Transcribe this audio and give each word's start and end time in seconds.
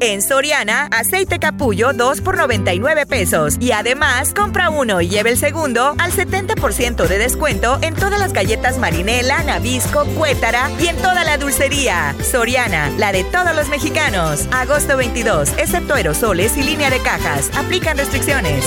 En 0.00 0.22
Soriana, 0.22 0.88
aceite 0.92 1.40
capullo 1.40 1.92
2 1.92 2.20
por 2.20 2.36
99 2.36 3.06
pesos. 3.06 3.56
Y 3.60 3.72
además, 3.72 4.32
compra 4.32 4.70
uno 4.70 5.00
y 5.00 5.08
lleve 5.08 5.30
el 5.30 5.38
segundo 5.38 5.96
al 5.98 6.12
70% 6.12 7.08
de 7.08 7.18
descuento 7.18 7.78
en 7.82 7.94
todas 7.94 8.20
las 8.20 8.32
galletas 8.32 8.78
marinela, 8.78 9.42
nabisco, 9.42 10.04
cuétara 10.16 10.70
y 10.78 10.86
en 10.86 10.96
toda 10.96 11.24
la 11.24 11.36
dulcería. 11.36 12.14
Soriana, 12.22 12.90
la 12.96 13.10
de 13.10 13.24
todos 13.24 13.54
los 13.56 13.68
mexicanos. 13.68 14.46
Agosto 14.52 14.96
22, 14.96 15.50
excepto 15.58 15.94
aerosoles 15.94 16.56
y 16.56 16.62
línea 16.62 16.90
de 16.90 17.00
cajas. 17.00 17.50
Aplican 17.56 17.98
restricciones. 17.98 18.64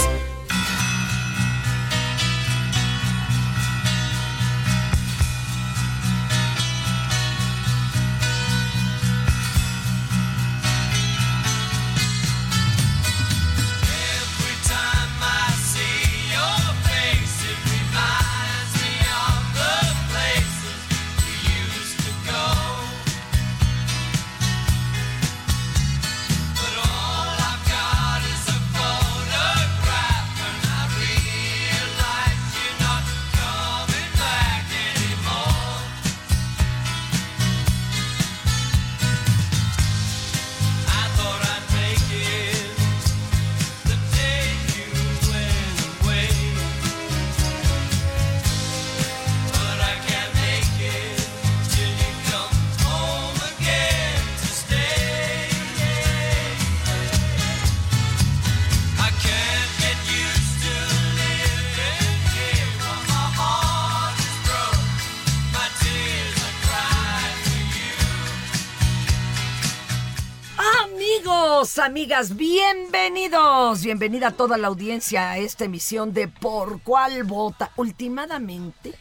Amigas, 71.81 72.35
bienvenidos. 72.35 73.83
Bienvenida 73.83 74.27
a 74.27 74.31
toda 74.31 74.57
la 74.57 74.67
audiencia 74.67 75.31
a 75.31 75.37
esta 75.39 75.65
emisión 75.65 76.13
de 76.13 76.27
Por 76.27 76.81
cuál 76.83 77.23
vota. 77.23 77.71
Últimamente, 77.75 78.93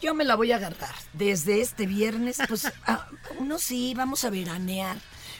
yo 0.00 0.14
me 0.14 0.24
la 0.24 0.36
voy 0.36 0.52
a 0.52 0.56
agarrar. 0.56 0.94
Desde 1.12 1.60
este 1.60 1.86
viernes, 1.86 2.38
pues, 2.48 2.72
ah, 2.86 3.06
uno 3.38 3.58
sí, 3.58 3.92
vamos 3.94 4.24
a 4.24 4.30
veranear. 4.30 4.96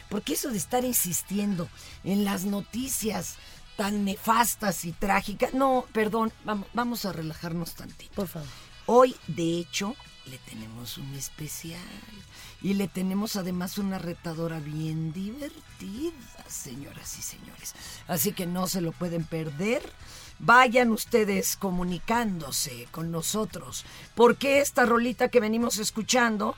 Porque 0.09 0.33
eso 0.33 0.49
de 0.49 0.57
estar 0.57 0.85
insistiendo 0.85 1.67
en 2.03 2.23
las 2.23 2.45
noticias 2.45 3.37
tan 3.75 4.05
nefastas 4.05 4.85
y 4.85 4.91
trágicas. 4.91 5.55
No, 5.55 5.85
perdón, 5.91 6.31
vamos, 6.43 6.67
vamos 6.73 7.05
a 7.05 7.13
relajarnos 7.13 7.73
tantito. 7.73 8.13
Por 8.13 8.27
favor. 8.27 8.47
Hoy, 8.85 9.15
de 9.27 9.57
hecho, 9.57 9.95
le 10.25 10.37
tenemos 10.39 10.97
un 10.97 11.13
especial. 11.15 11.79
Y 12.61 12.75
le 12.75 12.87
tenemos 12.87 13.35
además 13.35 13.77
una 13.77 13.97
retadora 13.97 14.59
bien 14.59 15.11
divertida, 15.13 16.13
señoras 16.47 17.17
y 17.17 17.21
señores. 17.21 17.73
Así 18.07 18.31
que 18.33 18.45
no 18.45 18.67
se 18.67 18.81
lo 18.81 18.91
pueden 18.91 19.23
perder. 19.23 19.81
Vayan 20.39 20.91
ustedes 20.91 21.55
comunicándose 21.57 22.87
con 22.91 23.11
nosotros. 23.11 23.85
Porque 24.15 24.59
esta 24.59 24.85
rolita 24.85 25.29
que 25.29 25.39
venimos 25.39 25.77
escuchando, 25.79 26.55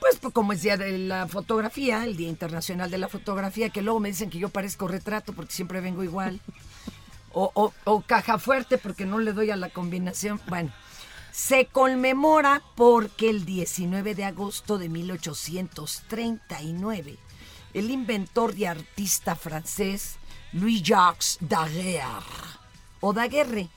pues 0.00 0.16
pues, 0.20 0.32
como 0.34 0.52
es 0.52 0.62
Día 0.62 0.76
de 0.76 0.96
la 0.98 1.26
Fotografía, 1.28 2.04
el 2.04 2.16
Día 2.16 2.28
Internacional 2.28 2.90
de 2.90 2.98
la 2.98 3.08
Fotografía, 3.08 3.70
que 3.70 3.82
luego 3.82 4.00
me 4.00 4.08
dicen 4.10 4.30
que 4.30 4.38
yo 4.38 4.48
parezco 4.50 4.86
retrato 4.86 5.32
porque 5.32 5.52
siempre 5.54 5.80
vengo 5.80 6.04
igual. 6.04 6.40
O, 7.32 7.50
o- 7.54 7.74
o 7.84 8.00
caja 8.02 8.38
fuerte 8.38 8.78
porque 8.78 9.04
no 9.04 9.18
le 9.18 9.32
doy 9.32 9.50
a 9.50 9.56
la 9.56 9.68
combinación. 9.70 10.40
Bueno, 10.48 10.72
se 11.32 11.66
conmemora 11.66 12.62
porque 12.74 13.30
el 13.30 13.44
19 13.44 14.14
de 14.14 14.24
agosto 14.24 14.78
de 14.78 14.88
1839, 14.88 17.18
el 17.74 17.90
inventor 17.90 18.56
y 18.56 18.64
artista 18.64 19.36
francés 19.36 20.16
Louis-Jacques 20.52 21.36
Daguerre, 21.40 22.58
o 23.00 23.12
Daguerre, 23.12 23.68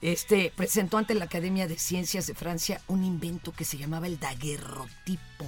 este, 0.00 0.52
presentó 0.54 0.96
ante 0.98 1.14
la 1.14 1.24
Academia 1.24 1.66
de 1.66 1.78
Ciencias 1.78 2.26
de 2.26 2.34
Francia 2.34 2.82
un 2.86 3.04
invento 3.04 3.52
que 3.52 3.64
se 3.64 3.78
llamaba 3.78 4.06
el 4.06 4.20
daguerrotipo 4.20 5.46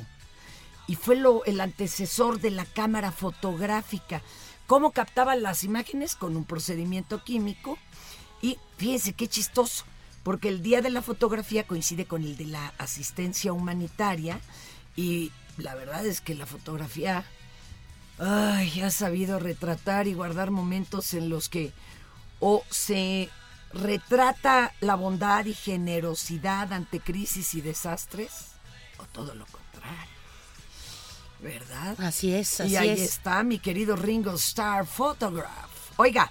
y 0.91 0.97
fue 0.97 1.15
lo, 1.15 1.45
el 1.45 1.61
antecesor 1.61 2.41
de 2.41 2.51
la 2.51 2.65
cámara 2.65 3.13
fotográfica. 3.13 4.23
Cómo 4.67 4.91
captaban 4.91 5.41
las 5.41 5.63
imágenes 5.63 6.17
con 6.17 6.37
un 6.37 6.45
procedimiento 6.45 7.23
químico. 7.23 7.79
Y 8.43 8.59
fíjense 8.77 9.13
qué 9.13 9.29
chistoso, 9.29 9.85
porque 10.23 10.49
el 10.49 10.63
día 10.63 10.83
de 10.83 10.91
la 10.91 11.03
fotografía 11.03 11.67
coincide 11.67 12.05
con 12.05 12.23
el 12.23 12.37
de 12.37 12.47
la 12.47 12.73
asistencia 12.79 13.53
humanitaria. 13.53 14.41
Y 14.97 15.33
la 15.57 15.75
verdad 15.75 16.05
es 16.07 16.21
que 16.21 16.35
la 16.35 16.47
fotografía 16.47 17.25
ay, 18.19 18.83
ha 18.83 18.91
sabido 18.91 19.39
retratar 19.39 20.07
y 20.07 20.15
guardar 20.15 20.51
momentos 20.51 21.15
en 21.15 21.29
los 21.29 21.49
que 21.49 21.73
o 22.39 22.63
se 22.71 23.29
retrata 23.73 24.75
la 24.81 24.95
bondad 24.95 25.45
y 25.47 25.55
generosidad 25.55 26.73
ante 26.73 27.01
crisis 27.01 27.55
y 27.55 27.61
desastres, 27.61 28.53
o 28.99 29.05
todo 29.05 29.35
lo 29.35 29.47
contrario. 29.47 30.11
¿Verdad? 31.41 32.01
Así 32.01 32.35
es, 32.35 32.61
así 32.61 32.73
y 32.73 32.77
ahí 32.77 32.91
es. 32.91 33.01
está 33.01 33.43
mi 33.43 33.59
querido 33.59 33.97
Ringo 33.97 34.35
Starr 34.35 34.87
Photograph. 34.87 35.71
Oiga, 35.97 36.31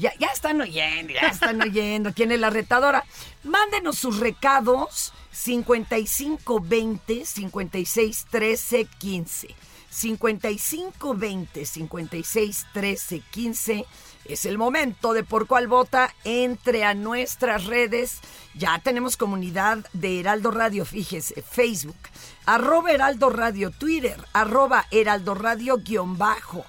Ya, 0.00 0.14
ya 0.18 0.28
están 0.28 0.58
oyendo, 0.62 1.12
ya 1.12 1.28
están 1.28 1.60
oyendo. 1.60 2.14
¿Quién 2.14 2.32
es 2.32 2.40
la 2.40 2.48
retadora? 2.48 3.04
Mándenos 3.44 3.98
sus 3.98 4.18
recados 4.18 5.12
5520 5.30 7.26
56 7.26 8.26
13 8.30 8.86
15. 8.86 9.54
5520 9.90 11.66
56 11.66 12.66
13 12.72 13.20
15. 13.30 13.84
Es 14.24 14.46
el 14.46 14.56
momento 14.56 15.12
de 15.12 15.22
por 15.22 15.46
cuál 15.46 15.68
vota. 15.68 16.14
Entre 16.24 16.82
a 16.84 16.94
nuestras 16.94 17.66
redes. 17.66 18.20
Ya 18.54 18.78
tenemos 18.78 19.18
comunidad 19.18 19.86
de 19.92 20.20
Heraldo 20.20 20.50
Radio, 20.50 20.86
fíjese, 20.86 21.42
Facebook, 21.42 21.98
arroba 22.46 22.90
Heraldo 22.90 23.28
Radio, 23.30 23.70
Twitter, 23.70 24.16
arroba 24.32 24.86
Heraldo 24.90 25.34
Radio 25.34 25.76
guion 25.76 26.16
bajo. 26.16 26.64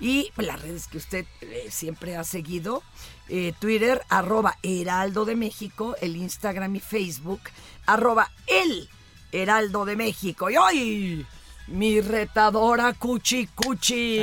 Y 0.00 0.30
las 0.36 0.60
redes 0.60 0.86
que 0.88 0.98
usted 0.98 1.26
eh, 1.40 1.68
siempre 1.70 2.16
ha 2.16 2.24
seguido, 2.24 2.82
eh, 3.28 3.52
Twitter, 3.58 4.02
arroba 4.08 4.58
Heraldo 4.62 5.24
de 5.24 5.36
México, 5.36 5.96
el 6.00 6.16
Instagram 6.16 6.76
y 6.76 6.80
Facebook, 6.80 7.40
arroba 7.86 8.30
el 8.46 8.88
Heraldo 9.32 9.84
de 9.84 9.96
México. 9.96 10.50
Y 10.50 10.56
hoy, 10.56 11.26
mi 11.66 12.00
retadora 12.00 12.92
Cuchi 12.92 13.46
Cuchi. 13.48 14.18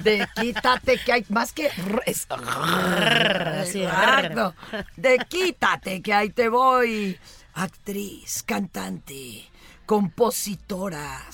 De 0.00 0.28
quítate 0.34 0.98
que 0.98 1.12
hay 1.12 1.24
más 1.28 1.52
que 1.52 1.70
es 2.06 2.26
Exacto. 3.74 4.54
De 4.96 5.18
quítate 5.28 6.02
que 6.02 6.12
ahí 6.12 6.30
te 6.30 6.48
voy. 6.48 7.18
Actriz, 7.54 8.42
cantante, 8.44 9.48
compositora, 9.86 11.26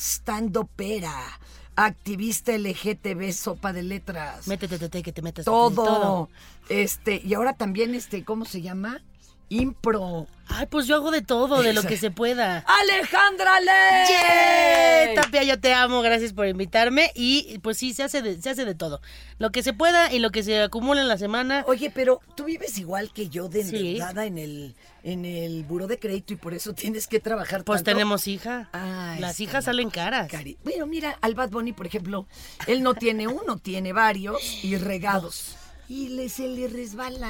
pera, 0.76 1.38
activista 1.76 2.56
LGTB, 2.56 3.32
sopa 3.32 3.72
de 3.72 3.82
letras. 3.82 4.48
Métete, 4.48 4.78
tete, 4.78 5.02
que 5.02 5.12
te 5.12 5.22
metas. 5.22 5.44
todo. 5.44 5.84
todo. 5.84 6.30
Este, 6.68 7.20
y 7.24 7.34
ahora 7.34 7.52
también 7.52 7.94
este, 7.94 8.24
¿cómo 8.24 8.44
se 8.44 8.62
llama? 8.62 9.02
Impro. 9.48 10.26
Ay, 10.48 10.66
pues 10.66 10.86
yo 10.86 10.94
hago 10.96 11.10
de 11.10 11.22
todo, 11.22 11.60
de 11.62 11.72
lo 11.72 11.82
que 11.82 11.96
se 11.96 12.10
pueda. 12.12 12.64
Alejandra 12.66 13.58
¡Yeah! 13.60 15.06
Ley. 15.06 15.14
Tapia, 15.16 15.42
yo 15.42 15.58
te 15.58 15.74
amo, 15.74 16.02
gracias 16.02 16.32
por 16.32 16.46
invitarme. 16.46 17.10
Y 17.14 17.58
pues 17.60 17.78
sí, 17.78 17.92
se 17.94 18.04
hace 18.04 18.22
de, 18.22 18.40
se 18.40 18.50
hace 18.50 18.64
de 18.64 18.74
todo. 18.76 19.00
Lo 19.38 19.50
que 19.50 19.62
se 19.64 19.72
pueda 19.72 20.12
y 20.12 20.20
lo 20.20 20.30
que 20.30 20.42
se 20.44 20.62
acumula 20.62 21.00
en 21.00 21.08
la 21.08 21.18
semana. 21.18 21.64
Oye, 21.66 21.90
pero 21.92 22.20
tú 22.36 22.44
vives 22.44 22.78
igual 22.78 23.12
que 23.12 23.28
yo 23.28 23.48
de 23.48 23.64
Sí. 23.64 23.76
endeudada 23.76 24.24
en 24.26 24.38
el 24.38 24.74
en 25.02 25.24
el 25.24 25.62
buró 25.64 25.86
de 25.86 25.98
crédito 26.00 26.32
y 26.32 26.36
por 26.36 26.52
eso 26.52 26.72
tienes 26.74 27.06
que 27.06 27.20
trabajar 27.20 27.62
Pues 27.62 27.78
tanto. 27.84 27.92
tenemos 27.92 28.26
hija. 28.26 28.68
Ay, 28.72 29.20
Las 29.20 29.32
está 29.32 29.42
hijas 29.44 29.64
salen 29.66 29.88
caras. 29.90 30.28
Cari- 30.28 30.56
Bueno, 30.64 30.86
mira, 30.86 31.16
al 31.20 31.34
Bad 31.34 31.50
Bunny, 31.50 31.72
por 31.72 31.86
ejemplo, 31.86 32.26
él 32.66 32.82
no 32.82 32.94
tiene 32.94 33.28
uno, 33.28 33.56
tiene 33.58 33.92
varios 33.92 34.64
y 34.64 34.76
regados. 34.76 35.54
Y 35.88 36.08
le, 36.08 36.28
se 36.28 36.48
le 36.48 36.66
resbala. 36.68 37.28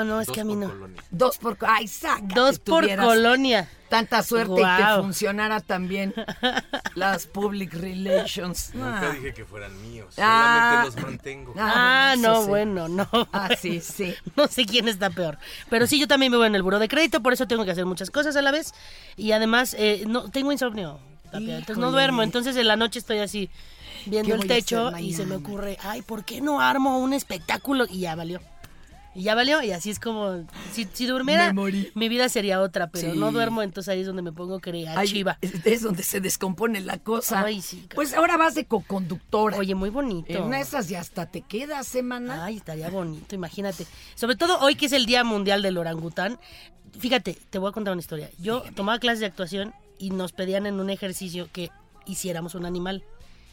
Ah, 0.00 0.04
no, 0.04 0.20
es 0.20 0.28
que 0.30 0.40
a 0.40 0.44
mí 0.44 0.56
no. 0.56 0.72
Dos 1.10 1.36
por... 1.36 1.58
¡Ay, 1.66 1.86
saca! 1.86 2.34
Dos 2.34 2.58
por 2.58 2.84
colonia. 2.96 3.68
Tanta 3.90 4.22
suerte 4.22 4.54
y 4.60 4.64
que 4.64 4.84
funcionara 5.02 5.60
también 5.60 6.14
las 6.94 7.26
public 7.26 7.74
relations. 7.74 8.70
Nunca 8.74 9.10
Ah. 9.10 9.12
dije 9.12 9.34
que 9.34 9.44
fueran 9.44 9.80
míos, 9.82 10.14
Ah. 10.18 10.80
solamente 10.86 10.96
los 10.96 11.06
mantengo. 11.10 11.54
Ah, 11.58 12.12
eso 12.16 12.22
no, 12.28 12.42
sí. 12.42 12.48
bueno, 12.48 12.88
no. 12.88 13.06
Ah, 13.32 13.50
sí, 13.60 13.80
sí. 13.80 14.14
No 14.36 14.48
sé 14.48 14.64
quién 14.64 14.88
está 14.88 15.10
peor. 15.10 15.38
Pero 15.68 15.86
sí, 15.86 16.00
yo 16.00 16.08
también 16.08 16.32
vivo 16.32 16.44
en 16.44 16.54
el 16.54 16.62
buro 16.62 16.78
de 16.78 16.88
crédito, 16.88 17.22
por 17.22 17.32
eso 17.34 17.46
tengo 17.46 17.64
que 17.64 17.70
hacer 17.70 17.84
muchas 17.86 18.10
cosas 18.10 18.34
a 18.36 18.42
la 18.42 18.50
vez. 18.50 18.72
Y 19.16 19.32
además, 19.32 19.76
eh, 19.78 20.04
no 20.06 20.30
tengo 20.30 20.50
insomnio, 20.50 20.98
Tapia, 21.30 21.58
entonces 21.58 21.78
no 21.78 21.90
duermo. 21.92 22.22
Entonces 22.22 22.56
en 22.56 22.66
la 22.66 22.76
noche 22.76 22.98
estoy 22.98 23.18
así, 23.18 23.50
viendo 24.06 24.34
¿Qué 24.36 24.42
el 24.42 24.48
techo 24.48 24.96
y 24.98 25.12
se 25.14 25.26
me 25.26 25.36
ocurre, 25.36 25.78
ay, 25.82 26.02
¿por 26.02 26.24
qué 26.24 26.40
no 26.40 26.60
armo 26.60 26.98
un 26.98 27.12
espectáculo? 27.12 27.86
Y 27.88 28.00
ya 28.00 28.14
valió. 28.14 28.40
Y 29.16 29.22
ya 29.22 29.36
valió, 29.36 29.62
y 29.62 29.70
así 29.70 29.90
es 29.90 30.00
como, 30.00 30.44
si, 30.72 30.88
si 30.92 31.06
durmiera, 31.06 31.52
mi 31.52 32.08
vida 32.08 32.28
sería 32.28 32.60
otra, 32.60 32.88
pero 32.88 33.12
Sí. 33.12 33.16
no 33.18 33.30
duermo, 33.30 33.62
entonces 33.62 33.92
ahí 33.92 34.00
es 34.00 34.08
donde 34.08 34.22
me 34.22 34.32
pongo 34.32 34.58
creativa. 34.58 35.38
Ahí 35.40 35.52
es 35.64 35.82
donde 35.82 36.02
se 36.02 36.20
descompone 36.20 36.80
la 36.80 36.98
cosa. 36.98 37.44
Ay, 37.44 37.62
sí. 37.62 37.86
Pues 37.94 38.12
ahora 38.14 38.36
vas 38.36 38.56
de 38.56 38.64
co-conductora. 38.64 39.56
Oye, 39.56 39.76
muy 39.76 39.90
bonito. 39.90 40.32
En 40.32 40.52
esas 40.54 40.88
ya 40.88 40.98
hasta 40.98 41.26
te 41.26 41.42
quedas, 41.42 41.86
semana. 41.86 42.44
Ay, 42.44 42.56
estaría 42.56 42.90
bonito, 42.90 43.36
imagínate. 43.36 43.86
Sobre 44.16 44.34
todo 44.34 44.58
hoy 44.58 44.74
que 44.74 44.86
es 44.86 44.92
el 44.92 45.06
Día 45.06 45.22
Mundial 45.22 45.62
del 45.62 45.78
Orangután. 45.78 46.40
Fíjate, 46.98 47.38
te 47.50 47.58
voy 47.58 47.68
a 47.68 47.72
contar 47.72 47.92
una 47.92 48.00
historia. 48.00 48.30
Yo 48.40 48.64
tomaba 48.74 48.98
clases 48.98 49.20
de 49.20 49.26
actuación 49.26 49.74
y 49.96 50.10
nos 50.10 50.32
pedían 50.32 50.66
en 50.66 50.80
un 50.80 50.90
ejercicio 50.90 51.48
que 51.52 51.70
hiciéramos 52.04 52.56
un 52.56 52.66
animal. 52.66 53.04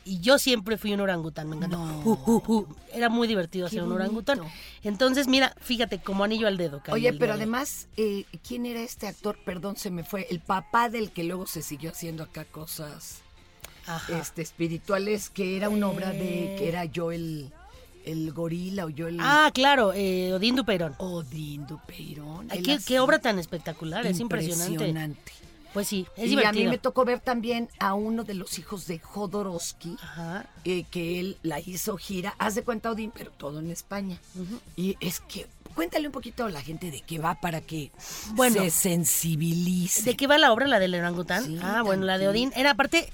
Y 0.03 0.19
yo 0.19 0.39
siempre 0.39 0.77
fui 0.77 0.93
un 0.93 1.01
orangután, 1.01 1.49
me 1.49 1.55
encantó. 1.57 1.79
Uh, 1.79 2.17
uh, 2.25 2.43
uh. 2.47 2.67
Era 2.91 3.09
muy 3.09 3.27
divertido 3.27 3.67
Qué 3.67 3.75
ser 3.75 3.83
un 3.83 3.89
bonito. 3.89 4.03
orangután. 4.03 4.41
Entonces, 4.83 5.27
mira, 5.27 5.53
fíjate, 5.59 5.99
como 5.99 6.23
anillo 6.23 6.47
al 6.47 6.57
dedo. 6.57 6.81
Oye, 6.89 7.13
pero 7.13 7.33
además, 7.33 7.87
eh, 7.97 8.25
¿quién 8.47 8.65
era 8.65 8.81
este 8.81 9.07
actor? 9.07 9.37
Perdón, 9.45 9.77
se 9.77 9.91
me 9.91 10.03
fue. 10.03 10.25
El 10.31 10.39
papá 10.39 10.89
del 10.89 11.11
que 11.11 11.23
luego 11.23 11.45
se 11.45 11.61
siguió 11.61 11.91
haciendo 11.91 12.23
acá 12.23 12.45
cosas 12.45 13.19
Ajá. 13.85 14.19
este, 14.19 14.41
espirituales, 14.41 15.29
que 15.29 15.55
era 15.55 15.69
una 15.69 15.87
obra 15.87 16.11
de 16.11 16.55
que 16.57 16.67
era 16.67 16.85
yo 16.85 17.11
el, 17.11 17.51
el 18.05 18.31
gorila 18.31 18.85
o 18.85 18.89
yo 18.89 19.07
el... 19.07 19.17
Ah, 19.19 19.51
claro, 19.53 19.93
eh, 19.93 20.33
Odín 20.33 20.55
Dupeirón. 20.55 20.95
Odín 20.97 21.67
Dupeirón. 21.67 22.47
Ay, 22.49 22.63
¿Qué, 22.85 22.99
obra 22.99 23.19
tan 23.19 23.37
espectacular, 23.39 24.05
es 24.05 24.19
impresionante. 24.19 25.15
Pues 25.73 25.87
sí, 25.87 26.05
es 26.17 26.25
y 26.25 26.29
divertido. 26.29 26.49
a 26.49 26.53
mí 26.65 26.69
me 26.69 26.77
tocó 26.77 27.05
ver 27.05 27.19
también 27.21 27.69
a 27.79 27.93
uno 27.93 28.23
de 28.23 28.33
los 28.33 28.59
hijos 28.59 28.87
de 28.87 28.99
Jodorowsky, 28.99 29.95
Ajá. 30.01 30.45
eh, 30.65 30.83
que 30.91 31.19
él 31.19 31.37
la 31.43 31.59
hizo 31.59 31.95
gira, 31.97 32.35
haz 32.39 32.55
de 32.55 32.63
cuenta 32.63 32.91
Odín, 32.91 33.11
pero 33.15 33.31
todo 33.31 33.59
en 33.59 33.71
España. 33.71 34.19
Y 34.75 34.97
es 34.99 35.21
que, 35.21 35.47
cuéntale 35.73 36.07
un 36.07 36.11
poquito 36.11 36.43
a 36.45 36.49
la 36.49 36.61
gente 36.61 36.91
de 36.91 36.99
qué 37.01 37.19
va 37.19 37.35
para 37.35 37.61
que 37.61 37.91
Bueno. 38.33 38.55
se 38.61 38.69
sensibilice. 38.69 40.03
¿De 40.03 40.15
qué 40.17 40.27
va 40.27 40.37
la 40.37 40.51
obra, 40.51 40.67
la 40.67 40.79
del 40.79 40.93
orangután? 40.95 41.45
Sí, 41.45 41.59
ah, 41.61 41.81
bueno, 41.83 42.05
la 42.05 42.17
de. 42.17 42.27
Odín. 42.27 42.51
Era 42.55 42.71
aparte, 42.71 43.09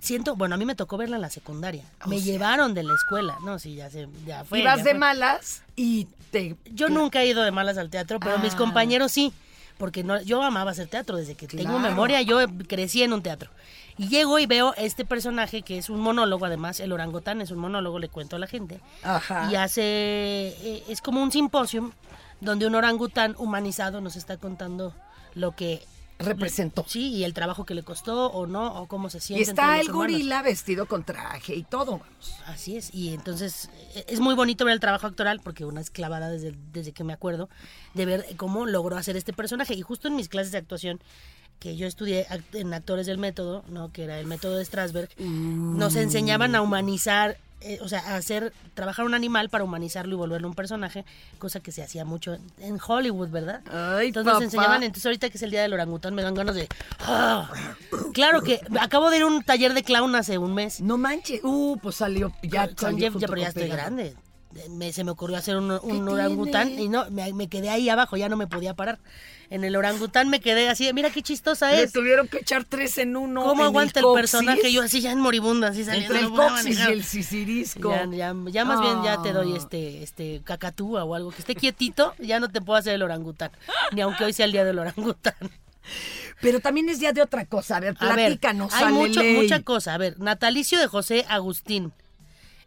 siento, 0.00 0.36
bueno, 0.36 0.54
a 0.54 0.58
mí 0.58 0.64
me 0.66 0.74
tocó 0.74 0.96
verla 0.98 1.16
en 1.16 1.22
la 1.22 1.30
secundaria. 1.30 1.84
O 2.04 2.08
me 2.08 2.16
sea. 2.20 2.32
llevaron 2.32 2.74
de 2.74 2.82
la 2.82 2.94
escuela. 2.94 3.38
No, 3.44 3.58
sí, 3.58 3.74
ya 3.76 3.88
se, 3.90 4.08
ya 4.26 4.44
fue. 4.44 4.60
Ibas 4.60 4.84
de 4.84 4.90
fue. 4.90 4.98
malas 4.98 5.62
y 5.74 6.06
te... 6.30 6.56
Yo 6.72 6.88
nunca 6.90 7.22
he 7.22 7.28
ido 7.28 7.42
de 7.42 7.50
malas 7.50 7.78
al 7.78 7.88
teatro, 7.90 8.20
pero 8.20 8.38
mis 8.38 8.52
Ah. 8.54 8.58
compañeros 8.58 9.10
sí. 9.12 9.32
Porque 9.78 10.04
no, 10.04 10.20
yo 10.20 10.42
amaba 10.42 10.72
hacer 10.72 10.88
teatro 10.88 11.16
desde 11.16 11.34
que 11.36 11.46
tengo 11.46 11.78
memoria. 11.78 12.20
Yo 12.22 12.40
crecí 12.68 13.02
en 13.02 13.12
un 13.12 13.22
teatro. 13.22 13.50
Y 13.96 14.08
llego 14.08 14.38
y 14.38 14.46
veo 14.46 14.74
este 14.76 15.04
personaje 15.04 15.62
que 15.62 15.78
es 15.78 15.88
un 15.88 16.00
monólogo, 16.00 16.44
además, 16.44 16.78
el 16.80 16.92
orangután 16.92 17.40
es 17.40 17.50
un 17.50 17.58
monólogo, 17.58 17.98
le 17.98 18.08
cuento 18.08 18.36
a 18.36 18.38
la 18.38 18.46
gente. 18.46 18.80
Ajá. 19.02 19.48
Y 19.50 19.56
hace. 19.56 19.82
eh, 19.82 20.84
es 20.88 21.00
como 21.00 21.22
un 21.22 21.32
simposio 21.32 21.92
donde 22.40 22.66
un 22.66 22.74
orangután 22.74 23.34
humanizado 23.38 24.00
nos 24.00 24.16
está 24.16 24.36
contando 24.36 24.94
lo 25.34 25.52
que. 25.52 25.82
Representó. 26.18 26.84
Sí, 26.88 27.10
y 27.10 27.24
el 27.24 27.32
trabajo 27.32 27.64
que 27.64 27.74
le 27.74 27.82
costó 27.84 28.26
o 28.32 28.46
no, 28.46 28.80
o 28.80 28.86
cómo 28.86 29.08
se 29.08 29.18
Y 29.18 29.20
siente. 29.20 29.50
entre 29.50 29.52
está 29.62 29.74
el 29.80 29.90
humanos. 29.90 29.96
gorila 29.96 30.42
vestido 30.42 30.86
con 30.86 31.04
traje 31.04 31.54
y 31.54 31.62
todo, 31.62 31.98
vamos. 31.98 32.34
Así 32.46 32.76
es, 32.76 32.92
y 32.92 33.14
entonces 33.14 33.70
eh, 33.94 34.04
es 34.08 34.18
muy 34.20 34.34
bonito 34.34 34.64
ver 34.64 34.74
el 34.74 34.80
trabajo 34.80 35.06
actoral, 35.06 35.40
porque 35.42 35.64
una 35.64 35.80
es 35.80 35.90
clavada 35.90 36.28
desde, 36.28 36.54
desde 36.72 36.92
que 36.92 37.04
me 37.04 37.12
acuerdo, 37.12 37.48
de 37.94 38.04
ver 38.06 38.26
cómo 38.36 38.66
logró 38.66 38.96
hacer 38.96 39.16
este 39.16 39.32
personaje. 39.32 39.74
Y 39.74 39.82
justo 39.82 40.08
en 40.08 40.16
mis 40.16 40.28
clases 40.28 40.50
de 40.52 40.58
actuación, 40.58 41.00
que 41.60 41.76
yo 41.76 41.86
estudié 41.86 42.26
en 42.52 42.72
Actores 42.74 43.06
del 43.06 43.18
Método, 43.18 43.64
¿no? 43.68 43.92
que 43.92 44.04
era 44.04 44.18
el 44.20 44.26
método 44.26 44.56
de 44.56 44.64
Strasberg, 44.64 45.08
nos 45.20 45.96
enseñaban 45.96 46.54
a 46.54 46.62
humanizar, 46.62 47.36
eh, 47.60 47.78
o 47.82 47.88
sea, 47.88 48.14
hacer, 48.16 48.52
trabajar 48.74 49.04
un 49.04 49.14
animal 49.14 49.48
para 49.48 49.64
humanizarlo 49.64 50.14
y 50.14 50.16
volverlo 50.18 50.46
un 50.48 50.54
personaje, 50.54 51.04
cosa 51.38 51.60
que 51.60 51.72
se 51.72 51.82
hacía 51.82 52.04
mucho 52.04 52.34
en, 52.34 52.42
en 52.58 52.78
Hollywood, 52.84 53.28
¿verdad? 53.30 53.62
Ay, 53.70 54.08
entonces 54.08 54.26
papá. 54.32 54.34
nos 54.34 54.42
enseñaban, 54.44 54.82
entonces 54.82 55.06
ahorita 55.06 55.28
que 55.30 55.36
es 55.38 55.42
el 55.42 55.50
día 55.50 55.62
del 55.62 55.72
orangután 55.72 56.14
me 56.14 56.22
dan 56.22 56.34
ganas 56.34 56.54
de... 56.54 56.68
¡ah! 57.00 57.50
Claro 58.14 58.42
que 58.42 58.60
acabo 58.80 59.10
de 59.10 59.16
ir 59.18 59.22
a 59.22 59.26
un 59.26 59.42
taller 59.42 59.74
de 59.74 59.82
clown 59.82 60.14
hace 60.14 60.38
un 60.38 60.54
mes. 60.54 60.80
No 60.80 60.98
manches. 60.98 61.40
Uh, 61.42 61.76
pues 61.82 61.96
salió 61.96 62.32
ya. 62.42 62.68
Con 62.68 62.76
salió 62.78 62.98
Jeff, 62.98 63.12
junto 63.14 63.26
ya, 63.26 63.28
pero 63.28 63.40
ya 63.42 63.48
estoy 63.48 63.62
pegado. 63.64 63.80
grande. 63.80 64.14
Me- 64.70 64.92
se 64.92 65.04
me 65.04 65.10
ocurrió 65.10 65.36
hacer 65.36 65.56
un, 65.56 65.70
un 65.70 65.80
tiene? 65.80 66.10
orangután 66.10 66.78
y 66.78 66.88
no, 66.88 67.08
me, 67.10 67.32
me 67.32 67.48
quedé 67.48 67.70
ahí 67.70 67.88
abajo, 67.88 68.16
ya 68.16 68.28
no 68.28 68.36
me 68.36 68.46
podía 68.46 68.74
parar. 68.74 68.98
En 69.50 69.64
el 69.64 69.76
orangután 69.76 70.28
me 70.28 70.40
quedé 70.40 70.68
así, 70.68 70.92
mira 70.92 71.08
qué 71.10 71.22
chistosa 71.22 71.70
Le 71.72 71.84
es. 71.84 71.92
tuvieron 71.92 72.28
que 72.28 72.38
echar 72.38 72.64
tres 72.64 72.98
en 72.98 73.16
uno. 73.16 73.42
¿Cómo 73.44 73.62
en 73.62 73.68
aguanta 73.68 74.00
el, 74.00 74.04
coxis, 74.04 74.20
personaje? 74.20 74.70
Yo 74.72 74.82
así 74.82 75.00
ya 75.00 75.10
en 75.10 75.20
moribunda, 75.20 75.68
así 75.68 75.84
saliendo. 75.84 76.14
Entre 76.14 76.28
el 76.28 76.34
coxis 76.34 76.78
y 76.78 76.82
el 76.92 77.02
sisirisco. 77.04 77.90
Ya, 77.90 78.06
ya, 78.10 78.34
ya 78.50 78.64
más 78.66 78.80
bien 78.80 79.02
ya 79.02 79.22
te 79.22 79.32
doy 79.32 79.54
Ah. 79.54 79.56
este, 79.56 80.02
este 80.02 80.42
cacatúa 80.44 81.04
o 81.04 81.14
algo 81.14 81.30
que 81.30 81.38
esté 81.38 81.54
quietito, 81.54 82.14
ya 82.18 82.40
no 82.40 82.48
te 82.50 82.60
puedo 82.60 82.78
hacer 82.78 82.94
el 82.94 83.02
orangután. 83.02 83.50
Ni 83.92 84.02
aunque 84.02 84.24
hoy 84.24 84.32
sea 84.34 84.44
el 84.44 84.52
día 84.52 84.64
del 84.64 84.78
orangután. 84.78 85.34
Pero 86.42 86.60
también 86.60 86.88
es 86.90 87.00
día 87.00 87.12
de 87.14 87.22
otra 87.22 87.46
cosa. 87.46 87.76
A 87.78 87.80
ver, 87.80 87.96
A 88.00 88.08
ver, 88.14 88.26
platícanos. 88.26 88.72
hay 88.74 88.92
mucho, 88.92 89.24
mucha 89.24 89.62
cosa. 89.62 89.94
A 89.94 89.98
ver, 89.98 90.20
natalicio 90.20 90.78
de 90.78 90.86
José 90.86 91.24
Agustín. 91.28 91.92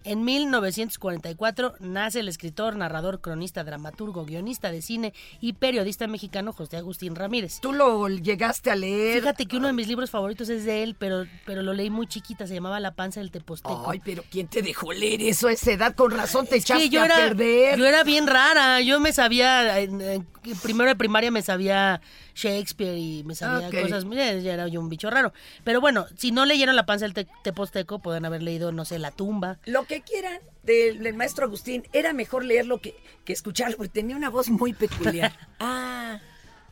En 0.04 0.24
1944 0.24 1.76
nace 1.80 2.20
el 2.22 2.28
escritor, 2.28 2.76
narrador, 2.76 3.22
cronista, 3.22 3.64
dramaturgo, 3.64 4.26
guionista 4.26 4.72
de 4.72 4.82
cine 4.82 5.14
y 5.40 5.54
periodista 5.54 6.08
mexicano 6.08 6.54
José 6.54 6.78
Agustín 6.78 7.16
Ramírez. 7.16 7.60
¿Tú 7.62 7.72
lo 7.72 8.08
llegaste 8.10 8.72
a 8.72 8.76
leer? 8.76 9.20
Fíjate 9.20 9.46
que 9.46 9.58
uno 9.58 9.68
de 9.68 9.74
mis 9.74 9.88
libros 9.88 10.10
favoritos 10.10 10.50
es 10.50 10.66
de 10.66 10.84
él, 10.84 10.96
pero, 10.98 11.26
pero 11.46 11.62
lo 11.62 11.74
leí 11.74 11.90
muy 11.90 12.08
chiquita, 12.08 12.48
se 12.48 12.56
llamaba 12.56 12.80
La 12.80 12.96
panza 12.96 13.20
del 13.20 13.32
Teposteco. 13.32 13.86
Ay, 13.90 14.02
pero 14.04 14.24
¿quién 14.32 14.48
te 14.48 14.62
dejó 14.62 14.92
leer 14.92 15.22
eso 15.22 15.48
a 15.48 15.52
esa 15.52 15.72
edad? 15.72 15.94
Con 15.96 16.12
razón 16.12 16.48
te 16.48 16.56
Es 16.58 16.64
echaste 16.64 16.90
yo 16.90 17.04
a 17.04 17.08
perder. 17.08 17.78
yo 17.78 17.86
era 17.86 18.04
bien 18.04 18.26
rara, 18.28 18.82
yo 18.82 19.00
me 19.00 19.14
sabía, 19.14 19.80
en- 19.80 20.02
en 20.02 20.28
primero 20.64 20.90
de 20.90 20.96
primaria 20.96 21.30
me 21.30 21.44
sabía 21.44 22.02
Shakespeare 22.42 22.98
y 22.98 23.24
me 23.24 23.36
sabía 23.36 23.70
cosas, 23.82 24.06
mira, 24.06 24.34
ya 24.34 24.54
era 24.54 24.68
yo 24.68 24.80
un 24.80 24.90
bicho 24.90 25.10
raro. 25.10 25.32
Pero 25.64 25.80
bueno, 25.82 26.06
si 26.18 26.32
no 26.32 26.46
leyeron 26.46 26.76
La 26.76 26.86
panza 26.86 27.06
del 27.06 27.14
Te- 27.14 27.28
Teposteco, 27.44 28.00
pueden 28.00 28.26
haber 28.26 28.42
leído, 28.42 28.72
no 28.72 28.84
sé, 28.86 28.98
La 29.00 29.12
tumba. 29.12 29.60
Lo 29.66 29.86
que 29.86 30.02
quieran 30.02 30.40
del, 30.64 31.00
del 31.04 31.14
maestro 31.16 31.46
Agustín, 31.46 31.84
era 31.94 32.14
mejor 32.14 32.44
leerlo 32.46 32.80
que, 32.82 32.96
que 33.26 33.34
escucharlo, 33.34 33.78
porque 33.78 33.90
tenía 33.92 34.16
una 34.16 34.30
voz 34.30 34.50
muy 34.50 34.74
peculiar. 34.74 35.36
ah, 35.60 36.20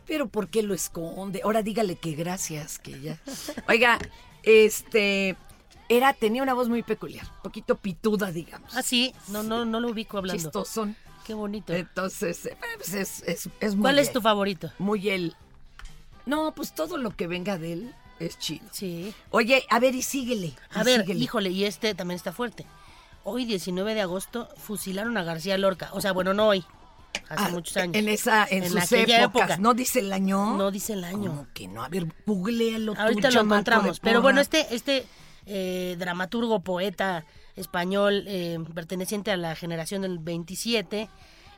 pero 0.07 0.27
¿por 0.27 0.47
qué 0.49 0.63
lo 0.63 0.73
esconde? 0.73 1.41
Ahora 1.43 1.61
dígale 1.61 1.95
que 1.95 2.13
gracias, 2.13 2.79
que 2.79 2.99
ya. 2.99 3.19
Oiga, 3.67 3.99
este, 4.43 5.35
era, 5.87 6.13
tenía 6.13 6.41
una 6.43 6.53
voz 6.53 6.69
muy 6.69 6.83
peculiar, 6.83 7.25
poquito 7.43 7.75
pituda, 7.75 8.31
digamos. 8.31 8.75
Ah, 8.75 8.81
sí, 8.83 9.13
no, 9.27 9.43
no, 9.43 9.65
no 9.65 9.79
lo 9.79 9.89
ubico 9.89 10.17
hablando. 10.17 10.41
Chistosón. 10.41 10.95
Qué 11.25 11.35
bonito. 11.35 11.73
Entonces, 11.73 12.47
eh, 12.47 12.57
pues 12.77 12.93
es, 12.95 13.21
es, 13.27 13.49
es 13.59 13.75
muy 13.75 13.83
¿Cuál 13.83 13.99
es 13.99 14.07
él, 14.07 14.13
tu 14.13 14.21
favorito? 14.21 14.71
Muy 14.79 15.09
él. 15.09 15.35
No, 16.25 16.53
pues 16.55 16.73
todo 16.73 16.97
lo 16.97 17.15
que 17.15 17.27
venga 17.27 17.57
de 17.57 17.73
él 17.73 17.95
es 18.19 18.37
chido. 18.37 18.65
Sí. 18.71 19.13
Oye, 19.31 19.65
a 19.69 19.79
ver, 19.79 19.95
y 19.95 20.01
síguele. 20.01 20.53
A 20.71 20.81
y 20.81 20.85
ver, 20.85 21.01
síguele. 21.01 21.19
híjole, 21.23 21.49
y 21.49 21.65
este 21.65 21.95
también 21.95 22.15
está 22.17 22.31
fuerte. 22.31 22.65
Hoy, 23.23 23.45
19 23.45 23.93
de 23.95 24.01
agosto, 24.01 24.49
fusilaron 24.57 25.17
a 25.17 25.23
García 25.23 25.57
Lorca. 25.57 25.89
O 25.93 26.01
sea, 26.01 26.11
bueno, 26.13 26.33
no 26.33 26.47
hoy, 26.47 26.63
hace 27.29 27.43
Ah, 27.45 27.49
muchos 27.49 27.75
años. 27.77 27.95
En 27.95 28.07
esa, 28.09 28.45
en, 28.49 28.67
sus 28.69 28.77
aquella 28.81 29.23
épocas. 29.23 29.49
época. 29.51 29.57
¿No 29.61 29.73
dice 29.73 29.99
el 29.99 30.11
año? 30.13 30.57
No 30.57 30.71
dice 30.71 30.93
el 30.93 31.03
año. 31.03 31.29
¿Cómo 31.31 31.47
que 31.53 31.67
no? 31.67 31.83
A 31.83 31.89
ver, 31.89 32.07
googlealo 32.25 32.93
tú, 32.93 33.01
Ahorita 33.01 33.31
lo 33.31 33.41
encontramos. 33.41 33.99
Pero 33.99 34.21
bueno, 34.21 34.41
este, 34.41 34.73
este 34.73 35.05
eh, 35.45 35.95
dramaturgo, 35.99 36.61
poeta 36.61 37.25
español, 37.55 38.23
eh, 38.27 38.57
perteneciente 38.73 39.31
a 39.31 39.37
la 39.37 39.55
generación 39.55 40.01
del 40.03 40.19
27, 40.19 41.09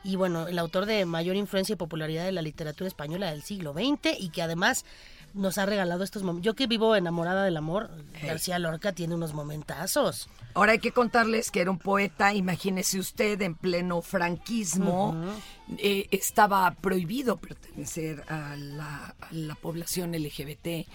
y 0.04 0.16
bueno, 0.16 0.48
el 0.48 0.58
autor 0.58 0.86
de 0.86 1.04
mayor 1.04 1.36
influencia 1.36 1.74
y 1.74 1.76
popularidad 1.76 2.24
de 2.24 2.32
la 2.32 2.42
literatura 2.42 2.88
española 2.88 3.30
del 3.30 3.42
siglo 3.42 3.72
XX, 3.72 4.18
y 4.18 4.30
que 4.30 4.42
además 4.42 4.84
nos 5.34 5.58
ha 5.58 5.66
regalado 5.66 6.04
estos 6.04 6.22
momentos. 6.22 6.44
Yo 6.44 6.54
que 6.54 6.66
vivo 6.66 6.94
enamorada 6.94 7.44
del 7.44 7.56
amor, 7.56 7.90
García 8.22 8.58
Lorca 8.58 8.92
tiene 8.92 9.14
unos 9.14 9.32
momentazos. 9.32 10.28
Ahora 10.54 10.72
hay 10.72 10.78
que 10.78 10.92
contarles 10.92 11.50
que 11.50 11.60
era 11.60 11.70
un 11.70 11.78
poeta, 11.78 12.34
imagínese 12.34 12.98
usted, 12.98 13.40
en 13.40 13.54
pleno 13.54 14.02
franquismo, 14.02 15.16
eh, 15.78 16.06
estaba 16.10 16.70
prohibido 16.74 17.36
pertenecer 17.36 18.24
a 18.28 18.56
la, 18.56 19.14
a 19.20 19.28
la 19.30 19.54
población 19.54 20.12
LGBT. 20.12 20.86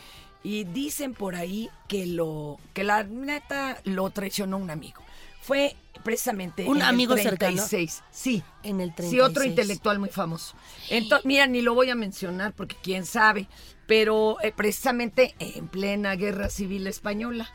Y 0.44 0.64
dicen 0.66 1.14
por 1.14 1.36
ahí 1.36 1.70
que 1.88 2.06
lo 2.06 2.60
que 2.74 2.84
la 2.84 3.04
neta 3.04 3.82
lo 3.84 4.10
traicionó 4.12 4.58
un 4.58 4.70
amigo. 4.70 5.02
Fue 5.42 5.76
precisamente 6.04 6.66
¿Un 6.68 6.78
en 6.78 6.82
el 6.84 6.88
amigo 6.90 7.16
cercano? 7.18 7.56
36. 7.58 8.04
Sí. 8.12 8.44
En 8.64 8.80
el 8.82 8.90
Sí, 8.98 9.20
otro 9.20 9.42
36. 9.42 9.50
intelectual 9.52 10.00
muy 10.00 10.10
famoso. 10.10 10.56
Entonces, 10.90 11.26
mira, 11.26 11.48
ni 11.48 11.62
lo 11.62 11.74
voy 11.74 11.90
a 11.90 11.96
mencionar 11.96 12.54
porque 12.54 12.76
quién 12.82 13.06
sabe, 13.06 13.48
pero 13.88 14.38
eh, 14.42 14.52
precisamente 14.56 15.36
en 15.40 15.68
plena 15.68 16.16
guerra 16.16 16.50
civil 16.50 16.88
española. 16.88 17.50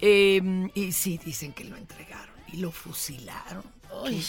eh, 0.00 0.70
y 0.74 0.92
sí, 0.92 1.18
dicen 1.24 1.52
que 1.52 1.64
lo 1.64 1.76
entregaron 1.76 2.34
y 2.52 2.56
lo 2.58 2.72
fusilaron. 2.72 3.64
Uy. 4.04 4.24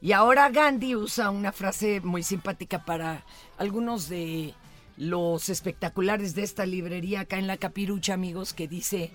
Y 0.00 0.12
ahora 0.12 0.50
Gandhi 0.50 0.96
usa 0.96 1.30
una 1.30 1.52
frase 1.52 2.00
muy 2.00 2.22
simpática 2.22 2.84
para 2.84 3.24
algunos 3.58 4.08
de 4.08 4.54
los 4.96 5.48
espectaculares 5.48 6.34
de 6.34 6.42
esta 6.44 6.66
librería 6.66 7.20
acá 7.20 7.38
en 7.38 7.46
la 7.46 7.56
capirucha, 7.56 8.14
amigos, 8.14 8.52
que 8.54 8.68
dice, 8.68 9.10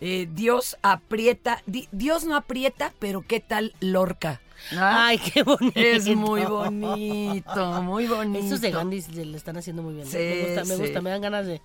eh, 0.00 0.28
Dios 0.34 0.76
aprieta, 0.82 1.62
di- 1.66 1.88
Dios 1.92 2.24
no 2.24 2.36
aprieta, 2.36 2.92
pero 2.98 3.22
¿qué 3.26 3.40
tal 3.40 3.74
Lorca? 3.80 4.40
¿Ah? 4.72 5.06
Ay, 5.08 5.18
qué 5.18 5.42
bonito. 5.42 5.72
Es 5.78 6.06
muy 6.14 6.42
bonito, 6.42 7.82
muy 7.82 8.06
bonito. 8.06 8.44
Estos 8.44 8.60
de 8.60 8.70
Gandhi 8.70 9.02
se 9.02 9.24
le 9.24 9.36
están 9.36 9.56
haciendo 9.56 9.82
muy 9.82 9.94
bien. 9.94 10.06
¿eh? 10.06 10.10
Sí, 10.10 10.16
me 10.18 10.54
gusta, 10.56 10.64
me 10.64 10.76
gusta, 10.84 11.00
me 11.02 11.10
dan 11.10 11.20
ganas 11.20 11.46
de, 11.46 11.52
de 11.54 11.60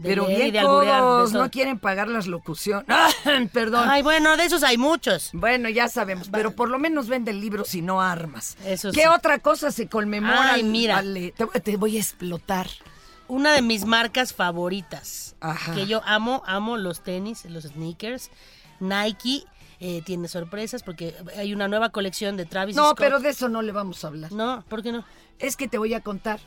Pero 0.00 0.26
bien 0.26 0.52
de 0.52 0.58
alburear. 0.60 0.94
de 0.94 1.00
todos, 1.00 1.32
todo. 1.32 1.42
no 1.42 1.50
quieren 1.50 1.78
pagar 1.80 2.06
las 2.08 2.26
locuciones. 2.28 2.86
¡Ah! 2.88 3.10
Perdón. 3.52 3.88
Ay, 3.90 4.02
bueno, 4.02 4.36
de 4.36 4.44
esos 4.44 4.62
hay 4.62 4.78
muchos. 4.78 5.30
Bueno, 5.32 5.68
ya 5.68 5.88
sabemos, 5.88 6.28
pero 6.30 6.52
por 6.54 6.70
lo 6.70 6.78
menos 6.78 7.08
venden 7.08 7.40
libros 7.40 7.74
y 7.74 7.82
no 7.82 8.00
armas. 8.00 8.56
Eso 8.64 8.92
¿Qué 8.92 9.02
sí. 9.02 9.06
otra 9.08 9.40
cosa 9.40 9.72
se 9.72 9.88
conmemora? 9.88 10.52
Ay, 10.54 10.62
mira. 10.62 11.02
Te 11.64 11.76
voy 11.76 11.96
a 11.96 12.00
explotar. 12.00 12.68
Una 13.28 13.52
de 13.52 13.62
mis 13.62 13.84
marcas 13.84 14.32
favoritas. 14.34 15.36
Ajá. 15.40 15.74
Que 15.74 15.86
yo 15.86 16.00
amo, 16.04 16.42
amo 16.46 16.76
los 16.76 17.02
tenis, 17.02 17.44
los 17.44 17.64
sneakers. 17.64 18.30
Nike 18.80 19.44
eh, 19.80 20.02
tiene 20.04 20.28
sorpresas 20.28 20.82
porque 20.82 21.14
hay 21.36 21.52
una 21.52 21.68
nueva 21.68 21.90
colección 21.90 22.36
de 22.36 22.46
Travis 22.46 22.74
No, 22.76 22.86
Scott. 22.86 22.98
pero 22.98 23.20
de 23.20 23.30
eso 23.30 23.48
no 23.48 23.62
le 23.62 23.72
vamos 23.72 24.02
a 24.04 24.08
hablar. 24.08 24.32
No, 24.32 24.64
¿por 24.68 24.82
qué 24.82 24.92
no? 24.92 25.04
Es 25.38 25.56
que 25.56 25.68
te 25.68 25.78
voy 25.78 25.94
a 25.94 26.00
contar. 26.00 26.40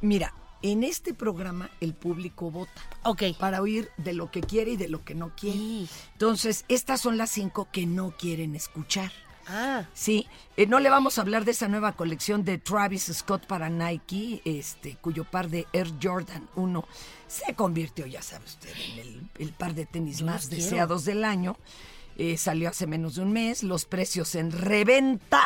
Mira, 0.00 0.32
en 0.62 0.82
este 0.82 1.14
programa 1.14 1.70
el 1.80 1.94
público 1.94 2.50
vota 2.50 2.80
Ok. 3.04 3.22
para 3.38 3.60
oír 3.60 3.90
de 3.96 4.12
lo 4.12 4.30
que 4.30 4.40
quiere 4.40 4.72
y 4.72 4.76
de 4.76 4.88
lo 4.88 5.04
que 5.04 5.14
no 5.14 5.30
quiere. 5.36 5.58
Sí. 5.58 5.88
Entonces, 6.14 6.64
estas 6.68 7.00
son 7.00 7.16
las 7.16 7.30
cinco 7.30 7.68
que 7.70 7.86
no 7.86 8.12
quieren 8.16 8.54
escuchar. 8.56 9.12
Ah, 9.48 9.84
Sí, 9.94 10.26
eh, 10.56 10.66
no 10.66 10.78
le 10.78 10.90
vamos 10.90 11.18
a 11.18 11.22
hablar 11.22 11.44
de 11.44 11.52
esa 11.52 11.68
nueva 11.68 11.92
colección 11.92 12.44
de 12.44 12.58
Travis 12.58 13.10
Scott 13.12 13.46
para 13.46 13.70
Nike, 13.70 14.42
este, 14.44 14.96
cuyo 14.96 15.24
par 15.24 15.48
de 15.48 15.66
Air 15.72 15.88
Jordan 16.02 16.48
1 16.54 16.84
se 17.26 17.54
convirtió, 17.54 18.06
ya 18.06 18.22
sabe 18.22 18.44
usted, 18.44 18.70
en 18.92 18.98
el, 18.98 19.22
el 19.38 19.52
par 19.52 19.74
de 19.74 19.86
tenis 19.86 20.18
Yo 20.18 20.26
más 20.26 20.50
deseados 20.50 21.04
del 21.04 21.24
año. 21.24 21.56
Eh, 22.16 22.36
salió 22.36 22.68
hace 22.68 22.86
menos 22.86 23.14
de 23.14 23.22
un 23.22 23.32
mes, 23.32 23.62
los 23.62 23.84
precios 23.84 24.34
en 24.34 24.50
reventa 24.50 25.42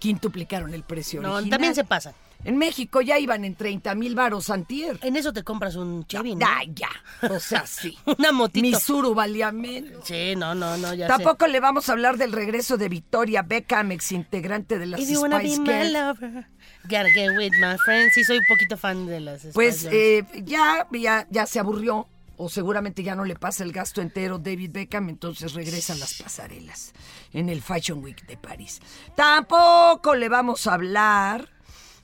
quintuplicaron 0.00 0.74
el 0.74 0.82
precio 0.82 1.20
no, 1.20 1.34
original. 1.34 1.50
también 1.50 1.74
se 1.74 1.84
pasan. 1.84 2.14
En 2.44 2.56
México 2.56 3.00
ya 3.02 3.18
iban 3.18 3.44
en 3.44 3.54
30 3.54 3.94
mil 3.94 4.14
varos 4.14 4.48
antier. 4.50 4.98
En 5.02 5.16
eso 5.16 5.32
te 5.32 5.44
compras 5.44 5.76
un 5.76 6.06
Chevy, 6.06 6.34
¿no? 6.36 6.46
Ah, 6.46 6.62
ya, 6.74 6.88
o 7.28 7.38
sea, 7.38 7.66
sí. 7.66 7.98
Una 8.18 8.32
motito. 8.32 8.62
Mi 8.62 8.74
Suru 8.74 9.14
valía 9.14 9.52
menos. 9.52 10.06
Sí, 10.06 10.34
no, 10.36 10.54
no, 10.54 10.76
no, 10.78 10.94
ya 10.94 11.06
sé. 11.06 11.12
Tampoco 11.12 11.46
le 11.46 11.60
vamos 11.60 11.88
a 11.88 11.92
hablar 11.92 12.16
del 12.16 12.32
regreso 12.32 12.76
de 12.78 12.88
Victoria 12.88 13.42
Beckham, 13.42 13.92
ex 13.92 14.12
integrante 14.12 14.78
de 14.78 14.86
las 14.86 15.00
If 15.00 15.10
you 15.10 15.20
wanna 15.20 15.38
be 15.38 15.50
Spice 15.50 15.60
my 15.84 15.92
lover, 15.92 16.46
gotta 16.84 17.10
get 17.14 17.36
with 17.36 17.52
my 17.60 17.76
friends. 17.84 18.14
Sí, 18.14 18.24
soy 18.24 18.38
un 18.38 18.46
poquito 18.48 18.76
fan 18.78 19.06
de 19.06 19.20
las 19.20 19.46
Pues 19.52 19.80
Spice 19.82 19.90
Girls. 19.90 20.34
eh, 20.34 20.42
ya, 20.46 20.86
ya, 20.92 21.26
ya 21.30 21.46
se 21.46 21.58
aburrió, 21.60 22.08
o 22.38 22.48
seguramente 22.48 23.02
ya 23.02 23.14
no 23.14 23.26
le 23.26 23.36
pasa 23.36 23.64
el 23.64 23.72
gasto 23.72 24.00
entero 24.00 24.38
David 24.38 24.70
Beckham, 24.72 25.10
entonces 25.10 25.52
regresan 25.52 26.00
las 26.00 26.14
pasarelas 26.14 26.94
en 27.34 27.50
el 27.50 27.60
Fashion 27.60 28.02
Week 28.02 28.26
de 28.26 28.38
París. 28.38 28.80
Tampoco 29.14 30.14
le 30.14 30.30
vamos 30.30 30.66
a 30.66 30.72
hablar 30.72 31.50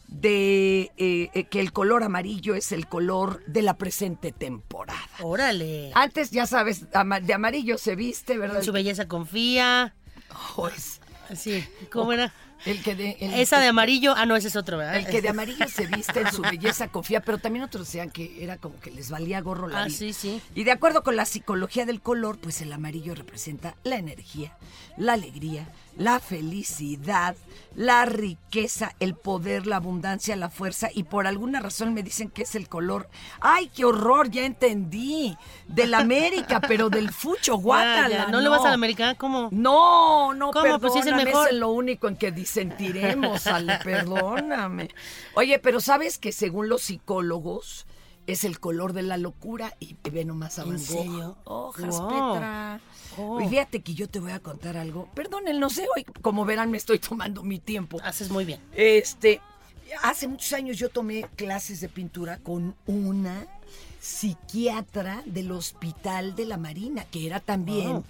de 0.08 0.92
eh, 0.96 1.30
eh, 1.34 1.44
que 1.44 1.60
el 1.60 1.72
color 1.72 2.02
amarillo 2.02 2.54
es 2.54 2.72
el 2.72 2.86
color 2.86 3.44
de 3.46 3.62
la 3.62 3.76
presente 3.76 4.32
temporada. 4.32 5.00
Órale. 5.20 5.90
Antes, 5.94 6.30
ya 6.30 6.46
sabes, 6.46 6.86
de 6.90 7.34
amarillo 7.34 7.78
se 7.78 7.96
viste, 7.96 8.38
¿verdad? 8.38 8.58
En 8.58 8.64
su 8.64 8.72
belleza 8.72 9.08
confía. 9.08 9.94
Pues, 10.54 11.00
Sí, 11.34 11.64
¿cómo 11.90 12.12
era? 12.12 12.32
El 12.64 12.82
que 12.82 12.94
de, 12.94 13.16
el- 13.20 13.34
Esa 13.34 13.60
de 13.60 13.68
amarillo. 13.68 14.14
Ah, 14.16 14.26
no, 14.26 14.34
ese 14.36 14.48
es 14.48 14.56
otro, 14.56 14.78
¿verdad? 14.78 14.96
El 14.96 15.06
que 15.06 15.20
de 15.22 15.28
amarillo 15.28 15.66
se 15.68 15.86
viste 15.86 16.20
en 16.20 16.32
su 16.32 16.42
belleza 16.42 16.88
confía, 16.92 17.20
pero 17.20 17.38
también 17.38 17.64
otros 17.64 17.86
decían 17.86 18.10
que 18.10 18.42
era 18.42 18.56
como 18.56 18.78
que 18.80 18.90
les 18.90 19.10
valía 19.10 19.40
gorro 19.40 19.68
la 19.68 19.82
Ah, 19.82 19.84
vida. 19.86 19.96
sí, 19.96 20.12
sí. 20.12 20.40
Y 20.54 20.64
de 20.64 20.72
acuerdo 20.72 21.02
con 21.02 21.16
la 21.16 21.24
psicología 21.26 21.84
del 21.86 22.00
color, 22.00 22.38
pues 22.38 22.60
el 22.62 22.72
amarillo 22.72 23.14
representa 23.14 23.74
la 23.84 23.96
energía, 23.96 24.56
la 24.96 25.12
alegría, 25.14 25.68
la 25.98 26.20
felicidad, 26.20 27.36
la 27.74 28.04
riqueza, 28.04 28.94
el 29.00 29.14
poder, 29.14 29.66
la 29.66 29.76
abundancia, 29.76 30.36
la 30.36 30.50
fuerza. 30.50 30.88
Y 30.94 31.04
por 31.04 31.26
alguna 31.26 31.60
razón 31.60 31.94
me 31.94 32.02
dicen 32.02 32.30
que 32.30 32.42
es 32.42 32.54
el 32.54 32.68
color. 32.68 33.08
¡Ay, 33.40 33.70
qué 33.74 33.84
horror! 33.84 34.30
Ya 34.30 34.44
entendí. 34.44 35.36
Del 35.68 35.94
América, 35.94 36.60
pero 36.60 36.88
del 36.90 37.10
fucho, 37.10 37.56
guácala. 37.58 38.08
ya. 38.08 38.26
¿No 38.28 38.40
le 38.40 38.48
vas 38.48 38.62
a 38.64 38.68
la 38.68 38.74
americana? 38.74 39.14
¿Cómo? 39.14 39.48
No, 39.52 40.34
no, 40.34 40.50
¿Cómo? 40.50 40.78
Pues 40.78 40.96
es 40.96 41.06
el 41.06 41.16
mejor. 41.16 41.48
es 41.48 41.54
lo 41.54 41.70
único 41.70 42.08
en 42.08 42.16
que 42.16 42.30
disentiremos, 42.46 43.46
Ale, 43.46 43.78
perdóname. 43.82 44.88
Oye, 45.34 45.58
pero 45.58 45.80
¿sabes 45.80 46.18
que 46.18 46.30
según 46.32 46.68
los 46.68 46.82
psicólogos 46.82 47.86
es 48.26 48.44
el 48.44 48.60
color 48.60 48.92
de 48.92 49.02
la 49.02 49.16
locura? 49.16 49.74
Y 49.80 49.96
ve 50.10 50.24
nomás 50.24 50.58
a 50.58 50.62
¿En 50.62 50.68
Van 50.70 50.78
Gogh. 50.78 50.86
serio? 50.86 51.36
Hojas, 51.44 51.98
Wow. 51.98 52.08
Petra. 52.08 52.80
Oh. 53.18 53.40
Y 53.40 53.48
fíjate 53.48 53.82
que 53.82 53.94
yo 53.94 54.08
te 54.08 54.20
voy 54.20 54.32
a 54.32 54.40
contar 54.40 54.76
algo. 54.76 55.08
Perdonen, 55.14 55.58
no 55.58 55.70
sé, 55.70 55.86
hoy, 55.96 56.04
como 56.22 56.44
verán, 56.44 56.70
me 56.70 56.76
estoy 56.78 56.98
tomando 56.98 57.42
mi 57.42 57.58
tiempo. 57.58 57.98
Haces 58.04 58.30
muy 58.30 58.44
bien. 58.44 58.60
Este, 58.72 59.40
hace 60.02 60.28
muchos 60.28 60.52
años 60.52 60.76
yo 60.78 60.88
tomé 60.88 61.26
clases 61.36 61.80
de 61.80 61.88
pintura 61.88 62.38
con 62.38 62.76
una 62.86 63.46
psiquiatra 64.00 65.22
del 65.26 65.50
Hospital 65.50 66.36
de 66.36 66.46
la 66.46 66.56
Marina, 66.58 67.04
que 67.10 67.26
era 67.26 67.40
también 67.40 67.92
Wow. 67.92 68.04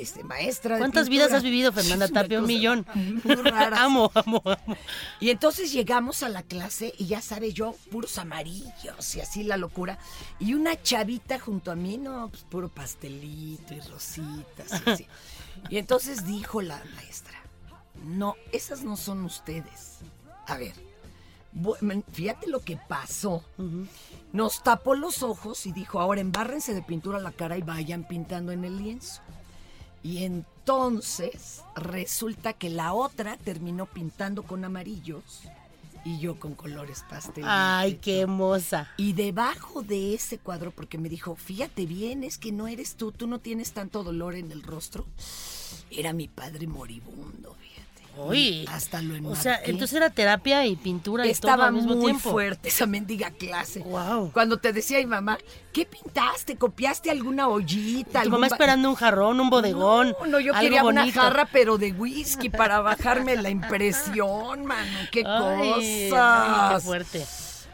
Este, 0.00 0.24
maestra 0.24 0.76
de 0.76 0.80
¿Cuántas 0.80 1.08
vidas 1.08 1.32
has 1.32 1.42
vivido, 1.42 1.72
Fernanda 1.72 2.08
Tapia? 2.12 2.40
Un 2.40 2.46
millón. 2.46 2.86
Muy 2.94 3.34
rara. 3.36 3.82
amo, 3.84 4.10
amo, 4.14 4.42
amo. 4.44 4.76
Y 5.20 5.30
entonces 5.30 5.72
llegamos 5.72 6.22
a 6.22 6.28
la 6.28 6.42
clase 6.42 6.94
y 6.98 7.06
ya 7.06 7.20
sabe 7.20 7.52
yo, 7.52 7.74
puros 7.90 8.18
amarillos 8.18 9.14
y 9.14 9.20
así 9.20 9.42
la 9.42 9.56
locura. 9.56 9.98
Y 10.38 10.54
una 10.54 10.80
chavita 10.80 11.38
junto 11.38 11.70
a 11.70 11.74
mí, 11.74 11.98
no, 11.98 12.28
pues 12.28 12.44
puro 12.44 12.68
pastelito 12.68 13.74
y 13.74 13.80
rositas. 13.80 14.82
Y, 14.86 14.90
así. 14.90 15.06
y 15.70 15.78
entonces 15.78 16.26
dijo 16.26 16.62
la 16.62 16.82
maestra, 16.96 17.40
no, 18.04 18.36
esas 18.52 18.82
no 18.82 18.96
son 18.96 19.24
ustedes. 19.24 19.98
A 20.46 20.56
ver, 20.58 20.74
fíjate 22.12 22.48
lo 22.48 22.60
que 22.60 22.76
pasó. 22.76 23.44
Nos 24.32 24.62
tapó 24.62 24.94
los 24.94 25.22
ojos 25.22 25.66
y 25.66 25.72
dijo, 25.72 26.00
ahora 26.00 26.20
embárrense 26.20 26.74
de 26.74 26.82
pintura 26.82 27.18
la 27.18 27.32
cara 27.32 27.56
y 27.56 27.62
vayan 27.62 28.06
pintando 28.06 28.52
en 28.52 28.64
el 28.64 28.78
lienzo. 28.78 29.22
Y 30.04 30.22
entonces 30.24 31.62
resulta 31.74 32.52
que 32.52 32.68
la 32.68 32.92
otra 32.92 33.38
terminó 33.38 33.86
pintando 33.86 34.42
con 34.42 34.64
amarillos 34.64 35.42
y 36.04 36.18
yo 36.18 36.38
con 36.38 36.54
colores 36.54 37.02
pastel. 37.08 37.44
Ay, 37.46 37.94
qué 37.94 38.20
hermosa. 38.20 38.90
Y 38.98 39.14
debajo 39.14 39.82
de 39.82 40.14
ese 40.14 40.38
cuadro, 40.38 40.70
porque 40.70 40.98
me 40.98 41.08
dijo, 41.08 41.34
fíjate 41.34 41.86
bien, 41.86 42.22
es 42.22 42.36
que 42.36 42.52
no 42.52 42.68
eres 42.68 42.96
tú, 42.96 43.12
tú 43.12 43.26
no 43.26 43.38
tienes 43.38 43.72
tanto 43.72 44.04
dolor 44.04 44.34
en 44.34 44.52
el 44.52 44.62
rostro. 44.62 45.06
Era 45.90 46.12
mi 46.12 46.28
padre 46.28 46.66
moribundo. 46.66 47.56
Uy. 48.16 48.64
Hasta 48.70 49.02
lo 49.02 49.14
O 49.30 49.34
sea, 49.34 49.54
enmarqué. 49.54 49.70
entonces 49.70 49.96
era 49.96 50.10
terapia 50.10 50.66
y 50.66 50.76
pintura 50.76 51.26
y 51.26 51.30
Estaba 51.30 51.56
todo 51.56 51.66
al 51.66 51.72
mismo 51.74 51.94
muy 51.94 52.04
tiempo. 52.06 52.30
fuerte 52.30 52.68
esa 52.68 52.86
mendiga 52.86 53.30
clase. 53.30 53.80
Wow. 53.80 54.30
Cuando 54.32 54.58
te 54.58 54.72
decía 54.72 54.98
mi 54.98 55.06
mamá, 55.06 55.38
¿qué 55.72 55.84
pintaste? 55.86 56.56
¿Copiaste 56.56 57.10
alguna 57.10 57.48
ollita? 57.48 58.22
Tu 58.22 58.30
mamá 58.30 58.46
esperando 58.46 58.88
un 58.88 58.94
jarrón, 58.94 59.40
un 59.40 59.50
bodegón. 59.50 60.14
No, 60.20 60.26
no, 60.26 60.40
yo 60.40 60.52
algo 60.52 60.62
quería 60.62 60.84
una 60.84 61.00
bonito. 61.02 61.20
jarra, 61.20 61.48
pero 61.52 61.76
de 61.78 61.92
whisky 61.92 62.48
para 62.50 62.80
bajarme 62.80 63.36
la 63.36 63.50
impresión, 63.50 64.64
mano. 64.64 64.90
¡Qué 65.10 65.24
Ay, 65.26 66.08
cosas! 66.10 66.74
qué 66.74 66.80
fuerte. 66.80 67.26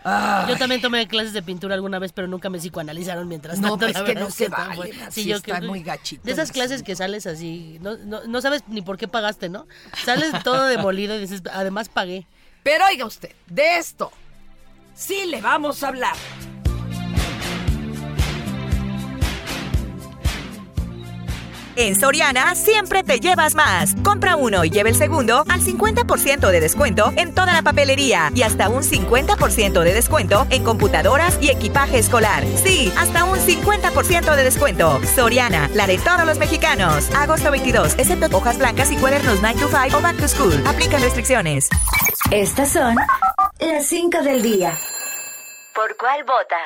Ay. 0.04 0.48
Yo 0.48 0.56
también 0.56 0.80
tomé 0.80 1.06
clases 1.08 1.32
de 1.32 1.42
pintura 1.42 1.74
alguna 1.74 1.98
vez, 1.98 2.12
pero 2.12 2.26
nunca 2.26 2.48
me 2.48 2.58
psicoanalizaron 2.58 3.28
mientras 3.28 3.58
No, 3.60 3.70
tanto. 3.76 3.86
pues 3.86 3.92
la 3.94 4.00
que 4.04 4.14
verdad 4.14 4.24
no 4.24 4.30
se 4.30 4.48
vale, 4.48 4.92
man, 4.94 5.12
Sí, 5.12 5.24
yo 5.26 5.36
está 5.36 5.58
creo- 5.58 5.68
muy 5.68 5.82
gachito 5.82 6.22
De 6.24 6.32
esas 6.32 6.52
clases 6.52 6.82
que 6.82 6.96
sales 6.96 7.26
así, 7.26 7.78
no, 7.82 7.96
no, 7.98 8.20
no 8.26 8.40
sabes 8.40 8.62
ni 8.68 8.80
por 8.82 8.96
qué 8.96 9.08
pagaste, 9.08 9.48
¿no? 9.48 9.66
Sales 10.04 10.32
todo 10.42 10.66
demolido 10.66 11.14
y 11.16 11.20
dices, 11.20 11.42
además 11.52 11.88
pagué. 11.88 12.26
Pero 12.62 12.84
oiga 12.86 13.04
usted, 13.04 13.32
de 13.46 13.76
esto 13.78 14.10
sí 14.94 15.24
le 15.26 15.40
vamos 15.40 15.82
a 15.82 15.88
hablar. 15.88 16.16
En 21.80 21.98
Soriana 21.98 22.54
siempre 22.56 23.02
te 23.02 23.20
llevas 23.20 23.54
más. 23.54 23.94
Compra 24.04 24.36
uno 24.36 24.66
y 24.66 24.70
lleve 24.70 24.90
el 24.90 24.96
segundo 24.96 25.46
al 25.48 25.62
50% 25.62 26.50
de 26.50 26.60
descuento 26.60 27.10
en 27.16 27.34
toda 27.34 27.54
la 27.54 27.62
papelería 27.62 28.30
y 28.34 28.42
hasta 28.42 28.68
un 28.68 28.82
50% 28.82 29.82
de 29.82 29.94
descuento 29.94 30.46
en 30.50 30.62
computadoras 30.62 31.38
y 31.40 31.48
equipaje 31.48 31.98
escolar. 31.98 32.44
Sí, 32.62 32.92
hasta 32.98 33.24
un 33.24 33.38
50% 33.38 34.36
de 34.36 34.44
descuento. 34.44 35.00
Soriana, 35.16 35.70
la 35.72 35.86
de 35.86 35.96
todos 35.96 36.26
los 36.26 36.36
mexicanos. 36.36 37.08
Agosto 37.14 37.50
22, 37.50 37.94
excepto 37.96 38.36
hojas 38.36 38.58
blancas 38.58 38.92
y 38.92 38.96
cuadernos 38.96 39.40
9 39.40 39.58
to 39.58 39.68
5 39.68 39.96
o 39.96 40.02
back 40.02 40.18
to 40.18 40.28
school. 40.28 40.52
Aplican 40.66 41.00
restricciones. 41.00 41.70
Estas 42.30 42.72
son 42.72 42.94
las 43.58 43.86
5 43.86 44.20
del 44.20 44.42
día. 44.42 44.78
¿Por 45.74 45.96
cuál 45.96 46.24
vota? 46.24 46.58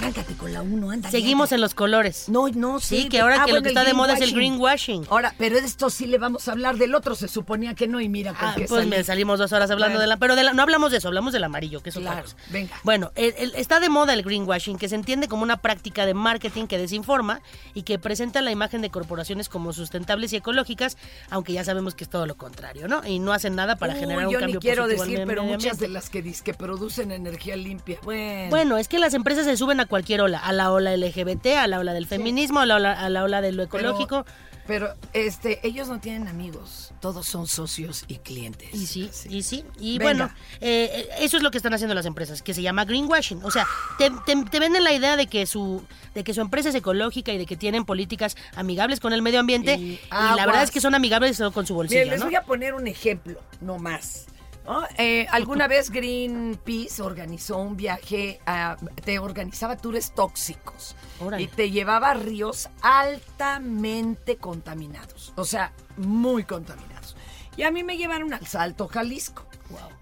Arráncate 0.00 0.32
con 0.34 0.50
la 0.52 0.62
uno, 0.62 0.90
anda. 0.90 1.10
Seguimos 1.10 1.52
en 1.52 1.60
los 1.60 1.74
colores. 1.74 2.30
No, 2.30 2.48
no, 2.48 2.80
sí. 2.80 3.02
Sí, 3.02 3.08
que 3.10 3.20
ahora 3.20 3.42
ah, 3.42 3.44
que 3.44 3.52
lo 3.52 3.60
que 3.60 3.68
está 3.68 3.84
de 3.84 3.92
moda 3.92 4.14
es 4.14 4.22
el 4.22 4.32
greenwashing. 4.32 5.06
Ahora, 5.10 5.34
pero 5.36 5.60
de 5.60 5.66
esto 5.66 5.90
sí 5.90 6.06
le 6.06 6.16
vamos 6.16 6.48
a 6.48 6.52
hablar 6.52 6.78
del 6.78 6.94
otro, 6.94 7.14
se 7.14 7.28
suponía 7.28 7.74
que 7.74 7.86
no, 7.86 8.00
y 8.00 8.08
mira 8.08 8.32
con 8.32 8.48
Ah, 8.48 8.54
qué 8.56 8.64
pues 8.64 8.80
salí. 8.84 8.88
me 8.90 9.04
salimos 9.04 9.38
dos 9.38 9.52
horas 9.52 9.70
hablando 9.70 9.96
Bueno. 9.98 10.00
de 10.00 10.06
la... 10.06 10.16
Pero 10.16 10.36
de 10.36 10.44
la- 10.44 10.52
no 10.54 10.62
hablamos 10.62 10.90
de 10.90 10.98
eso, 10.98 11.08
hablamos 11.08 11.34
del 11.34 11.44
amarillo, 11.44 11.82
que 11.82 11.90
es 11.90 11.96
otra 11.98 12.12
Claro, 12.12 12.24
cosa. 12.24 12.36
venga. 12.48 12.74
Bueno, 12.82 13.12
el- 13.14 13.34
el- 13.36 13.54
está 13.56 13.78
de 13.78 13.90
moda 13.90 14.14
el 14.14 14.22
greenwashing, 14.22 14.78
que 14.78 14.88
se 14.88 14.94
entiende 14.94 15.28
como 15.28 15.42
una 15.42 15.58
práctica 15.58 16.06
de 16.06 16.14
marketing 16.14 16.66
que 16.66 16.78
desinforma 16.78 17.42
y 17.74 17.82
que 17.82 17.98
presenta 17.98 18.40
la 18.40 18.50
imagen 18.52 18.80
de 18.80 18.88
corporaciones 18.88 19.50
como 19.50 19.74
sustentables 19.74 20.32
y 20.32 20.36
ecológicas, 20.36 20.96
aunque 21.28 21.52
ya 21.52 21.62
sabemos 21.62 21.94
que 21.94 22.04
es 22.04 22.10
todo 22.10 22.24
lo 22.24 22.36
contrario, 22.38 22.88
¿no? 22.88 23.06
Y 23.06 23.18
no 23.18 23.34
hacen 23.34 23.54
nada 23.54 23.76
para 23.76 23.92
Uy, 23.92 24.00
generar 24.00 24.26
un 24.28 24.32
yo 24.32 24.38
ni 24.38 24.44
cambio 24.44 24.60
quiero 24.60 24.84
positivo 24.84 25.02
al 25.02 25.10
decir, 25.10 25.26
pero 25.26 25.44
muchas 25.44 25.78
de 25.78 25.88
las 25.88 26.08
que 26.08 26.20
que 26.42 26.54
producen 26.54 27.10
energía 27.12 27.56
limpia. 27.56 27.98
Bueno, 28.02 28.50
Bueno, 28.50 28.78
es 28.78 28.86
que 28.88 28.98
las 28.98 29.12
empresas 29.14 29.44
se 29.44 29.56
suben 29.56 29.80
a 29.80 29.86
cualquier 29.90 30.22
ola, 30.22 30.38
a 30.38 30.52
la 30.54 30.72
ola 30.72 30.96
LGBT, 30.96 31.46
a 31.58 31.66
la 31.66 31.78
ola 31.80 31.92
del 31.92 32.06
feminismo, 32.06 32.60
a, 32.60 32.66
la 32.66 32.76
ola, 32.76 32.92
a 32.98 33.10
la 33.10 33.22
ola 33.24 33.42
de 33.42 33.52
lo 33.52 33.62
ecológico. 33.62 34.24
Pero, 34.66 34.94
este, 35.14 35.58
ellos 35.66 35.88
no 35.88 35.98
tienen 35.98 36.28
amigos, 36.28 36.92
todos 37.00 37.26
son 37.26 37.48
socios 37.48 38.04
y 38.06 38.18
clientes. 38.18 38.68
Y 38.72 38.86
sí, 38.86 39.10
y 39.28 39.42
sí. 39.42 39.64
Y 39.80 39.98
Venga. 39.98 40.04
bueno, 40.26 40.34
eh, 40.60 41.08
eso 41.18 41.36
es 41.38 41.42
lo 41.42 41.50
que 41.50 41.56
están 41.56 41.74
haciendo 41.74 41.92
las 41.94 42.06
empresas, 42.06 42.40
que 42.40 42.54
se 42.54 42.62
llama 42.62 42.84
greenwashing. 42.84 43.42
O 43.42 43.50
sea, 43.50 43.66
te, 43.98 44.10
te- 44.26 44.44
te 44.48 44.60
venden 44.60 44.84
la 44.84 44.92
idea 44.92 45.16
de 45.16 45.26
que 45.26 45.44
su 45.46 45.82
de 46.14 46.22
que 46.22 46.34
su 46.34 46.40
empresa 46.40 46.68
es 46.68 46.74
ecológica 46.76 47.32
y 47.32 47.38
de 47.38 47.46
que 47.46 47.56
tienen 47.56 47.84
políticas 47.84 48.36
amigables 48.54 49.00
con 49.00 49.12
el 49.12 49.22
medio 49.22 49.40
ambiente. 49.40 49.74
Y 49.74 49.92
Y, 49.94 50.08
la 50.10 50.46
verdad 50.46 50.62
es 50.62 50.70
que 50.70 50.80
son 50.80 50.94
amigables 50.94 51.36
solo 51.36 51.50
con 51.50 51.66
su 51.66 51.74
bolsillo, 51.74 52.00
Miren, 52.00 52.10
les 52.12 52.20
¿no? 52.20 52.26
voy 52.26 52.34
a 52.36 52.42
poner 52.42 52.74
un 52.74 52.86
ejemplo, 52.86 53.40
no 53.60 53.78
más. 53.78 54.26
¿No? 54.70 54.86
Eh, 54.98 55.26
alguna 55.30 55.66
vez 55.68 55.90
Greenpeace 55.90 57.02
organizó 57.02 57.58
un 57.58 57.76
viaje, 57.76 58.40
a- 58.46 58.76
te 59.04 59.18
organizaba 59.18 59.76
tours 59.76 60.14
tóxicos 60.14 60.94
Órale. 61.20 61.42
y 61.42 61.46
te 61.48 61.70
llevaba 61.70 62.10
a 62.10 62.14
ríos 62.14 62.68
altamente 62.82 64.36
contaminados, 64.36 65.32
o 65.36 65.44
sea, 65.44 65.72
muy 65.96 66.44
contaminados. 66.44 67.16
Y 67.56 67.62
a 67.64 67.70
mí 67.70 67.82
me 67.82 67.96
llevaron 67.96 68.32
al 68.32 68.46
Salto 68.46 68.88
Jalisco. 68.88 69.44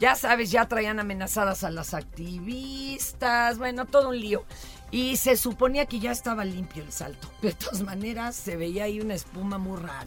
Ya 0.01 0.15
sabes, 0.15 0.51
ya 0.51 0.67
traían 0.67 0.99
amenazadas 0.99 1.63
a 1.65 1.71
las 1.71 1.93
activistas, 1.93 3.59
bueno, 3.59 3.85
todo 3.85 4.09
un 4.11 4.19
lío. 4.21 4.45
Y 4.91 5.19
se 5.19 5.37
suponía 5.37 5.85
que 5.85 5.99
ya 5.99 6.11
estaba 6.11 6.45
limpio 6.47 6.83
el 6.83 6.91
salto. 6.93 7.29
De 7.43 7.53
todas 7.53 7.83
maneras, 7.83 8.35
se 8.35 8.57
veía 8.57 8.85
ahí 8.85 9.01
una 9.01 9.13
espuma 9.15 9.59
muy 9.59 9.77
rara. 9.77 10.07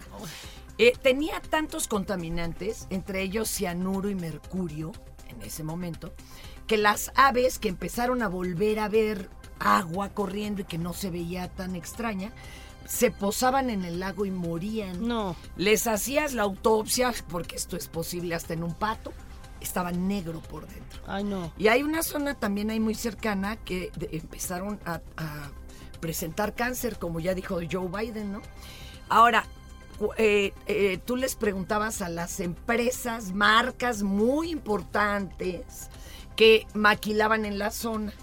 Eh, 0.81 0.93
tenía 0.99 1.39
tantos 1.41 1.87
contaminantes, 1.87 2.87
entre 2.89 3.21
ellos 3.21 3.49
cianuro 3.49 4.09
y 4.09 4.15
mercurio, 4.15 4.91
en 5.29 5.39
ese 5.43 5.63
momento, 5.63 6.11
que 6.65 6.77
las 6.77 7.11
aves 7.13 7.59
que 7.59 7.69
empezaron 7.69 8.23
a 8.23 8.27
volver 8.27 8.79
a 8.79 8.89
ver 8.89 9.29
agua 9.59 10.09
corriendo 10.09 10.61
y 10.61 10.65
que 10.65 10.79
no 10.79 10.93
se 10.93 11.11
veía 11.11 11.49
tan 11.49 11.75
extraña, 11.75 12.31
se 12.87 13.11
posaban 13.11 13.69
en 13.69 13.85
el 13.85 13.99
lago 13.99 14.25
y 14.25 14.31
morían. 14.31 15.07
No. 15.07 15.35
Les 15.55 15.85
hacías 15.85 16.33
la 16.33 16.41
autopsia, 16.41 17.13
porque 17.29 17.57
esto 17.57 17.77
es 17.77 17.87
posible 17.87 18.33
hasta 18.33 18.53
en 18.55 18.63
un 18.63 18.73
pato, 18.73 19.13
estaba 19.59 19.91
negro 19.91 20.39
por 20.41 20.65
dentro. 20.67 21.03
Ay, 21.05 21.23
no. 21.23 21.53
Y 21.59 21.67
hay 21.67 21.83
una 21.83 22.01
zona 22.01 22.33
también 22.33 22.71
ahí 22.71 22.79
muy 22.79 22.95
cercana 22.95 23.55
que 23.57 23.91
de- 23.97 24.09
empezaron 24.17 24.79
a, 24.85 25.01
a 25.15 25.51
presentar 25.99 26.55
cáncer, 26.55 26.97
como 26.97 27.19
ya 27.19 27.35
dijo 27.35 27.59
Joe 27.71 27.87
Biden, 27.87 28.31
¿no? 28.31 28.41
Ahora, 29.09 29.45
eh, 30.17 30.54
eh, 30.67 30.99
tú 31.06 31.15
les 31.15 31.36
preguntabas 31.36 32.01
a 32.01 32.10
las 32.10 32.39
empresas, 32.39 33.34
marcas 33.34 34.04
muy 34.04 34.49
importantes 34.49 35.89
que 36.36 36.65
maquilaban 36.73 37.45
en 37.45 37.60
la 37.60 37.71
zona. 37.71 38.13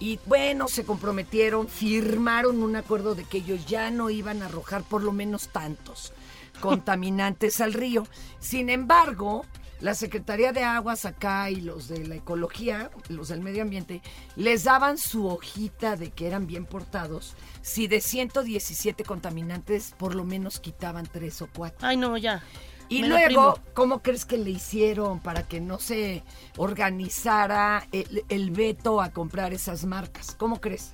Y 0.00 0.20
bueno, 0.26 0.68
se 0.68 0.84
comprometieron, 0.84 1.68
firmaron 1.68 2.62
un 2.62 2.76
acuerdo 2.76 3.14
de 3.14 3.24
que 3.24 3.38
ellos 3.38 3.66
ya 3.66 3.90
no 3.90 4.10
iban 4.10 4.42
a 4.42 4.46
arrojar 4.46 4.82
por 4.84 5.02
lo 5.02 5.12
menos 5.12 5.48
tantos 5.48 6.12
contaminantes 6.60 7.60
al 7.60 7.72
río. 7.72 8.06
Sin 8.38 8.70
embargo, 8.70 9.44
la 9.80 9.94
Secretaría 9.94 10.52
de 10.52 10.64
Aguas 10.64 11.04
acá 11.04 11.50
y 11.50 11.60
los 11.60 11.88
de 11.88 12.06
la 12.06 12.16
ecología, 12.16 12.90
los 13.08 13.28
del 13.28 13.40
medio 13.40 13.62
ambiente, 13.62 14.02
les 14.36 14.64
daban 14.64 14.98
su 14.98 15.26
hojita 15.26 15.96
de 15.96 16.10
que 16.10 16.26
eran 16.26 16.46
bien 16.46 16.66
portados 16.66 17.34
si 17.62 17.86
de 17.86 18.00
117 18.00 19.04
contaminantes 19.04 19.94
por 19.96 20.14
lo 20.14 20.24
menos 20.24 20.58
quitaban 20.58 21.06
tres 21.06 21.40
o 21.42 21.48
cuatro. 21.54 21.86
Ay, 21.86 21.96
no, 21.96 22.16
ya. 22.16 22.42
Y 22.88 23.02
Me 23.02 23.08
luego. 23.08 23.58
¿cómo 23.74 24.00
crees 24.02 24.24
que 24.24 24.38
le 24.38 24.50
hicieron 24.50 25.20
para 25.20 25.42
que 25.46 25.60
no 25.60 25.78
se 25.78 26.24
organizara 26.56 27.86
el, 27.92 28.24
el 28.28 28.50
veto 28.50 29.02
a 29.02 29.10
comprar 29.12 29.52
esas 29.52 29.84
marcas? 29.84 30.34
¿Cómo 30.38 30.60
crees? 30.60 30.92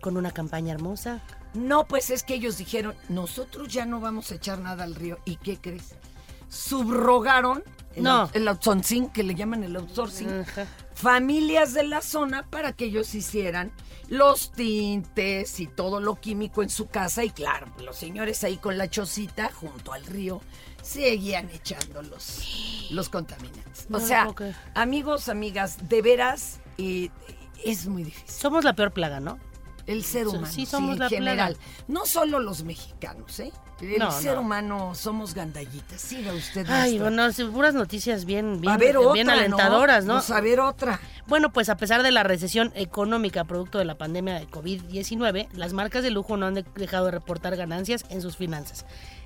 Con 0.00 0.16
una 0.16 0.30
campaña 0.30 0.72
hermosa. 0.72 1.22
No, 1.54 1.84
pues 1.86 2.08
es 2.08 2.22
que 2.22 2.34
ellos 2.34 2.56
dijeron, 2.56 2.94
nosotros 3.10 3.68
ya 3.68 3.84
no 3.84 4.00
vamos 4.00 4.32
a 4.32 4.36
echar 4.36 4.58
nada 4.58 4.84
al 4.84 4.94
río. 4.94 5.18
¿Y 5.26 5.36
qué 5.36 5.58
crees? 5.58 5.94
Subrogaron 6.52 7.62
el, 7.94 8.02
No. 8.04 8.22
out- 8.22 8.36
el 8.36 8.46
outsourcing, 8.48 9.08
que 9.10 9.22
le 9.22 9.34
llaman 9.34 9.64
el 9.64 9.76
outsourcing, 9.76 10.40
Ajá. 10.40 10.66
familias 10.94 11.74
de 11.74 11.82
la 11.84 12.00
zona 12.02 12.44
para 12.48 12.72
que 12.72 12.86
ellos 12.86 13.14
hicieran 13.14 13.72
los 14.08 14.52
tintes 14.52 15.60
y 15.60 15.66
todo 15.66 16.00
lo 16.00 16.16
químico 16.16 16.62
en 16.62 16.68
su 16.70 16.86
casa. 16.88 17.24
Y 17.24 17.30
claro, 17.30 17.66
los 17.84 17.96
señores 17.96 18.44
ahí 18.44 18.56
con 18.58 18.78
la 18.78 18.88
chocita 18.88 19.50
junto 19.52 19.92
al 19.92 20.04
río 20.04 20.40
seguían 20.82 21.48
echando 21.50 22.02
los, 22.02 22.88
los 22.90 23.08
contaminantes. 23.08 23.88
No 23.90 23.98
o 23.98 24.00
sea, 24.00 24.28
amigos, 24.74 25.28
amigas, 25.28 25.88
de 25.88 26.02
veras, 26.02 26.60
eh, 26.78 27.10
es 27.64 27.86
muy 27.86 28.04
difícil. 28.04 28.28
Somos 28.30 28.64
la 28.64 28.74
peor 28.74 28.92
plaga, 28.92 29.20
¿no? 29.20 29.38
El 29.86 30.04
ser 30.04 30.28
humano, 30.28 30.46
sí 30.46 30.64
somos 30.64 30.92
en 30.94 30.98
la 31.00 31.08
general. 31.08 31.54
plaga. 31.56 31.84
No 31.88 32.06
solo 32.06 32.38
los 32.38 32.62
mexicanos, 32.62 33.40
¿eh? 33.40 33.52
El 33.82 33.98
No, 33.98 34.12
ser 34.12 34.34
no. 34.36 34.42
humano 34.42 34.94
somos 34.94 35.34
gandallitas. 35.34 36.00
Siga 36.00 36.32
usted. 36.32 36.64
Ay, 36.68 36.98
maestra. 37.00 37.02
bueno, 37.34 37.52
puras 37.52 37.74
noticias 37.74 38.24
bien, 38.24 38.60
bien, 38.60 38.72
otra, 38.96 39.12
bien 39.12 39.28
alentadoras, 39.28 40.04
¿no? 40.04 40.14
Pues 40.14 40.30
a 40.30 40.40
ver 40.40 40.60
otra. 40.60 41.00
Bueno, 41.26 41.52
pues 41.52 41.68
a 41.68 41.76
pesar 41.76 42.02
de 42.02 42.12
la 42.12 42.22
recesión 42.22 42.72
económica 42.76 43.44
producto 43.44 43.78
de 43.78 43.84
la 43.84 43.96
pandemia 43.98 44.34
de 44.34 44.46
COVID-19, 44.48 45.48
las 45.54 45.72
marcas 45.72 46.02
de 46.02 46.10
lujo 46.10 46.36
no 46.36 46.46
han 46.46 46.54
de- 46.54 46.64
dejado 46.76 47.06
de 47.06 47.10
reportar 47.12 47.56
ganancias 47.56 48.04
en 48.08 48.22
sus 48.22 48.36
finanzas. 48.36 48.84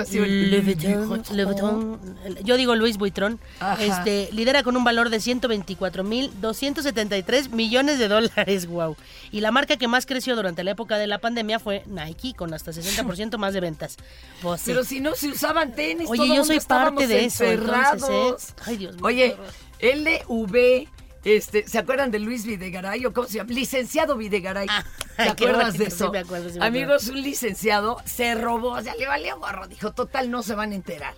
así. 0.01 0.18
Louis 0.18 0.64
Vuitton, 0.64 1.23
Louis 1.33 1.44
Vuitton, 1.47 2.01
yo 2.44 2.57
digo 2.57 2.75
Louis 2.77 2.97
Vuitton, 2.99 3.40
Ajá. 3.59 3.83
este, 3.83 4.29
lidera 4.33 4.62
con 4.62 4.77
un 4.77 4.85
valor 4.85 5.11
de 5.11 5.16
124.273 5.18 7.49
millones 7.51 7.99
de 7.99 8.09
dólares, 8.09 8.66
wow. 8.68 8.97
Y 9.33 9.40
la 9.40 9.51
marca 9.51 9.77
que 9.77 9.88
más 9.88 10.07
creció 10.07 10.37
durante 10.37 10.62
la 10.64 10.73
época 10.73 10.99
de 10.99 11.07
la 11.07 11.18
pandemia 11.18 11.59
fue 11.59 11.83
Nike, 11.87 12.35
con 12.35 12.53
hasta 12.55 12.73
60% 12.73 13.37
más 13.38 13.55
de 13.55 13.61
ventas. 13.61 13.97
Pues 14.42 14.61
sí. 14.61 14.70
Pero 14.70 14.85
si 14.85 15.01
no 15.01 15.14
se 15.14 15.29
usaban 15.29 15.75
tenis, 15.75 16.09
Oye, 16.09 16.23
todo 16.25 16.35
yo 16.37 16.44
soy 16.44 16.61
parte 16.61 17.07
de 17.07 17.25
eso, 17.25 17.44
entonces, 17.44 18.51
¿eh? 18.51 18.55
Ay, 18.66 18.77
Dios 18.77 18.94
mío, 18.94 19.05
Oye, 19.05 19.37
LV, 19.81 20.88
este, 21.24 21.66
¿se 21.68 21.78
acuerdan 21.78 22.10
de 22.10 22.18
Luis 22.18 22.44
Videgaray 22.44 23.04
o 23.06 23.12
cómo 23.12 23.26
se 23.26 23.38
llama? 23.38 23.50
Licenciado 23.52 24.16
Videgaray. 24.16 24.66
Ah, 24.68 24.84
¿Te 25.16 25.22
acuerdas 25.30 25.78
de 25.78 25.87
eso? 25.87 26.06
sí 26.06 26.10
me 26.12 26.18
acuerdo, 26.18 26.50
sí 26.50 26.58
me 26.58 26.66
Amigos, 26.66 27.08
un 27.08 27.22
licenciado 27.22 27.96
se 28.04 28.34
robó, 28.34 28.72
o 28.72 28.82
sea, 28.82 28.94
le 28.94 29.06
valió 29.06 29.38
gorro, 29.38 29.66
dijo, 29.66 29.92
total, 29.92 30.30
no 30.30 30.42
se 30.42 30.54
van 30.54 30.72
a 30.72 30.74
enterar. 30.74 31.14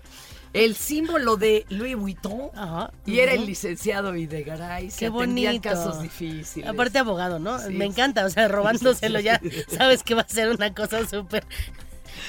El 0.52 0.74
símbolo 0.74 1.36
de 1.36 1.66
Louis 1.68 1.96
Vuitton 1.96 2.50
Ajá, 2.54 2.90
y 3.04 3.18
era 3.18 3.32
el 3.32 3.44
licenciado 3.44 4.12
Videgaray. 4.12 4.90
Se 4.90 5.00
Qué 5.00 5.08
bonito. 5.10 5.60
casos 5.60 6.00
difíciles. 6.00 6.68
Aparte 6.68 6.98
abogado, 6.98 7.38
¿no? 7.38 7.58
Sí, 7.58 7.74
Me 7.74 7.84
encanta, 7.84 8.24
o 8.24 8.30
sea, 8.30 8.48
robándoselo 8.48 9.20
ya, 9.20 9.40
sabes 9.68 10.02
que 10.02 10.14
va 10.14 10.22
a 10.22 10.28
ser 10.28 10.48
una 10.48 10.72
cosa 10.72 11.06
súper, 11.06 11.44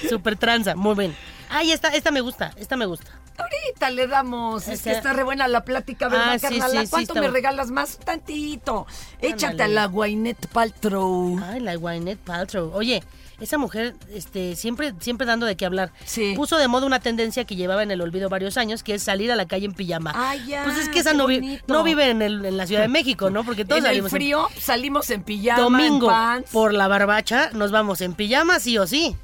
súper 0.09 0.35
tranza. 0.35 0.75
Muy 0.75 0.95
bien. 0.95 1.15
Ay, 1.49 1.71
esta, 1.71 1.89
esta 1.89 2.11
me 2.11 2.19
gusta, 2.19 2.53
esta 2.57 2.75
me 2.75 2.85
gusta. 2.85 3.11
Ahorita 3.37 3.89
le 3.91 4.07
damos, 4.07 4.67
es 4.67 4.81
que 4.81 4.91
está 4.91 5.13
re 5.13 5.23
buena 5.23 5.47
la 5.47 5.63
plática, 5.63 6.07
¿verdad, 6.09 6.33
Ah, 6.33 6.39
sí, 6.39 6.47
sí, 6.59 6.77
sí, 6.83 6.87
¿Cuánto 6.89 7.13
me 7.15 7.27
regalas 7.27 7.69
más? 7.69 7.97
Tantito. 7.99 8.87
Échate 9.21 9.63
a 9.63 9.67
la 9.67 9.85
Guainet 9.85 10.47
Paltrow. 10.47 11.39
Ay, 11.43 11.59
la 11.59 11.75
Gwyneth 11.75 12.19
Paltrow. 12.19 12.71
Oye, 12.73 13.03
esa 13.39 13.59
mujer 13.59 13.93
este, 14.11 14.55
siempre, 14.55 14.93
siempre 14.99 15.27
dando 15.27 15.45
de 15.45 15.55
qué 15.55 15.65
hablar. 15.67 15.91
Sí. 16.05 16.33
Puso 16.35 16.57
de 16.57 16.67
moda 16.67 16.87
una 16.87 16.99
tendencia 16.99 17.45
que 17.45 17.55
llevaba 17.55 17.83
en 17.83 17.91
el 17.91 18.01
olvido 18.01 18.27
varios 18.29 18.57
años, 18.57 18.81
que 18.81 18.95
es 18.95 19.03
salir 19.03 19.31
a 19.31 19.35
la 19.35 19.45
calle 19.47 19.65
en 19.67 19.73
pijama. 19.73 20.13
Ay, 20.15 20.43
ya, 20.47 20.63
Pues 20.63 20.77
es 20.77 20.89
que 20.89 20.99
esa 20.99 21.13
no, 21.13 21.27
vi- 21.27 21.59
no 21.67 21.83
vive 21.83 22.09
en, 22.09 22.23
el- 22.23 22.43
en 22.43 22.57
la 22.57 22.65
Ciudad 22.65 22.81
de 22.81 22.87
México, 22.87 23.29
¿no? 23.29 23.43
Porque 23.43 23.63
todos 23.65 23.83
en 23.83 23.85
el 23.91 23.97
en- 23.97 24.09
frío 24.09 24.47
salimos 24.59 25.09
en 25.11 25.21
pijama, 25.21 25.61
Domingo, 25.61 26.07
en 26.07 26.11
pants. 26.15 26.51
por 26.51 26.73
la 26.73 26.87
barbacha, 26.87 27.51
nos 27.53 27.69
vamos 27.71 28.01
en 28.01 28.13
pijama 28.15 28.59
sí 28.59 28.77
o 28.79 28.87
sí. 28.87 29.15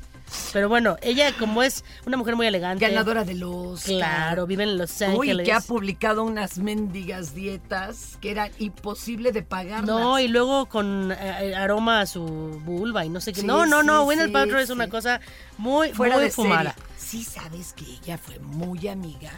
Pero 0.52 0.69
bueno, 0.69 0.98
ella 1.02 1.32
como 1.38 1.63
es 1.63 1.84
una 2.06 2.17
mujer 2.17 2.36
muy 2.36 2.48
elegante. 2.48 2.88
ganadora 2.88 3.24
de 3.24 3.36
los 3.36 3.84
Claro, 3.84 4.46
vive 4.48 4.63
en 4.63 4.78
Los 4.78 5.00
Uy, 5.02 5.08
Ángeles. 5.30 5.46
que 5.46 5.54
ha 5.54 5.62
publicado 5.62 6.24
unas 6.24 6.58
mendigas 6.58 7.34
dietas 7.36 8.17
que 8.22 8.32
eran 8.32 8.52
imposible 8.60 9.32
de 9.32 9.43
pagarlas. 9.43 9.86
No, 9.86 10.19
y 10.19 10.28
luego 10.28 10.67
con 10.67 11.12
eh, 11.12 11.56
aroma 11.56 12.02
a 12.02 12.06
su 12.06 12.24
vulva 12.24 13.06
y 13.06 13.10
no 13.10 13.22
sé 13.22 13.34
qué. 13.34 13.41
Sí, 13.41 13.48
no, 13.48 13.65
no, 13.65 13.84
no, 13.84 14.00
sí, 14.02 14.06
Gwyneth 14.06 14.26
sí, 14.28 14.32
Paltrow 14.32 14.60
es 14.60 14.69
una 14.69 14.89
cosa 14.89 15.19
muy, 15.58 15.89
fuera 15.93 16.15
muy 16.15 16.26
de 16.26 16.32
fumada. 16.32 16.74
serie. 16.74 16.93
Sí, 16.98 17.24
sabes 17.24 17.74
que 17.74 17.86
ella 17.86 18.17
fue 18.17 18.39
muy 18.39 18.88
amiga 18.88 19.32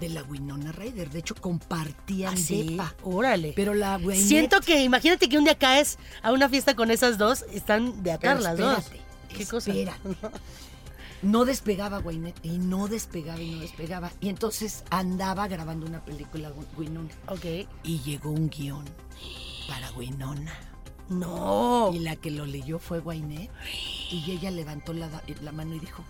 de 0.00 0.08
la 0.08 0.22
Winona 0.24 0.72
Ryder. 0.72 1.10
De 1.10 1.20
hecho, 1.20 1.34
compartían 1.36 2.34
Ah, 2.34 2.36
sí, 2.36 2.70
depa. 2.70 2.94
órale. 3.04 3.52
Pero 3.54 3.74
la 3.74 3.98
Gwyneth... 3.98 4.26
Siento 4.26 4.60
que, 4.60 4.82
imagínate 4.82 5.28
que 5.28 5.38
un 5.38 5.44
día 5.44 5.54
caes 5.56 5.98
a 6.22 6.32
una 6.32 6.48
fiesta 6.48 6.74
con 6.74 6.90
esas 6.90 7.18
dos, 7.18 7.44
están 7.52 8.02
de 8.02 8.16
Pero 8.18 8.32
atar 8.40 8.40
dos. 9.38 9.66
espérate, 9.68 9.98
¿Qué 10.02 10.14
cosa? 10.14 10.30
No 11.22 11.44
despegaba 11.44 11.98
Gwyneth 12.00 12.44
y 12.44 12.58
no 12.58 12.88
despegaba 12.88 13.40
y 13.40 13.52
no 13.52 13.60
despegaba. 13.60 14.10
Y 14.20 14.28
entonces 14.28 14.82
andaba 14.90 15.46
grabando 15.46 15.86
una 15.86 16.04
película 16.04 16.50
Winona. 16.76 17.10
Ok. 17.28 17.44
Y 17.84 18.00
llegó 18.00 18.30
un 18.30 18.50
guion 18.50 18.84
para 19.68 19.90
Winona. 19.92 20.52
No. 21.08 21.90
Y 21.94 22.00
la 22.00 22.16
que 22.16 22.30
lo 22.32 22.44
leyó 22.44 22.78
fue 22.80 22.98
Gwyneth. 22.98 23.50
Y 24.10 24.30
ella 24.32 24.50
levantó 24.50 24.92
la, 24.92 25.08
la 25.42 25.52
mano 25.52 25.74
y 25.76 25.78
dijo, 25.78 26.02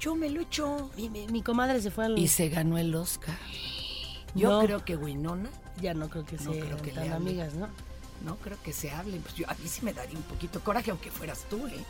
yo 0.00 0.14
me 0.14 0.30
lo 0.30 0.40
echo. 0.40 0.90
Mi, 0.96 1.10
mi- 1.10 1.26
mi 1.26 1.42
comadre 1.42 1.82
se 1.82 1.90
fue 1.90 2.06
al... 2.06 2.18
Y 2.18 2.28
se 2.28 2.48
ganó 2.48 2.78
el 2.78 2.94
Oscar. 2.94 3.36
Yo 4.34 4.48
No. 4.50 4.60
creo 4.66 4.84
que 4.84 4.96
Winona, 4.96 5.50
Ya 5.80 5.92
no 5.92 6.08
creo 6.08 6.24
que 6.24 6.36
No 6.38 6.52
creo 6.52 6.76
que 6.80 6.90
tan 6.92 7.08
le 7.08 7.12
amigas, 7.14 7.52
¿no? 7.54 7.68
no 8.24 8.36
creo 8.36 8.56
que 8.62 8.72
se 8.72 8.90
hable. 8.92 9.18
Pues 9.18 9.34
yo, 9.34 9.44
a 9.50 9.54
mí 9.54 9.68
sí 9.68 9.84
me 9.84 9.92
daría 9.92 10.16
un 10.16 10.22
poquito 10.24 10.60
coraje, 10.60 10.90
aunque 10.90 11.10
fueras 11.10 11.44
tú, 11.50 11.66
¿eh? 11.66 11.84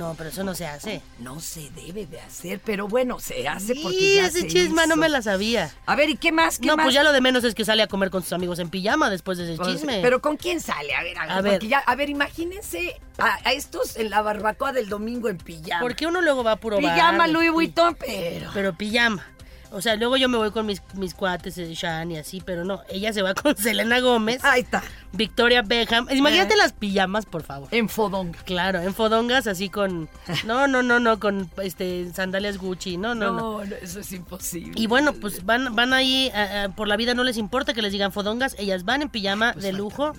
No, 0.00 0.14
pero 0.16 0.30
eso 0.30 0.42
no 0.44 0.54
se 0.54 0.66
hace. 0.66 1.02
No 1.18 1.40
se 1.40 1.68
debe 1.70 2.06
de 2.06 2.18
hacer, 2.20 2.58
pero 2.64 2.88
bueno, 2.88 3.20
se 3.20 3.46
hace 3.46 3.74
porque 3.82 3.98
Sí, 3.98 4.14
ya 4.16 4.26
ese 4.26 4.40
se 4.40 4.46
chisme 4.46 4.86
no 4.86 4.96
me 4.96 5.08
la 5.10 5.20
sabía. 5.20 5.70
A 5.84 5.94
ver, 5.94 6.08
¿y 6.08 6.16
qué 6.16 6.32
más? 6.32 6.58
¿Qué 6.58 6.66
No, 6.68 6.76
más? 6.76 6.84
pues 6.86 6.94
ya 6.94 7.02
lo 7.02 7.12
de 7.12 7.20
menos 7.20 7.44
es 7.44 7.54
que 7.54 7.64
sale 7.66 7.82
a 7.82 7.86
comer 7.86 8.08
con 8.10 8.22
sus 8.22 8.32
amigos 8.32 8.58
en 8.60 8.70
pijama 8.70 9.10
después 9.10 9.36
de 9.36 9.44
ese 9.44 9.56
Pues, 9.56 9.68
chisme. 9.68 10.00
Pero 10.02 10.22
¿con 10.22 10.36
quién 10.38 10.60
sale? 10.60 10.94
A 10.94 11.02
ver, 11.02 11.18
a 11.18 11.26
ver. 11.26 11.32
A 11.36 11.40
ver. 11.42 11.66
ya- 11.66 11.78
a 11.86 11.94
ver, 11.96 12.08
imagínense 12.08 12.98
a, 13.18 13.36
a 13.46 13.52
estos 13.52 13.96
en 13.96 14.08
la 14.08 14.22
barbacoa 14.22 14.72
del 14.72 14.88
domingo 14.88 15.28
en 15.28 15.36
pijama. 15.36 15.80
Porque 15.82 16.06
uno 16.06 16.22
luego 16.22 16.42
va 16.42 16.52
a 16.52 16.56
puro 16.56 16.78
Pijama 16.78 17.26
Louis 17.28 17.50
Vuitton, 17.52 17.94
pero... 17.94 18.50
Pero 18.54 18.74
pijama. 18.74 19.26
O 19.72 19.80
sea, 19.80 19.94
luego 19.94 20.16
yo 20.16 20.28
me 20.28 20.36
voy 20.36 20.50
con 20.50 20.66
mis, 20.66 20.82
mis 20.94 21.14
cuates, 21.14 21.56
eh, 21.58 21.72
Shan 21.74 22.10
y 22.10 22.18
así, 22.18 22.40
pero 22.44 22.64
no. 22.64 22.82
Ella 22.88 23.12
se 23.12 23.22
va 23.22 23.34
con 23.34 23.56
Selena 23.58 24.00
Gómez, 24.00 24.42
Ahí 24.42 24.62
está, 24.62 24.82
Victoria 25.12 25.62
Beckham. 25.62 26.06
Imagínate 26.10 26.54
Eh. 26.54 26.56
las 26.56 26.72
pijamas, 26.72 27.26
por 27.26 27.42
favor. 27.42 27.68
en 27.72 27.88
Fodonga. 27.88 28.38
Claro, 28.44 28.80
en 28.80 28.94
fodongas 28.94 29.46
así 29.46 29.68
con... 29.68 30.08
No, 30.44 30.66
no, 30.68 30.82
no, 30.82 31.00
no, 31.00 31.18
con 31.20 31.50
este 31.62 32.12
sandalias 32.12 32.58
Gucci. 32.58 32.96
No, 32.96 33.14
no, 33.14 33.32
no. 33.32 33.40
No, 33.60 33.64
no, 33.64 33.74
eso 33.76 34.00
es 34.00 34.12
imposible. 34.12 34.72
Y 34.76 34.86
bueno, 34.86 35.12
pues 35.12 35.44
van, 35.44 35.74
van 35.74 35.92
ahí 35.92 36.30
a- 36.34 36.64
a- 36.64 36.68
por 36.70 36.86
la 36.88 36.96
vida, 36.96 37.14
no 37.14 37.24
les 37.24 37.36
importa 37.36 37.74
que 37.74 37.82
les 37.82 37.92
digan 37.92 38.12
fodongas, 38.12 38.54
ellas 38.58 38.84
van 38.84 39.02
en 39.02 39.08
pijama 39.08 39.52
Pues 39.52 39.64
de 39.64 39.72
lujo 39.72 40.12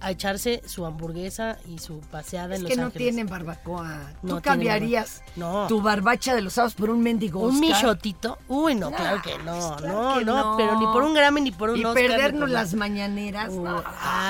a 0.00 0.10
echarse 0.12 0.62
su 0.66 0.86
hamburguesa 0.86 1.58
y 1.66 1.78
su 1.78 2.00
paseada 2.00 2.54
Es 2.54 2.60
en 2.60 2.66
que 2.66 2.72
Los 2.74 2.78
no 2.78 2.86
Ángeles. 2.86 3.04
tienen 3.06 3.26
barbacoa. 3.26 4.12
No 4.22 4.36
Tú 4.36 4.42
cambiarías 4.42 5.22
barbacoa. 5.36 5.62
No. 5.62 5.66
tu 5.68 5.82
barbacha 5.82 6.34
de 6.34 6.40
los 6.42 6.52
sábados 6.54 6.74
por 6.74 6.90
un 6.90 7.02
mendigo 7.02 7.40
¿Un 7.40 7.58
michotito? 7.60 8.38
Uy, 8.48 8.74
no, 8.74 8.90
claro 8.92 9.20
que 9.22 9.36
no, 9.38 9.52
pues 9.58 9.82
claro 9.82 10.02
no, 10.12 10.18
que 10.18 10.24
no, 10.24 10.36
no. 10.52 10.56
pero 10.56 10.78
ni 10.78 10.86
por 10.86 11.02
un 11.02 11.14
Grammy 11.14 11.40
ni 11.40 11.50
por 11.50 11.70
un 11.70 11.78
Y 11.78 11.84
Oscar. 11.84 12.02
ni 12.02 12.08
perdernos 12.08 12.50
las 12.50 12.74
mañaneras. 12.74 13.48
Uh, 13.52 13.62
no. 13.64 13.84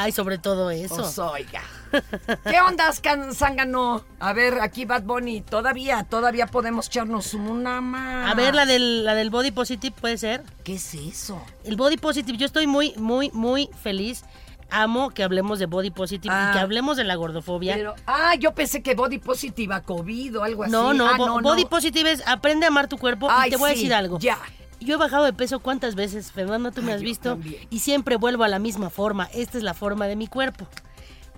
Ay, 0.09 0.13
sobre 0.13 0.39
todo 0.39 0.71
eso. 0.71 0.97
Pues, 0.97 1.19
oiga. 1.19 1.61
¿Qué 2.49 2.59
onda, 2.63 2.91
Zángano? 3.35 4.03
A 4.21 4.33
ver, 4.33 4.59
aquí 4.63 4.87
Bad 4.87 5.03
Bunny. 5.03 5.43
Todavía, 5.43 6.03
todavía 6.05 6.47
podemos 6.47 6.87
echarnos 6.87 7.35
una 7.35 7.83
más. 7.83 8.31
A 8.31 8.35
ver, 8.35 8.55
la 8.55 8.65
del, 8.65 9.05
la 9.05 9.15
del 9.15 9.29
body 9.29 9.51
positive 9.51 9.95
puede 10.01 10.17
ser. 10.17 10.43
¿Qué 10.65 10.77
es 10.77 10.95
eso? 10.95 11.43
El 11.65 11.77
body 11.77 11.99
positive, 11.99 12.39
yo 12.39 12.47
estoy 12.47 12.67
muy, 12.67 12.95
muy, 12.97 13.31
muy 13.35 13.69
feliz. 13.83 14.25
Amo 14.71 15.11
que 15.11 15.23
hablemos 15.23 15.59
de 15.59 15.67
body 15.67 15.91
positive 15.91 16.35
Ah. 16.35 16.49
y 16.51 16.53
que 16.55 16.61
hablemos 16.61 16.97
de 16.97 17.05
la 17.05 17.15
gordofobia. 17.17 17.75
Pero, 17.75 17.95
ah, 18.07 18.35
yo 18.37 18.55
pensé 18.55 18.83
que 18.83 18.95
Body 18.95 19.19
Positive 19.19 19.75
a 19.75 19.83
COVID 19.83 20.39
o 20.39 20.43
algo 20.43 20.63
así. 20.63 20.73
no, 20.73 20.95
no, 20.95 21.07
Ah, 21.07 21.17
bo- 21.19 21.41
body 21.43 21.67
positive 21.67 22.13
es 22.13 22.27
aprende 22.27 22.65
a 22.65 22.69
amar 22.69 22.87
tu 22.89 22.97
cuerpo 22.97 23.29
Ay, 23.31 23.49
y 23.49 23.51
te 23.53 23.57
voy 23.59 23.71
a 23.71 23.73
decir 23.75 23.93
algo. 23.95 24.19
ya. 24.19 24.39
Yo 24.81 24.95
he 24.95 24.99
bajado 24.99 25.25
de 25.25 25.33
peso 25.33 25.61
cuántas 25.61 25.95
veces, 25.95 26.31
Fernando, 26.33 26.71
tú 26.71 26.83
me 26.83 26.89
Ay, 26.93 26.95
has 26.97 27.01
yo 27.01 27.07
visto 27.07 27.31
también. 27.31 27.67
y 27.71 27.79
siempre 27.81 28.17
vuelvo 28.17 28.45
a 28.45 28.49
la 28.49 28.59
misma 28.59 28.91
forma. 28.91 29.29
Esta 29.35 29.59
es 29.59 29.65
la 29.65 29.75
forma 29.75 30.07
de 30.07 30.17
mi 30.17 30.27
cuerpo. 30.29 30.67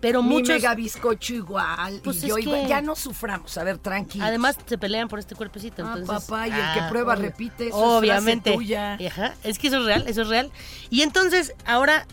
Pero 0.00 0.22
Mi 0.22 0.30
muchos 0.30 0.54
mega 0.54 0.74
bizcocho 0.74 1.34
igual. 1.34 2.00
Pues 2.02 2.24
y 2.24 2.28
yo 2.28 2.38
es 2.38 2.44
igual. 2.46 2.62
que- 2.62 2.68
Ya 2.68 2.80
no 2.80 2.96
suframos. 2.96 3.58
A 3.58 3.64
ver, 3.64 3.76
tranquilo. 3.76 4.24
Además 4.24 4.56
se 4.64 4.78
pelean 4.78 5.08
por 5.08 5.18
este 5.18 5.34
cuerpecito, 5.34 5.82
Ah, 5.84 5.92
entonces. 5.98 6.26
papá, 6.26 6.48
y 6.48 6.52
el 6.52 6.56
que 6.72 6.80
prueba 6.88 7.12
obvio. 7.12 7.22
repite, 7.26 7.68
eso 7.68 7.76
es 7.76 7.98
Obviamente. 7.98 8.52
tuya. 8.54 8.94
Ajá, 9.06 9.34
es 9.44 9.58
que 9.58 9.66
eso 9.68 9.76
es 9.80 9.84
real, 9.84 10.04
eso 10.06 10.22
es 10.22 10.28
real. 10.28 10.50
Y 10.88 11.02
entonces, 11.02 11.52
ahora 11.66 12.06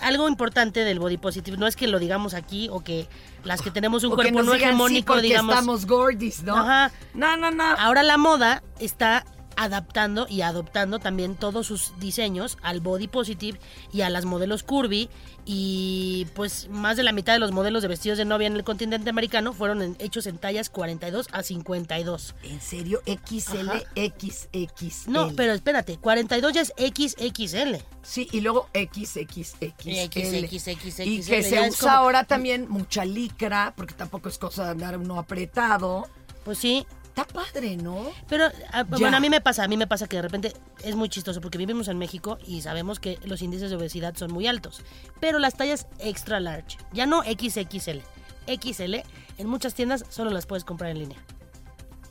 algo 0.00 0.28
importante 0.28 0.84
del 0.84 1.00
body 1.00 1.16
positive 1.16 1.56
no 1.56 1.66
es 1.66 1.74
que 1.74 1.88
lo 1.88 1.98
digamos 1.98 2.32
aquí 2.34 2.68
o 2.70 2.78
que 2.84 3.08
las 3.42 3.60
que 3.60 3.72
tenemos 3.72 4.04
un 4.04 4.12
O 4.12 4.14
cuerpo 4.14 4.40
no 4.44 4.52
sí, 4.52 4.58
hegemónico 4.62 5.14
porque 5.14 5.22
digamos. 5.26 5.52
estamos 5.56 5.86
gordis, 5.86 6.44
¿no? 6.44 6.56
Ajá. 6.56 6.92
No, 7.12 7.36
no, 7.36 7.50
no. 7.50 7.64
Ahora 7.76 8.04
la 8.04 8.18
moda 8.18 8.62
está 8.78 9.24
adaptando 9.56 10.26
y 10.28 10.42
adoptando 10.42 10.98
también 10.98 11.34
todos 11.34 11.66
sus 11.66 11.92
diseños 11.98 12.58
al 12.62 12.80
body 12.80 13.08
positive 13.08 13.58
y 13.92 14.00
a 14.02 14.10
las 14.10 14.24
modelos 14.24 14.62
curvy 14.62 15.08
y 15.44 16.26
pues 16.34 16.68
más 16.70 16.96
de 16.96 17.02
la 17.02 17.12
mitad 17.12 17.32
de 17.32 17.38
los 17.40 17.50
modelos 17.52 17.82
de 17.82 17.88
vestidos 17.88 18.16
de 18.18 18.24
novia 18.24 18.46
en 18.46 18.54
el 18.54 18.62
continente 18.64 19.10
americano 19.10 19.52
fueron 19.52 19.82
en- 19.82 19.96
hechos 19.98 20.26
en 20.26 20.38
tallas 20.38 20.70
42 20.70 21.26
a 21.32 21.42
52. 21.42 22.34
¿En 22.44 22.60
serio? 22.60 23.02
XL, 23.06 23.68
Ajá. 23.70 23.80
XXL. 23.96 25.10
No, 25.10 25.32
pero 25.34 25.52
espérate, 25.52 25.96
42 25.98 26.52
ya 26.52 26.60
es 26.60 26.72
XXL. 26.76 27.76
Sí, 28.02 28.28
y 28.32 28.40
luego 28.40 28.68
XXXL. 28.72 29.72
XXXL, 29.82 31.02
Y 31.08 31.22
que 31.22 31.42
se 31.42 31.60
usa 31.68 31.78
como- 31.80 31.92
ahora 31.92 32.24
también 32.24 32.68
mucha 32.68 33.04
licra, 33.04 33.74
porque 33.76 33.94
tampoco 33.94 34.28
es 34.28 34.38
cosa 34.38 34.64
de 34.64 34.70
andar 34.70 34.96
uno 34.98 35.18
apretado. 35.18 36.08
Pues 36.44 36.58
sí. 36.58 36.86
Está 37.14 37.26
padre, 37.26 37.76
¿no? 37.76 38.06
Pero 38.28 38.46
a- 38.46 38.52
Ya. 38.72 38.84
bueno, 38.84 39.16
a 39.16 39.20
mí 39.20 39.28
me 39.28 39.42
pasa, 39.42 39.64
a 39.64 39.68
mí 39.68 39.76
me 39.76 39.86
pasa 39.86 40.06
que 40.06 40.16
de 40.16 40.22
repente 40.22 40.52
es 40.82 40.94
muy 40.96 41.10
chistoso 41.10 41.42
porque 41.42 41.58
vivimos 41.58 41.88
en 41.88 41.98
México 41.98 42.38
y 42.46 42.62
sabemos 42.62 43.00
que 43.00 43.18
los 43.24 43.42
índices 43.42 43.68
de 43.68 43.76
obesidad 43.76 44.14
son 44.16 44.32
muy 44.32 44.46
altos. 44.46 44.82
Pero 45.20 45.38
las 45.38 45.54
tallas 45.54 45.86
extra 45.98 46.40
large, 46.40 46.78
ya 46.92 47.04
no 47.04 47.22
XXL, 47.22 48.00
XL, 48.46 49.02
en 49.36 49.46
muchas 49.46 49.74
tiendas 49.74 50.06
solo 50.08 50.30
las 50.30 50.46
puedes 50.46 50.64
comprar 50.64 50.90
en 50.90 51.00
línea. 51.00 51.18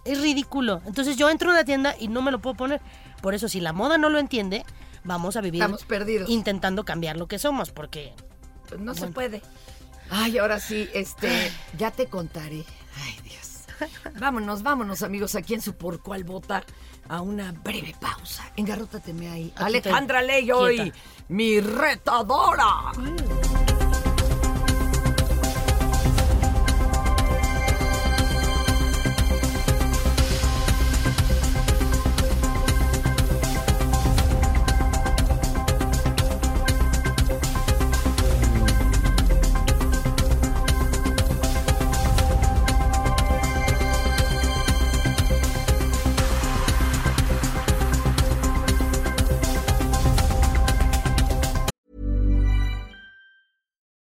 Es 0.05 0.21
ridículo. 0.21 0.81
Entonces 0.85 1.17
yo 1.17 1.29
entro 1.31 1.49
a 1.49 1.53
una 1.53 1.63
tienda 1.65 1.95
y 1.99 2.07
no 2.07 2.21
me 2.21 2.31
lo 2.31 2.39
puedo 2.39 2.55
poner. 2.55 2.79
Por 3.23 3.33
eso 3.33 3.47
si 3.49 3.59
la 3.59 3.73
moda 3.73 3.97
no 3.97 4.09
lo 4.09 4.19
entiende, 4.19 4.63
vamos 5.03 5.35
a 5.35 5.41
vivir 5.41 5.61
Estamos 5.61 5.83
perdidos. 5.83 6.29
intentando 6.29 6.85
cambiar 6.85 7.17
lo 7.17 7.27
que 7.27 7.39
somos 7.39 7.71
porque 7.71 8.13
Pues 8.69 8.79
no 8.79 8.93
se 8.93 9.07
puede. 9.07 9.41
Ay, 10.11 10.37
ahora 10.37 10.59
sí, 10.59 10.87
este, 10.93 11.51
ya 11.77 11.89
te 11.89 12.05
contaré. 12.07 12.65
Vámonos, 14.19 14.63
vámonos, 14.63 15.03
amigos, 15.03 15.35
aquí 15.35 15.53
en 15.53 15.61
su 15.61 15.73
Por 15.75 16.01
Cuál 16.01 16.23
Vota, 16.23 16.63
a 17.09 17.21
una 17.21 17.51
breve 17.51 17.95
pausa. 17.99 18.51
Engarrótateme 18.55 19.29
ahí. 19.29 19.51
Aquí 19.55 19.63
Alejandra 19.63 20.19
te- 20.21 20.25
Ley 20.27 20.51
hoy, 20.51 20.75
quieta. 20.77 20.97
mi 21.29 21.59
retadora. 21.59 22.91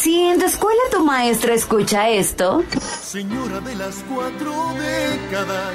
Si 0.00 0.22
en 0.22 0.38
tu 0.38 0.46
escuela 0.46 0.80
tu 0.90 1.04
maestra 1.04 1.54
escucha 1.54 2.08
esto, 2.08 2.62
Señora 3.02 3.60
de 3.60 3.74
las 3.74 3.96
cuatro 4.08 4.52
décadas, 4.78 5.74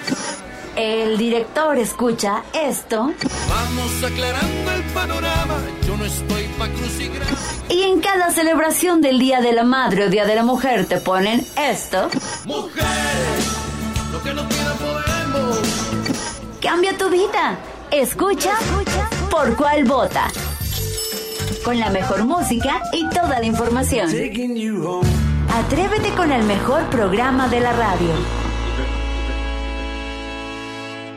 el 0.76 1.18
director 1.18 1.78
escucha 1.78 2.44
esto, 2.54 3.14
vamos 3.50 4.04
aclarando 4.04 4.72
el 4.72 4.82
panorama. 4.94 5.58
Yo 5.86 5.96
no 5.98 6.06
estoy 6.06 6.44
pa' 6.58 6.68
crucigrama. 6.70 7.38
y 7.70 7.84
en 7.84 8.00
cada 8.02 8.32
celebración 8.32 9.02
del 9.02 9.20
Día 9.20 9.42
de 9.42 9.54
la 9.54 9.64
Madre 9.64 10.06
o 10.06 10.10
Día 10.10 10.26
de 10.26 10.36
la 10.36 10.44
Mujer 10.44 10.86
te 10.88 10.98
ponen 10.98 11.46
esto, 11.58 12.10
Mujer, 12.46 12.84
lo 14.12 14.24
que 14.24 14.34
no 14.34 14.48
quiera 14.50 14.74
podemos. 14.74 15.60
cambia 16.62 16.98
tu 16.98 17.10
vida. 17.10 17.58
Escucha 17.92 18.54
por 19.30 19.56
cuál 19.56 19.84
vota. 19.86 20.28
Con 21.66 21.80
la 21.80 21.90
mejor 21.90 22.26
música 22.26 22.84
y 22.94 23.10
toda 23.10 23.40
la 23.40 23.46
información. 23.48 24.08
Atrévete 24.08 26.12
con 26.16 26.32
el 26.32 26.44
mejor 26.44 26.88
programa 26.92 27.48
de 27.48 27.60
la 27.60 27.74
radio. 27.74 28.10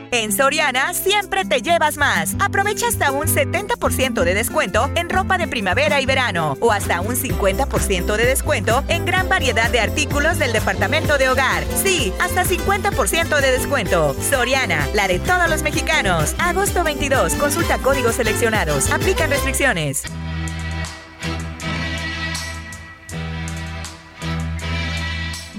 En 0.09 0.31
Soriana 0.31 0.95
siempre 0.95 1.45
te 1.45 1.61
llevas 1.61 1.97
más. 1.97 2.35
Aprovecha 2.39 2.87
hasta 2.87 3.11
un 3.11 3.27
70% 3.27 4.23
de 4.23 4.33
descuento 4.33 4.89
en 4.95 5.07
ropa 5.07 5.37
de 5.37 5.47
primavera 5.47 6.01
y 6.01 6.07
verano 6.07 6.57
o 6.61 6.71
hasta 6.71 6.99
un 7.01 7.15
50% 7.15 8.17
de 8.17 8.25
descuento 8.25 8.83
en 8.87 9.05
gran 9.05 9.29
variedad 9.29 9.69
de 9.69 9.81
artículos 9.81 10.39
del 10.39 10.51
departamento 10.51 11.19
de 11.19 11.29
hogar. 11.29 11.63
Sí, 11.75 12.11
hasta 12.19 12.43
50% 12.43 13.39
de 13.39 13.51
descuento. 13.51 14.15
Soriana, 14.15 14.87
la 14.95 15.07
de 15.07 15.19
todos 15.19 15.47
los 15.47 15.61
mexicanos. 15.61 16.33
Agosto 16.39 16.83
22, 16.83 17.35
consulta 17.35 17.77
códigos 17.77 18.15
seleccionados. 18.15 18.89
Aplican 18.89 19.29
restricciones. 19.29 20.05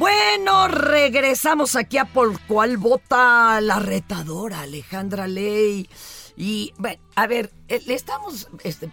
Bueno, 0.01 0.67
regresamos 0.67 1.77
aquí 1.77 1.99
a 1.99 2.07
por 2.07 2.41
cuál 2.47 2.79
vota 2.79 3.61
la 3.61 3.79
retadora 3.81 4.63
Alejandra 4.63 5.27
Ley. 5.29 5.91
Y, 6.39 6.73
bueno, 6.79 7.03
a 7.17 7.27
ver, 7.27 7.53
eh, 7.69 7.83
le 7.85 7.93
estamos 7.93 8.49
este, 8.65 8.91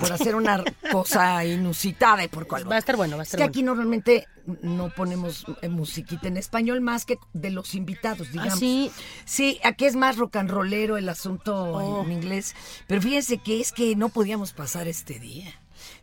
por 0.00 0.10
hacer 0.12 0.34
una 0.34 0.64
cosa 0.90 1.44
inusitada 1.44 2.24
y 2.24 2.28
por 2.28 2.48
cuál 2.48 2.68
va 2.68 2.74
a 2.74 2.78
estar 2.78 2.96
bueno, 2.96 3.14
va 3.16 3.20
a 3.20 3.22
Es 3.22 3.28
estar 3.28 3.38
que 3.38 3.44
bueno. 3.44 3.50
aquí 3.52 3.62
normalmente 3.62 4.26
no 4.62 4.90
ponemos 4.90 5.46
eh, 5.62 5.68
musiquita 5.68 6.26
en 6.26 6.36
español 6.36 6.80
más 6.80 7.04
que 7.04 7.18
de 7.34 7.50
los 7.50 7.76
invitados, 7.76 8.32
digamos. 8.32 8.54
¿Ah, 8.54 8.56
sí? 8.56 8.90
Sí, 9.26 9.60
aquí 9.62 9.84
es 9.84 9.94
más 9.94 10.16
rock 10.16 10.34
and 10.36 10.50
rollero 10.50 10.96
el 10.96 11.08
asunto 11.08 11.54
Oh. 11.54 12.02
en 12.02 12.10
inglés. 12.10 12.56
Pero 12.88 13.00
fíjense 13.00 13.38
que 13.38 13.60
es 13.60 13.70
que 13.70 13.94
no 13.94 14.08
podíamos 14.08 14.52
pasar 14.52 14.88
este 14.88 15.20
día. 15.20 15.54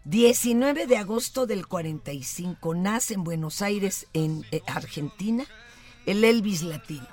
19 0.06 0.86
de 0.86 0.98
agosto 0.98 1.46
del 1.48 1.66
45 1.68 2.76
nace 2.76 3.16
en 3.16 3.24
Buenos 3.24 3.62
Aires, 3.64 4.06
en 4.14 4.46
eh, 4.52 4.62
Argentina, 4.68 5.44
el 6.06 6.24
Elvis 6.24 6.62
latino. 6.62 7.08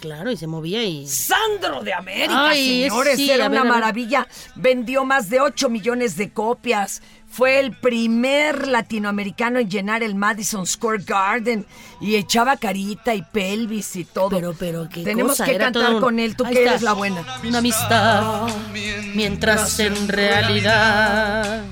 Claro, 0.00 0.30
y 0.30 0.38
se 0.38 0.46
movía 0.46 0.82
y... 0.82 1.06
Sandro 1.06 1.82
de 1.82 1.92
América, 1.92 2.48
Ay, 2.48 2.84
señores, 2.88 3.16
sí, 3.16 3.30
era 3.30 3.50
ver, 3.50 3.60
una 3.60 3.70
maravilla. 3.70 4.26
Vendió 4.54 5.04
más 5.04 5.28
de 5.28 5.42
8 5.42 5.68
millones 5.68 6.16
de 6.16 6.32
copias. 6.32 7.02
Fue 7.28 7.60
el 7.60 7.76
primer 7.76 8.66
latinoamericano 8.68 9.58
en 9.58 9.68
llenar 9.68 10.02
el 10.02 10.14
Madison 10.14 10.66
Square 10.66 11.04
Garden 11.04 11.66
y 12.00 12.16
echaba 12.16 12.56
carita 12.56 13.14
y 13.14 13.20
pelvis 13.20 13.94
y 13.96 14.04
todo. 14.06 14.30
Pero, 14.30 14.54
pero, 14.58 14.88
qué 14.88 15.04
Tenemos 15.04 15.32
cosa, 15.32 15.44
que 15.44 15.54
era 15.56 15.66
cantar 15.66 15.96
un- 15.96 16.00
con 16.00 16.18
él, 16.18 16.34
tú 16.34 16.46
Ahí 16.46 16.54
que 16.54 16.60
está. 16.60 16.70
eres 16.70 16.82
la 16.82 16.94
buena. 16.94 17.22
Una 17.46 17.58
amistad, 17.58 18.48
mientras 19.14 19.78
en 19.80 20.08
realidad 20.08 21.62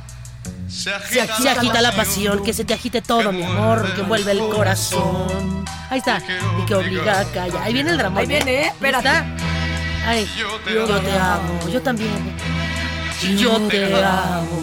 Se 0.68 0.92
se 1.09 1.20
agita 1.48 1.81
la 1.81 1.92
pasión, 1.92 2.42
que 2.44 2.52
se 2.52 2.64
te 2.64 2.74
agite 2.74 3.00
todo, 3.00 3.33
mi 3.33 3.42
amor, 3.42 3.94
que 3.94 4.02
envuelve 4.02 4.33
el 4.33 4.40
corazón. 4.48 5.64
Ahí 5.90 5.98
está, 5.98 6.20
y 6.61 6.66
que 6.66 6.74
obliga 6.74 7.20
a 7.20 7.24
callar. 7.24 7.62
Ahí 7.62 7.72
viene 7.72 7.90
el 7.90 7.98
drama. 7.98 8.20
Ahí 8.20 8.26
viene, 8.26 8.62
¿eh? 8.62 8.66
Espérate. 8.66 9.09
Ay, 10.07 10.28
yo 10.37 11.00
te 11.00 11.18
amo, 11.18 11.68
yo 11.68 11.81
también. 11.83 12.37
Yo 13.38 13.59
te 13.68 14.04
amo. 14.04 14.62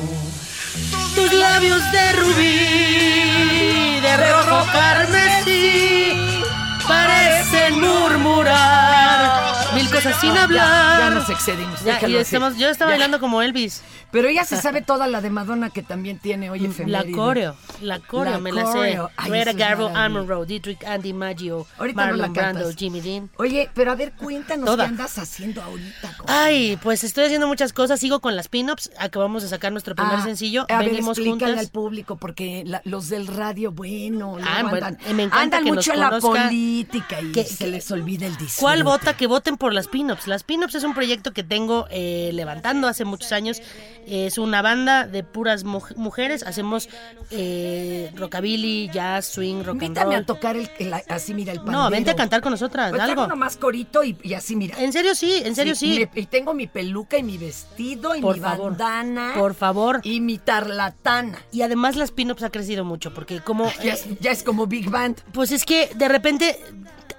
Tus 1.15 1.33
labios 1.33 1.81
de 1.91 2.11
rubí, 2.13 3.99
de 4.01 4.17
rojo 4.17 4.65
carmesí, 4.71 6.43
parecen 6.87 7.79
murmurar 7.79 9.54
cosas 9.95 10.21
sin 10.21 10.31
hablar. 10.37 10.99
ya 10.99 11.09
nos 11.09 11.29
excedimos. 11.29 11.83
Ya, 11.83 12.07
y 12.07 12.15
estamos, 12.15 12.57
yo 12.57 12.69
estaba 12.69 12.91
Ya. 12.91 12.93
bailando 12.95 13.19
como 13.19 13.41
Elvis. 13.41 13.81
Pero 14.11 14.29
ella 14.29 14.45
se 14.45 14.55
sabe 14.61 14.81
toda 14.81 15.07
la 15.07 15.19
de 15.19 15.29
Madonna 15.29 15.69
que 15.71 15.83
también 15.83 16.19
tiene 16.19 16.49
hoy 16.49 16.59
La 16.59 16.69
efeméride. 16.69 17.11
coreo, 17.11 17.55
la 17.81 17.99
coreo 17.99 18.33
La 18.33 18.39
me 18.39 18.51
la 18.53 18.65
sé. 18.67 18.71
coreo. 18.71 19.09
Greta 19.25 19.51
Garbo. 19.53 19.87
Armand 19.93 20.29
Rowe, 20.29 20.45
Dietrich, 20.45 20.83
Andy 20.85 21.11
Maggio, 21.11 21.67
Ahorita 21.77 22.05
no 22.05 22.11
la 22.13 22.27
Marlon 22.27 22.33
Brando. 22.33 22.71
Jimmy 22.73 23.01
Dean. 23.01 23.29
Oye, 23.37 23.69
pero 23.73 23.91
a 23.91 23.95
ver, 23.95 24.13
cuéntanos 24.13 24.65
Toda. 24.65 24.85
qué 24.85 24.89
andas 24.89 25.17
haciendo 25.17 25.61
ahorita. 25.61 26.15
Ay, 26.27 26.77
pues 26.81 27.03
estoy 27.03 27.25
haciendo 27.25 27.47
muchas 27.47 27.73
cosas. 27.73 27.99
Sigo 27.99 28.21
con 28.21 28.35
las 28.37 28.47
pin-ups. 28.47 28.91
Acabamos 28.97 29.43
de 29.43 29.49
sacar 29.49 29.71
nuestro 29.73 29.95
primer 29.95 30.19
Ah, 30.19 30.23
sencillo. 30.23 30.65
A 30.69 30.77
ver, 30.79 30.91
Venimos 30.91 31.17
explícale 31.17 31.51
juntas. 31.53 31.65
al 31.65 31.71
público, 31.71 32.15
porque 32.15 32.63
la- 32.65 32.81
los 32.85 33.09
del 33.09 33.27
radio, 33.27 33.71
bueno, 33.73 34.37
Ah, 34.41 34.63
bueno, 34.69 34.87
me 35.13 35.23
encanta 35.23 35.41
andan 35.57 35.63
que 35.65 35.69
nos 35.71 35.75
mucho 35.77 35.93
en 35.93 35.99
la 35.99 36.19
política 36.19 37.21
y 37.21 37.31
Que- 37.33 37.43
se 37.43 37.67
les 37.67 37.89
olvida 37.91 38.25
el 38.27 38.37
disfrute. 38.37 38.61
¿Cuál 38.61 38.83
vota? 38.83 39.15
Que 39.17 39.27
voten 39.27 39.57
por 39.57 39.73
las 39.73 39.84
pin-ups. 39.87 40.27
Las 40.27 40.43
pin-ups 40.43 40.75
es 40.75 40.83
un 40.83 40.93
proyecto 40.93 41.31
que 41.33 41.43
tengo 41.43 41.87
eh, 41.89 42.31
levantando 42.33 42.87
hace 42.87 43.05
muchos 43.05 43.31
años. 43.31 43.61
Es 44.07 44.37
una 44.37 44.61
banda 44.61 45.07
de 45.07 45.23
puras 45.23 45.65
muj- 45.65 45.95
mujeres. 45.95 46.43
Hacemos 46.43 46.89
eh, 47.31 48.11
rockabilly, 48.15 48.89
jazz, 48.93 49.25
swing, 49.25 49.63
rock 49.63 49.75
and 49.75 49.83
Invítame 49.83 50.15
a 50.15 50.17
roll. 50.19 50.25
tocar 50.25 50.55
el, 50.57 50.69
el- 50.79 50.93
así, 50.93 51.33
mira, 51.33 51.51
el 51.53 51.59
pandero. 51.59 51.79
No, 51.83 51.89
vente 51.89 52.11
a 52.11 52.15
cantar 52.15 52.41
con 52.41 52.51
nosotras, 52.51 52.89
Pues 52.91 53.01
algo. 53.01 53.27
nomás 53.27 53.57
corito 53.57 54.03
y, 54.03 54.17
y 54.23 54.33
así, 54.33 54.55
mira. 54.55 54.77
En 54.79 54.93
serio 54.93 55.15
sí, 55.15 55.41
en 55.43 55.55
serio 55.55 55.75
sí. 55.75 56.07
y 56.13 56.25
tengo 56.27 56.53
mi 56.53 56.67
peluca 56.67 57.17
y 57.17 57.23
mi 57.23 57.37
vestido 57.37 58.15
y 58.15 58.21
Por 58.21 58.35
mi 58.35 58.41
favor, 58.41 58.71
bandana. 58.77 59.33
Por 59.35 59.53
favor. 59.55 60.01
Y 60.03 60.19
mi 60.21 60.37
tarlatana. 60.37 61.37
Y 61.51 61.61
además 61.61 61.95
las 61.95 62.11
pin-ups 62.11 62.43
ha 62.43 62.49
crecido 62.49 62.85
mucho 62.85 63.13
porque 63.13 63.39
como... 63.41 63.71
Ya 63.83 63.93
es, 63.93 64.05
ya 64.19 64.31
es 64.31 64.43
como 64.43 64.67
Big 64.67 64.89
Band. 64.89 65.21
Pues 65.33 65.51
es 65.51 65.65
que 65.65 65.89
de 65.95 66.07
repente 66.07 66.59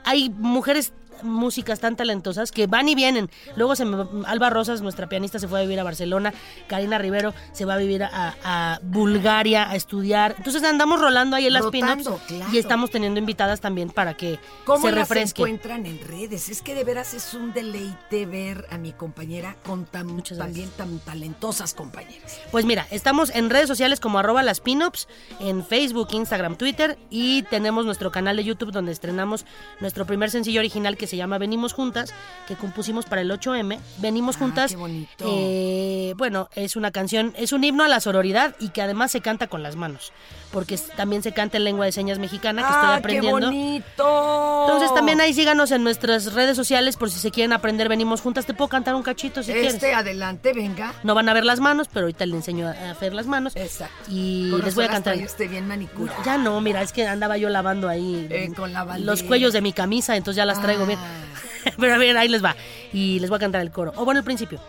hay 0.05 0.31
mujeres 0.31 0.93
músicas 1.23 1.81
tan 1.81 1.97
talentosas 1.97 2.53
que 2.53 2.67
van 2.67 2.89
y 2.89 2.95
vienen. 2.95 3.31
Luego 3.57 3.77
se 3.77 3.85
me- 3.85 4.07
Alba 4.27 4.51
Rosas, 4.51 4.81
nuestra 4.83 5.09
pianista, 5.09 5.39
se 5.39 5.49
fue 5.49 5.59
a 5.61 5.63
vivir 5.63 5.81
a 5.81 5.85
Barcelona. 5.85 6.33
Karina 6.69 6.99
Rivero 6.99 7.35
se 7.53 7.65
va 7.65 7.75
a 7.75 7.79
vivir 7.79 8.03
a, 8.03 8.35
a 8.45 8.81
Bulgaria 8.83 9.69
a 9.71 9.77
estudiar. 9.77 10.35
Entonces 10.39 10.63
andamos 10.65 11.01
rolando 11.01 11.37
ahí 11.37 11.47
en 11.47 11.53
las 11.53 11.67
pin-ups 11.67 12.09
claro. 12.27 12.53
y 12.53 12.59
estamos 12.59 12.91
teniendo 12.91 13.19
invitadas 13.21 13.61
también 13.61 13.91
para 13.91 14.15
que 14.15 14.39
¿Cómo 14.65 14.87
se 14.87 14.93
las 14.93 15.09
refresque. 15.09 15.43
encuentran 15.43 15.87
en 15.87 16.01
redes? 16.01 16.49
Es 16.49 16.63
que 16.63 16.75
de 16.75 16.85
veras 16.85 17.15
es 17.15 17.35
un 17.35 17.53
deleite 17.53 18.27
ver 18.27 18.67
a 18.71 18.79
mi 18.79 18.93
compañera 18.93 19.57
con 19.65 19.85
tan, 19.85 20.07
Muchas 20.07 20.39
también 20.39 20.71
tan 20.71 20.99
talentosas 21.01 21.75
compañeras. 21.75 22.41
Pues 22.51 22.65
mira, 22.65 22.87
estamos 22.91 23.31
en 23.35 23.51
redes 23.51 23.69
sociales 23.69 24.01
como 24.01 24.19
arroba 24.19 24.43
las 24.43 24.61
pinups, 24.61 25.09
en 25.41 25.65
Facebook, 25.65 26.09
Instagram, 26.13 26.57
Twitter 26.57 26.99
y 27.11 27.43
tenemos 27.45 27.85
nuestro 27.85 28.11
canal 28.11 28.37
de 28.37 28.45
YouTube 28.45 28.73
donde 28.73 28.93
estrenamos 28.93 29.45
nuestro 29.81 30.07
primer 30.07 30.31
sencillo 30.31 30.61
original 30.61 30.97
que 30.97 31.06
se 31.07 31.17
llama 31.17 31.39
Venimos 31.39 31.73
Juntas, 31.73 32.13
que 32.47 32.57
compusimos 32.57 33.05
para 33.07 33.21
el 33.23 33.31
8M. 33.31 33.79
Venimos 33.99 34.37
Ah, 34.37 34.39
Juntas, 34.41 34.71
qué 34.73 34.77
bonito. 34.77 35.25
eh, 35.29 36.15
bueno, 36.17 36.49
es 36.55 36.77
una 36.77 36.91
canción, 36.91 37.33
es 37.37 37.53
un 37.53 37.65
himno 37.65 37.85
a 37.85 37.89
la 37.89 38.01
sororidad 38.01 38.55
y 38.61 38.69
que 38.71 38.83
además 38.83 39.11
se 39.13 39.21
canta 39.21 39.47
con 39.47 39.63
las 39.63 39.77
manos, 39.77 40.13
porque 40.53 40.79
también 40.97 41.23
se 41.23 41.33
canta 41.33 41.57
en 41.57 41.65
lengua 41.65 41.85
de 41.87 41.93
señas 41.93 42.19
mexicana 42.19 42.63
que 42.63 42.69
estoy 42.69 42.89
¡Ah, 42.89 42.95
aprendiendo. 42.97 43.39
qué 43.39 43.45
bonito! 43.47 44.65
Entonces 44.67 44.95
también 44.95 45.21
ahí 45.21 45.35
síganos 45.35 45.71
en 45.71 45.83
nuestras 45.85 46.33
redes 46.33 46.57
sociales 46.57 46.97
por 46.97 47.11
si 47.11 47.19
se 47.19 47.31
quieren 47.31 47.53
aprender 47.53 47.89
Venimos 47.89 48.21
Juntas. 48.21 48.47
Te 48.47 48.55
puedo 48.55 48.69
cantar 48.69 48.95
un 48.95 49.03
cachito 49.03 49.43
si 49.43 49.53
Este, 49.53 49.79
quieres. 49.79 49.97
adelante, 49.99 50.53
venga. 50.53 50.95
No 51.03 51.15
van 51.15 51.29
a 51.29 51.35
ver 51.35 51.45
las 51.45 51.61
manos, 51.61 51.89
pero 51.93 52.07
ahorita 52.07 52.25
le 52.27 52.37
enseño 52.37 52.69
a 52.69 52.91
hacer 52.91 53.13
las 53.15 53.27
manos. 53.27 53.55
Exacto. 53.57 53.95
Y 54.09 54.51
Con 54.51 54.63
les 54.63 54.75
voy 54.75 54.85
a 54.85 54.89
cantar. 54.89 55.17
usted 55.19 55.49
bien 55.51 55.67
manicura. 55.69 56.13
Ya 56.25 56.39
no, 56.39 56.61
mira, 56.61 56.83
es 56.83 56.93
que 56.93 57.07
andaba 57.07 57.37
yo 57.37 57.49
lavando 57.49 57.89
ahí 57.89 58.27
Eh, 58.31 58.51
con 58.57 58.73
la 58.73 58.85
bandera. 58.85 59.11
los 59.11 59.23
cuellos 59.23 59.53
de 59.53 59.61
mi 59.61 59.73
camisa, 59.73 60.17
entonces 60.17 60.37
ya 60.37 60.45
las 60.47 60.61
traigo 60.63 60.87
bien. 60.87 60.99
Ah. 61.03 61.71
Pero 61.79 61.95
a 61.95 61.99
ver, 61.99 62.17
ahí 62.17 62.29
les 62.29 62.45
va. 62.45 62.55
Y 62.93 63.19
les 63.21 63.29
voy 63.29 63.37
a 63.37 63.41
cantar 63.41 63.61
el 63.61 63.71
coro. 63.71 63.93
O 63.97 64.05
bueno, 64.05 64.19
el 64.21 64.25
principio. 64.25 64.61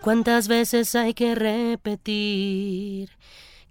¿Cuántas 0.00 0.46
veces 0.46 0.94
hay 0.94 1.14
que 1.14 1.34
repetir 1.34 3.10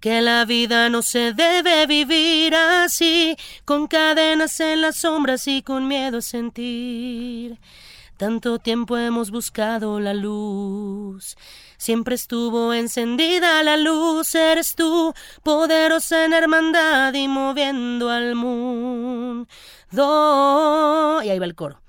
que 0.06 0.22
la 0.22 0.44
vida 0.44 0.88
no 0.88 1.02
se 1.02 1.32
debe 1.32 1.84
vivir 1.88 2.54
así, 2.54 3.36
con 3.64 3.88
cadenas 3.88 4.60
en 4.60 4.80
las 4.80 4.98
sombras 4.98 5.48
y 5.48 5.62
con 5.62 5.88
miedo 5.88 6.18
a 6.18 6.22
sentir? 6.22 7.58
Tanto 8.16 8.60
tiempo 8.60 8.96
hemos 8.96 9.32
buscado 9.32 9.98
la 9.98 10.14
luz. 10.14 11.36
Siempre 11.76 12.14
estuvo 12.14 12.72
encendida 12.72 13.64
la 13.64 13.76
luz, 13.76 14.32
eres 14.36 14.76
tú, 14.76 15.12
poderosa 15.42 16.24
en 16.24 16.34
hermandad 16.34 17.12
y 17.12 17.26
moviendo 17.26 18.08
al 18.08 18.36
mundo. 18.36 19.48
Y 21.24 21.30
ahí 21.30 21.38
va 21.40 21.46
el 21.46 21.56
coro. 21.56 21.80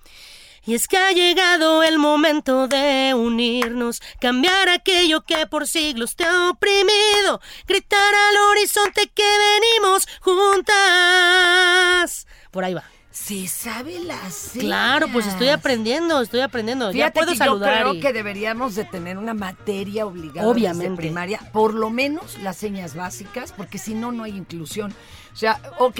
Y 0.68 0.76
es 0.76 0.90
que 0.90 0.98
ha 0.98 1.14
llegado 1.14 1.82
el 1.82 1.98
momento 1.98 2.68
de 2.68 3.14
unirnos, 3.16 4.02
cambiar 4.20 4.68
aquello 4.68 5.22
que 5.22 5.48
por 5.48 5.66
siglos 5.66 6.18
te 6.18 6.26
ha 6.26 6.50
oprimido, 6.50 7.40
gritar 7.66 8.14
al 8.14 8.36
horizonte 8.52 9.10
que 9.16 9.24
venimos 9.24 10.06
juntas. 10.22 12.28
Por 12.52 12.66
ahí 12.66 12.74
va. 12.74 12.84
Se 13.10 13.48
sabe 13.48 14.00
las 14.02 14.52
Claro, 14.60 15.08
pues 15.12 15.26
estoy 15.26 15.50
aprendiendo, 15.50 16.22
estoy 16.22 16.42
aprendiendo. 16.42 16.92
Fíjate 16.92 17.10
ya 17.10 17.14
puedo 17.14 17.32
que 17.32 17.38
saludar. 17.38 17.74
yo 17.74 17.80
creo 17.82 17.94
y- 17.96 18.00
que 18.00 18.14
deberíamos 18.14 18.76
de 18.76 18.84
tener 18.86 19.18
una 19.18 19.34
materia 19.34 20.06
obligada 20.06 20.48
Obviamente. 20.48 20.90
desde 20.90 20.98
primaria, 20.98 21.40
por 21.52 21.74
lo 21.74 21.90
menos 21.90 22.38
las 22.44 22.58
señas 22.58 22.94
básicas, 22.94 23.54
porque 23.54 23.80
si 23.80 23.96
no, 23.96 24.12
no 24.12 24.24
hay 24.24 24.38
inclusión. 24.38 24.94
O 25.38 25.40
sea, 25.40 25.62
ok, 25.78 26.00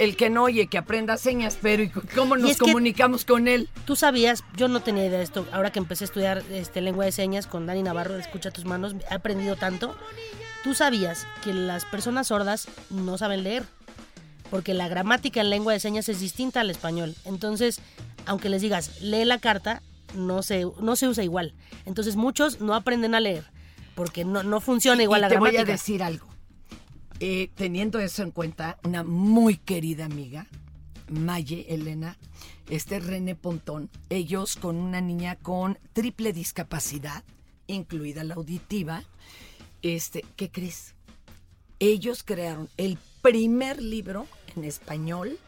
el 0.00 0.16
que 0.16 0.28
no 0.28 0.42
oye, 0.42 0.66
que 0.66 0.76
aprenda 0.76 1.16
señas, 1.18 1.56
pero 1.62 1.84
¿y 1.84 1.88
cómo 1.88 2.36
nos 2.36 2.56
comunicamos 2.56 3.24
con 3.24 3.46
él? 3.46 3.68
Tú 3.84 3.94
sabías, 3.94 4.42
yo 4.56 4.66
no 4.66 4.80
tenía 4.80 5.06
idea 5.06 5.18
de 5.18 5.24
esto, 5.24 5.46
ahora 5.52 5.70
que 5.70 5.78
empecé 5.78 6.02
a 6.02 6.06
estudiar 6.06 6.42
este, 6.50 6.80
lengua 6.80 7.04
de 7.04 7.12
señas 7.12 7.46
con 7.46 7.64
Dani 7.64 7.84
Navarro, 7.84 8.16
Escucha 8.16 8.50
tus 8.50 8.64
manos, 8.64 8.96
he 9.08 9.14
aprendido 9.14 9.54
tanto. 9.54 9.94
Tú 10.64 10.74
sabías 10.74 11.28
que 11.44 11.54
las 11.54 11.84
personas 11.84 12.26
sordas 12.26 12.66
no 12.90 13.16
saben 13.18 13.44
leer, 13.44 13.62
porque 14.50 14.74
la 14.74 14.88
gramática 14.88 15.40
en 15.42 15.50
lengua 15.50 15.72
de 15.72 15.78
señas 15.78 16.08
es 16.08 16.18
distinta 16.18 16.60
al 16.60 16.70
español. 16.70 17.14
Entonces, 17.24 17.78
aunque 18.24 18.48
les 18.48 18.62
digas, 18.62 19.00
lee 19.00 19.24
la 19.24 19.38
carta, 19.38 19.80
no 20.12 20.42
se, 20.42 20.66
no 20.80 20.96
se 20.96 21.06
usa 21.06 21.22
igual. 21.22 21.54
Entonces, 21.84 22.16
muchos 22.16 22.60
no 22.60 22.74
aprenden 22.74 23.14
a 23.14 23.20
leer, 23.20 23.44
porque 23.94 24.24
no, 24.24 24.42
no 24.42 24.60
funciona 24.60 25.04
igual 25.04 25.20
y 25.20 25.22
la 25.22 25.28
te 25.28 25.38
voy 25.38 25.50
gramática. 25.52 25.72
a 25.72 25.76
decir 25.76 26.02
algo. 26.02 26.35
Eh, 27.20 27.50
teniendo 27.54 27.98
eso 27.98 28.22
en 28.22 28.30
cuenta, 28.30 28.78
una 28.84 29.02
muy 29.02 29.56
querida 29.56 30.04
amiga, 30.04 30.46
Maye 31.08 31.66
Elena, 31.70 32.18
este 32.68 33.00
René 33.00 33.34
Pontón, 33.34 33.88
ellos 34.10 34.56
con 34.56 34.76
una 34.76 35.00
niña 35.00 35.36
con 35.36 35.78
triple 35.94 36.32
discapacidad, 36.32 37.24
incluida 37.68 38.22
la 38.22 38.34
auditiva, 38.34 39.02
este, 39.82 40.24
¿qué 40.36 40.50
crees? 40.50 40.94
Ellos 41.78 42.22
crearon 42.22 42.68
el 42.76 42.98
primer 43.22 43.80
libro 43.80 44.26
en 44.54 44.64
español 44.64 45.38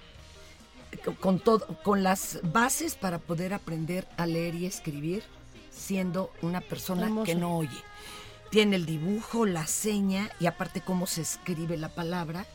con- 1.05 1.15
con 1.17 1.39
todo, 1.41 1.67
con 1.83 2.03
las 2.03 2.41
bases 2.53 2.95
para 2.95 3.19
poder 3.19 3.53
aprender 3.53 4.09
a 4.17 4.27
leer 4.27 4.55
y 4.55 4.65
escribir 4.67 5.23
siendo 5.71 6.33
una 6.41 6.61
persona 6.63 7.05
Hermoso. 7.05 7.25
que 7.27 7.35
no 7.35 7.57
oye. 7.59 7.77
Tiene 8.51 8.77
el 8.77 8.87
dibujo, 8.87 9.47
la 9.47 9.67
seña 9.67 10.31
y 10.41 10.47
aparte 10.47 10.81
cómo 10.81 11.07
se 11.07 11.23
escribe 11.23 11.77
la 11.77 11.89
palabra. 11.89 12.47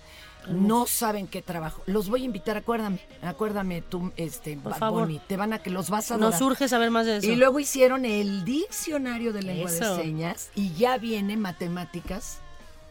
No 0.48 0.88
saben 0.88 1.28
qué 1.28 1.42
trabajo. 1.42 1.82
Los 1.86 2.10
voy 2.10 2.24
a 2.24 2.26
invitar, 2.26 2.58
acuérdame, 2.58 3.00
acuérdame 3.22 3.82
tú, 3.82 4.12
este, 4.18 4.58
Por 4.58 4.74
Bad 4.74 4.80
favor. 4.80 5.02
Bunny, 5.04 5.22
te 5.26 5.38
van 5.38 5.54
a 5.54 5.60
que 5.60 5.70
los 5.70 5.90
vas 5.90 6.12
a 6.12 6.16
Nos 6.18 6.34
adorar. 6.36 6.40
surge 6.40 6.68
saber 6.68 6.92
más 6.92 7.06
de 7.06 7.18
eso. 7.18 7.28
Y 7.32 7.38
luego 7.38 7.60
hicieron 7.62 8.04
el 8.04 8.44
diccionario 8.44 9.32
de 9.32 9.42
lengua 9.42 9.70
Eso. 9.72 9.96
de 9.96 10.04
señas 10.04 10.50
y 10.54 10.74
ya 10.74 10.98
viene 10.98 11.38
matemáticas 11.38 12.40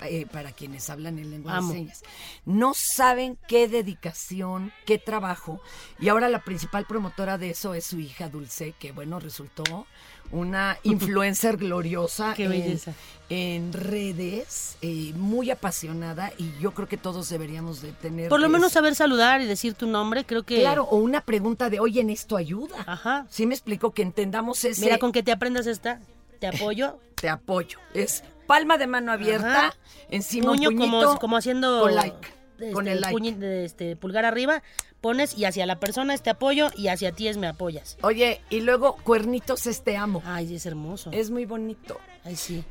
eh, 0.08 0.26
para 0.30 0.52
quienes 0.52 0.88
hablan 0.90 1.18
en 1.18 1.30
lengua 1.30 1.56
Amo. 1.56 1.68
de 1.68 1.74
señas. 1.74 2.02
No 2.44 2.74
saben 2.74 3.38
qué 3.48 3.68
dedicación, 3.68 4.72
qué 4.86 4.98
trabajo. 4.98 5.60
Y 6.00 6.08
ahora 6.08 6.28
la 6.28 6.42
principal 6.42 6.86
promotora 6.86 7.38
de 7.38 7.50
eso 7.50 7.74
es 7.74 7.86
su 7.86 7.98
hija 8.00 8.28
Dulce, 8.28 8.74
que 8.78 8.92
bueno, 8.92 9.20
resultó 9.20 9.86
una 10.30 10.78
influencer 10.82 11.56
gloriosa 11.56 12.34
Qué 12.34 12.44
en, 12.44 12.50
belleza. 12.50 12.92
en 13.28 13.72
redes, 13.72 14.76
eh, 14.80 15.12
muy 15.14 15.50
apasionada 15.50 16.32
y 16.38 16.52
yo 16.60 16.72
creo 16.72 16.88
que 16.88 16.96
todos 16.96 17.28
deberíamos 17.28 17.82
de 17.82 17.92
tener... 17.92 18.28
Por 18.28 18.40
lo 18.40 18.48
menos 18.48 18.72
saber 18.72 18.94
saludar 18.94 19.40
y 19.40 19.46
decir 19.46 19.74
tu 19.74 19.86
nombre, 19.86 20.24
creo 20.24 20.42
que... 20.42 20.60
Claro, 20.60 20.84
o 20.84 20.96
una 20.96 21.20
pregunta 21.20 21.70
de, 21.70 21.80
oye, 21.80 22.00
en 22.00 22.10
esto 22.10 22.36
ayuda. 22.36 22.76
Ajá. 22.86 23.26
Sí 23.30 23.46
me 23.46 23.54
explico 23.54 23.92
que 23.92 24.02
entendamos 24.02 24.64
ese... 24.64 24.80
Mira, 24.80 24.98
con 24.98 25.12
que 25.12 25.22
te 25.22 25.32
aprendas 25.32 25.66
esta, 25.66 26.00
te 26.40 26.46
apoyo. 26.46 26.98
te 27.14 27.28
apoyo. 27.28 27.78
Es 27.94 28.24
palma 28.52 28.76
de 28.76 28.86
mano 28.86 29.12
abierta, 29.12 29.68
Ajá. 29.68 29.74
encima 30.10 30.52
puño 30.52 30.68
un 30.68 30.76
puñito, 30.76 31.06
como, 31.06 31.18
como 31.18 31.36
haciendo 31.38 31.80
con 31.80 31.94
like, 31.94 32.28
este, 32.58 32.72
con 32.72 32.86
el 32.86 33.00
like. 33.00 33.32
de 33.32 33.64
este, 33.64 33.96
pulgar 33.96 34.26
arriba 34.26 34.62
pones 35.00 35.36
y 35.38 35.46
hacia 35.46 35.64
la 35.64 35.80
persona 35.80 36.12
es 36.12 36.22
te 36.22 36.28
apoyo 36.30 36.70
y 36.76 36.88
hacia 36.88 37.12
ti 37.12 37.28
es 37.28 37.36
me 37.38 37.46
apoyas 37.46 37.96
Oye, 38.02 38.40
y 38.50 38.60
luego 38.60 38.96
cuernitos 39.04 39.66
es 39.66 39.82
te 39.82 39.96
amo. 39.96 40.22
ay 40.26 40.54
es 40.54 40.66
hermoso 40.66 41.10
Es 41.12 41.30
muy 41.30 41.46
bonito. 41.46 41.98
ay 42.24 42.36
sí 42.36 42.62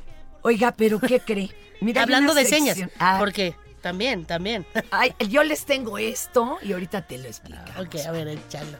Oiga, 0.42 0.72
pero 0.76 0.98
¿qué 1.00 1.18
cree? 1.20 1.50
Mira, 1.80 2.02
hablando 2.02 2.32
de 2.34 2.44
señas 2.44 2.78
Ah, 3.00 3.16
porque 3.18 3.54
también 3.80 4.24
también 4.24 4.64
ay, 4.92 5.12
yo 5.28 5.42
les 5.42 5.64
tengo 5.66 5.98
esto 5.98 6.58
y 6.62 6.72
ahorita 6.72 7.06
te 7.08 7.18
lo 7.18 7.26
explico. 7.26 7.60
ok 7.80 7.96
a 8.06 8.12
ver 8.12 8.28
échalo 8.28 8.78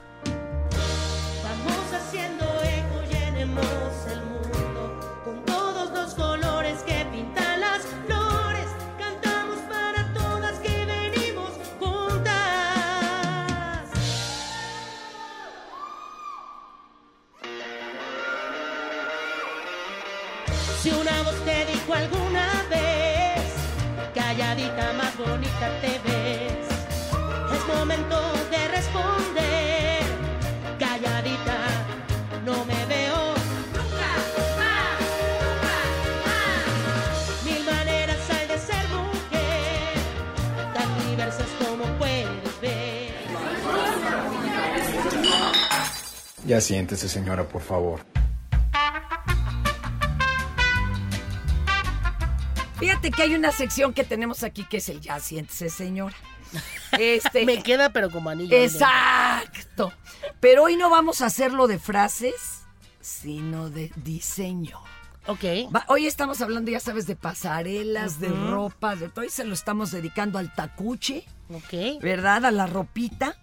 Ya 46.52 46.60
siéntese, 46.60 47.08
señora, 47.08 47.48
por 47.48 47.62
favor. 47.62 48.00
Fíjate 52.78 53.10
que 53.10 53.22
hay 53.22 53.34
una 53.34 53.52
sección 53.52 53.94
que 53.94 54.04
tenemos 54.04 54.42
aquí 54.42 54.64
que 54.64 54.76
es 54.76 54.90
el 54.90 55.00
ya 55.00 55.18
siéntese, 55.18 55.70
señora. 55.70 56.14
Este, 56.98 57.46
Me 57.46 57.62
queda 57.62 57.88
pero 57.88 58.10
como 58.10 58.28
anillo. 58.28 58.54
Exacto. 58.54 59.94
Pero 60.40 60.64
hoy 60.64 60.76
no 60.76 60.90
vamos 60.90 61.22
a 61.22 61.26
hacerlo 61.26 61.68
de 61.68 61.78
frases, 61.78 62.34
sino 63.00 63.70
de 63.70 63.90
diseño. 63.96 64.78
Ok. 65.28 65.44
Va- 65.74 65.86
hoy 65.88 66.06
estamos 66.06 66.42
hablando, 66.42 66.70
ya 66.70 66.80
sabes, 66.80 67.06
de 67.06 67.16
pasarelas, 67.16 68.20
de 68.20 68.28
ropa, 68.28 68.94
de 68.94 69.08
todo, 69.08 69.24
y 69.24 69.30
se 69.30 69.44
lo 69.44 69.54
estamos 69.54 69.90
dedicando 69.90 70.38
al 70.38 70.54
tacuche, 70.54 71.24
Ok. 71.48 72.02
¿verdad? 72.02 72.44
A 72.44 72.50
la 72.50 72.66
ropita. 72.66 73.36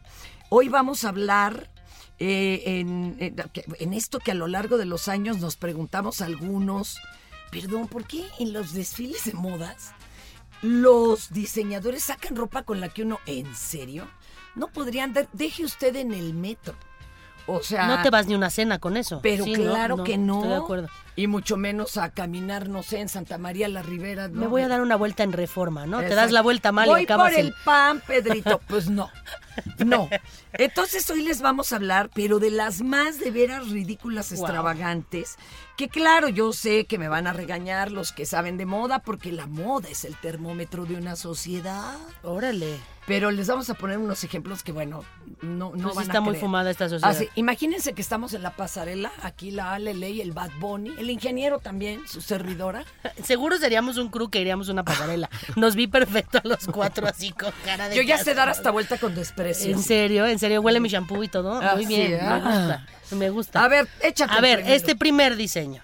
Hoy 0.50 0.70
vamos 0.70 1.06
a 1.06 1.10
hablar 1.10 1.72
eh, 2.20 2.62
en, 2.66 3.18
que- 3.54 3.66
en 3.80 3.94
esto 3.94 4.20
que 4.20 4.32
a 4.32 4.36
lo 4.36 4.48
largo 4.48 4.78
de 4.78 4.86
los 4.86 5.08
años 5.08 5.38
nos 5.40 5.56
preguntamos 5.56 6.22
algunos, 6.22 6.98
perdón, 7.52 7.88
¿por 7.88 8.06
qué 8.06 8.26
en 8.40 8.54
los 8.54 8.74
desfiles 8.74 9.26
de 9.26 9.34
modas 9.34 9.92
los 10.62 11.32
diseñadores 11.32 12.04
sacan 12.04 12.36
ropa 12.36 12.64
con 12.64 12.82
la 12.82 12.90
que 12.90 13.04
uno, 13.04 13.20
¿en 13.26 13.56
serio? 13.56 14.08
No 14.56 14.68
podrían 14.68 15.14
dar, 15.14 15.30
deje 15.32 15.64
usted 15.64 15.96
en 15.96 16.14
el 16.14 16.34
metro. 16.34 16.76
O 17.52 17.64
sea, 17.64 17.88
No 17.88 18.02
te 18.02 18.10
vas 18.10 18.28
ni 18.28 18.36
una 18.36 18.50
cena 18.50 18.80
con 18.80 18.96
eso. 18.98 19.20
pero 19.24 19.44
Sí, 19.44 19.54
claro 19.54 20.04
que 20.04 20.18
no. 20.18 20.36
Estoy 20.38 20.50
de 20.50 20.56
acuerdo. 20.56 20.88
Y 21.16 21.28
mucho 21.28 21.58
menos 21.58 21.98
a 21.98 22.12
caminar, 22.12 22.70
no 22.70 22.82
sé, 22.84 23.00
en 23.02 23.10
Santa 23.10 23.38
María 23.38 23.68
la 23.68 23.82
Ribera. 23.82 24.30
Me 24.30 24.48
voy 24.48 24.62
a 24.62 24.68
dar 24.70 24.82
una 24.82 24.96
vuelta 24.96 25.24
en 25.24 25.34
reforma, 25.34 25.86
¿no? 25.86 26.00
Te 26.00 26.16
das 26.16 26.32
la 26.32 26.42
vuelta 26.42 26.72
mal 26.72 26.88
Voy 26.88 27.02
y 27.02 27.04
acabas 27.04 27.32
por 27.32 27.40
el 27.40 27.48
el... 27.48 27.54
pan, 27.66 28.02
Pedrito. 28.06 28.62
Pues 28.68 28.90
no. 28.90 29.10
No. 29.86 30.08
Entonces 30.54 31.10
hoy 31.10 31.24
les 31.24 31.42
vamos 31.42 31.74
a 31.74 31.78
hablar, 31.78 32.10
pero 32.14 32.40
de 32.40 32.52
las 32.52 32.82
más 32.82 33.20
de 33.20 33.32
veras 33.32 33.68
ridículas, 33.70 34.32
Wow. 34.32 34.40
extravagantes, 34.46 35.36
que 35.76 35.90
claro, 35.90 36.30
yo 36.30 36.54
sé 36.54 36.86
que 36.86 36.98
me 36.98 37.10
van 37.10 37.28
a 37.28 37.34
regañar 37.34 37.92
los 37.92 38.12
que 38.14 38.26
saben 38.26 38.58
de 38.58 38.66
moda, 38.66 39.00
porque 39.00 39.32
la 39.34 39.48
moda 39.48 39.90
es 39.90 40.06
el 40.06 40.16
termómetro 40.16 40.86
de 40.86 40.96
una 40.96 41.16
sociedad. 41.18 41.98
Órale. 42.24 42.78
Pero 43.10 43.32
les 43.32 43.48
vamos 43.48 43.68
a 43.72 43.74
poner 43.74 43.98
unos 43.98 44.24
ejemplos 44.24 44.62
que, 44.62 44.72
bueno, 44.72 45.04
no, 45.42 45.72
no 45.76 45.90
Pues 45.90 45.90
sí 45.90 45.96
van 45.96 46.06
está 46.06 46.18
a 46.20 46.22
muy 46.22 46.32
creer. 46.34 46.46
fumada 46.46 46.70
esta 46.70 46.88
sociedad. 46.88 47.10
Así, 47.10 47.28
imagínense 47.34 47.94
que 47.94 48.02
estamos 48.04 48.36
en 48.36 48.44
la 48.44 48.56
pasarela, 48.56 49.12
aquí 49.24 49.50
la 49.50 49.74
Ale 49.74 49.96
Ley, 49.96 50.22
el 50.22 50.32
Bad 50.32 50.52
Bunny, 50.60 50.94
el 51.00 51.10
ingeniero 51.10 51.58
también, 51.58 52.08
su 52.08 52.22
servidora. 52.22 52.86
Seguro 53.24 53.58
seríamos 53.58 53.98
un 53.98 54.10
crew 54.10 54.30
que 54.30 54.40
iríamos 54.40 54.70
a 54.70 54.74
una 54.74 54.84
pasarela. 54.86 55.28
Nos 55.56 55.76
vi 55.76 55.88
perfecto 55.88 56.38
a 56.38 56.48
los 56.48 56.68
cuatro 56.68 57.08
así 57.08 57.32
con 57.32 57.52
cara 57.66 57.90
de... 57.90 57.96
Yo 57.96 58.04
ya 58.04 58.20
sé 58.20 58.36
dar 58.36 58.48
hasta 58.48 58.70
vuelta 58.70 58.98
con 59.00 59.16
desprecio. 59.16 59.72
En 59.72 59.82
serio, 59.82 60.28
en 60.28 60.38
serio, 60.38 60.62
huele 60.62 60.80
mi 60.80 60.88
shampoo 60.90 61.24
y 61.24 61.28
todo. 61.30 61.60
Ah, 61.64 61.74
Muy 61.76 61.88
sí, 61.88 61.96
bien, 61.96 62.20
ah. 62.22 62.38
me 62.38 62.42
gusta. 62.46 62.86
Me 63.16 63.30
gusta. 63.32 63.64
A 63.64 63.68
ver, 63.68 63.88
échate 64.04 64.32
A 64.38 64.40
ver, 64.40 64.60
primero. 64.60 64.76
este 64.76 64.96
primer 64.96 65.36
diseño. 65.36 65.82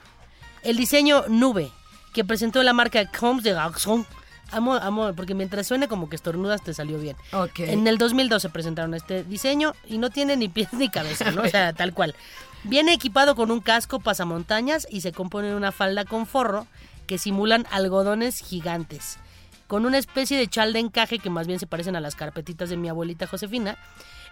El 0.61 0.77
diseño 0.77 1.23
nube 1.27 1.71
que 2.13 2.23
presentó 2.23 2.61
la 2.61 2.73
marca 2.73 3.03
Combs 3.07 3.43
de 3.43 3.53
Garçon. 3.53 4.05
Amo, 4.51 4.75
amo, 4.75 5.13
porque 5.13 5.33
mientras 5.33 5.67
suene 5.67 5.87
como 5.87 6.09
que 6.09 6.15
estornudas 6.15 6.63
te 6.63 6.73
salió 6.73 6.99
bien. 6.99 7.17
Ok. 7.33 7.59
En 7.59 7.87
el 7.87 7.97
2012 7.97 8.49
presentaron 8.49 8.93
este 8.93 9.23
diseño 9.23 9.73
y 9.87 9.97
no 9.97 10.09
tiene 10.09 10.37
ni 10.37 10.49
pies 10.49 10.71
ni 10.73 10.89
cabeza, 10.89 11.31
¿no? 11.31 11.43
O 11.43 11.47
sea, 11.47 11.73
tal 11.73 11.93
cual. 11.93 12.15
Viene 12.63 12.93
equipado 12.93 13.35
con 13.35 13.51
un 13.51 13.59
casco 13.59 13.99
pasamontañas 13.99 14.87
y 14.89 15.01
se 15.01 15.11
compone 15.11 15.49
de 15.49 15.55
una 15.55 15.71
falda 15.71 16.05
con 16.05 16.25
forro 16.25 16.67
que 17.05 17.17
simulan 17.17 17.67
algodones 17.69 18.39
gigantes. 18.39 19.17
Con 19.67 19.85
una 19.85 19.97
especie 19.97 20.37
de 20.37 20.47
chal 20.47 20.73
de 20.73 20.79
encaje 20.79 21.19
que 21.19 21.29
más 21.29 21.47
bien 21.47 21.59
se 21.59 21.67
parecen 21.67 21.95
a 21.95 21.99
las 21.99 22.15
carpetitas 22.15 22.69
de 22.69 22.77
mi 22.77 22.89
abuelita 22.89 23.27
Josefina. 23.27 23.77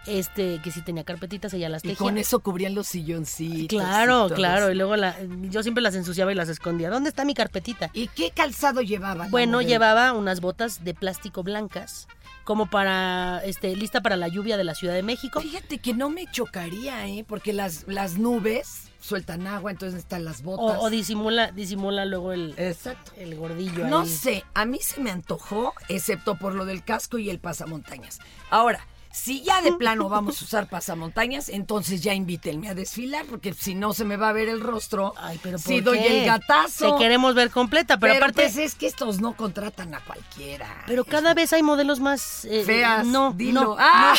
Este, 0.06 0.60
que 0.62 0.70
sí 0.70 0.82
tenía 0.82 1.04
carpetitas, 1.04 1.52
ella 1.54 1.68
las 1.68 1.84
Y 1.84 1.88
tejía. 1.88 1.98
con 1.98 2.18
eso 2.18 2.40
cubrían 2.40 2.74
los 2.74 2.86
silloncitos. 2.88 3.78
Claro, 3.80 4.26
y 4.28 4.32
claro. 4.32 4.64
eso. 4.64 4.72
Y 4.72 4.74
luego 4.74 4.96
la, 4.96 5.16
yo 5.50 5.62
siempre 5.62 5.82
las 5.82 5.94
ensuciaba 5.94 6.30
y 6.32 6.34
las 6.34 6.48
escondía. 6.48 6.90
¿Dónde 6.90 7.08
está 7.08 7.24
mi 7.24 7.34
carpetita? 7.34 7.90
¿Y 7.94 8.08
qué 8.08 8.30
calzado 8.30 8.82
llevaba? 8.82 9.28
Bueno, 9.30 9.62
llevaba 9.62 10.12
unas 10.12 10.40
botas 10.40 10.84
de 10.84 10.92
plástico 10.94 11.42
blancas, 11.42 12.06
como 12.44 12.66
para, 12.68 13.40
este, 13.44 13.74
lista 13.76 14.02
para 14.02 14.16
la 14.16 14.28
lluvia 14.28 14.56
de 14.58 14.64
la 14.64 14.74
Ciudad 14.74 14.92
de 14.94 15.02
México. 15.02 15.40
Fíjate 15.40 15.78
que 15.78 15.94
no 15.94 16.10
me 16.10 16.26
chocaría, 16.30 17.06
¿eh? 17.06 17.24
Porque 17.26 17.54
las, 17.54 17.86
las 17.88 18.18
nubes 18.18 18.90
sueltan 19.00 19.46
agua, 19.46 19.70
entonces 19.70 19.98
están 19.98 20.24
las 20.24 20.40
O, 20.40 20.44
botas. 20.44 20.78
o 20.80 20.90
disimula, 20.90 21.50
disimula 21.52 22.04
luego 22.04 22.32
el, 22.32 22.54
Exacto. 22.58 23.12
el 23.18 23.34
gordillo 23.36 23.86
No 23.86 24.00
ahí. 24.00 24.08
sé, 24.08 24.44
a 24.54 24.64
mí 24.66 24.78
se 24.80 25.00
me 25.00 25.10
antojó, 25.10 25.72
excepto 25.88 26.36
por 26.36 26.54
lo 26.54 26.64
del 26.66 26.82
casco 26.84 27.18
y 27.18 27.28
el 27.30 27.38
pasamontañas. 27.38 28.18
Ahora, 28.50 28.86
si 29.14 29.42
ya 29.42 29.62
de 29.62 29.72
plano 29.72 30.08
vamos 30.10 30.42
a 30.42 30.44
usar 30.44 30.68
pasamontañas, 30.68 31.48
entonces 31.48 32.02
ya 32.02 32.12
invítenme 32.12 32.68
a 32.68 32.74
desfilar, 32.74 33.24
porque 33.26 33.54
si 33.54 33.74
no 33.74 33.94
se 33.94 34.04
me 34.04 34.16
va 34.16 34.30
a 34.30 34.32
ver 34.32 34.48
el 34.48 34.60
rostro. 34.60 35.14
Ay, 35.16 35.38
pero 35.42 35.56
si 35.58 35.74
¿por 35.76 35.84
doy 35.84 35.98
qué? 36.00 36.20
el 36.20 36.26
gatazo. 36.26 36.96
Te 36.96 37.02
queremos 37.02 37.34
ver 37.34 37.50
completa, 37.50 37.96
pero, 37.98 38.12
Pero, 38.14 38.24
aparte... 38.26 38.42
pues 38.42 38.56
es 38.56 38.74
que 38.74 38.86
estos 38.86 39.20
no 39.20 39.34
contratan 39.36 39.94
a 39.94 40.00
cualquiera. 40.00 40.82
Pero 40.86 41.04
cada 41.04 41.32
vez 41.34 41.52
hay 41.52 41.62
modelos 41.62 42.00
más... 42.00 42.44
eh, 42.44 42.64
Feas, 42.64 43.06
No, 43.06 43.32
dilo. 43.32 43.62
no, 43.62 43.76
¡Ah! 43.78 44.14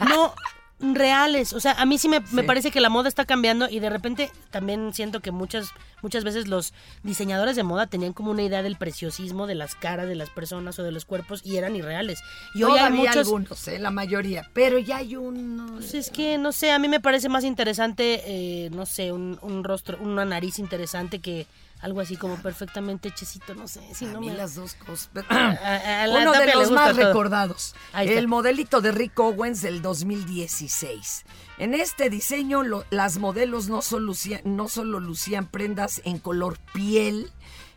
no, 0.00 0.06
no, 0.06 0.34
reales. 0.82 1.52
O 1.52 1.60
sea, 1.60 1.72
a 1.72 1.86
mí 1.86 1.96
sí 1.98 2.08
me, 2.08 2.20
me 2.32 2.42
parece 2.42 2.70
que 2.70 2.80
la 2.80 2.88
moda 2.88 3.08
está 3.08 3.24
cambiando 3.24 3.68
y 3.68 3.78
de 3.80 3.88
repente 3.88 4.30
también 4.50 4.92
siento 4.92 5.20
que 5.20 5.30
muchas, 5.30 5.70
muchas 6.02 6.24
veces 6.24 6.48
los 6.48 6.74
diseñadores 7.02 7.56
de 7.56 7.62
moda 7.62 7.86
tenían 7.86 8.12
como 8.12 8.30
una 8.32 8.42
idea 8.42 8.62
del 8.62 8.76
preciosismo 8.76 9.46
de 9.46 9.54
las 9.54 9.74
caras 9.74 10.08
de 10.08 10.16
las 10.16 10.30
personas 10.30 10.78
o 10.78 10.82
de 10.82 10.92
los 10.92 11.04
cuerpos 11.04 11.40
y 11.44 11.56
eran 11.56 11.76
irreales. 11.76 12.20
Y 12.54 12.64
hoy 12.64 12.72
hay 12.72 12.78
Todavía 12.78 13.00
muchos... 13.00 13.16
algunos, 13.16 13.68
¿eh? 13.68 13.78
la 13.78 13.90
mayoría. 13.90 14.50
Pero 14.52 14.78
ya 14.78 14.98
hay 14.98 15.16
unos. 15.16 15.70
Pues 15.70 15.94
es 15.94 16.10
que, 16.10 16.36
no 16.38 16.52
sé, 16.52 16.72
a 16.72 16.78
mí 16.78 16.88
me 16.88 17.00
parece 17.00 17.28
más 17.28 17.44
interesante, 17.44 18.22
eh, 18.26 18.70
no 18.70 18.86
sé, 18.86 19.12
un, 19.12 19.38
un 19.42 19.64
rostro, 19.64 19.98
una 20.00 20.24
nariz 20.24 20.58
interesante 20.58 21.20
que 21.20 21.46
algo 21.82 22.00
así 22.00 22.16
como 22.16 22.36
perfectamente 22.36 23.08
hechecito, 23.08 23.54
no 23.54 23.68
sé. 23.68 23.80
Si 23.94 24.06
a 24.06 24.12
no 24.12 24.20
mí 24.20 24.28
me... 24.30 24.36
las 24.36 24.54
dos 24.54 24.74
cosas. 24.74 25.10
pero- 25.12 25.26
a 25.30 26.06
la 26.06 26.20
Uno 26.20 26.32
de 26.32 26.54
los 26.54 26.70
más 26.70 26.92
todo. 26.96 27.06
recordados. 27.08 27.74
El 27.94 28.28
modelito 28.28 28.80
de 28.80 28.92
Rick 28.92 29.18
Owens 29.18 29.60
del 29.62 29.82
2016. 29.82 31.24
En 31.58 31.74
este 31.74 32.08
diseño, 32.10 32.62
lo- 32.62 32.84
las 32.90 33.18
modelos 33.18 33.68
no 33.68 33.82
solo, 33.82 34.06
lucían, 34.06 34.40
no 34.44 34.68
solo 34.68 35.00
lucían 35.00 35.46
prendas 35.46 36.00
en 36.04 36.18
color 36.18 36.58
piel 36.72 37.30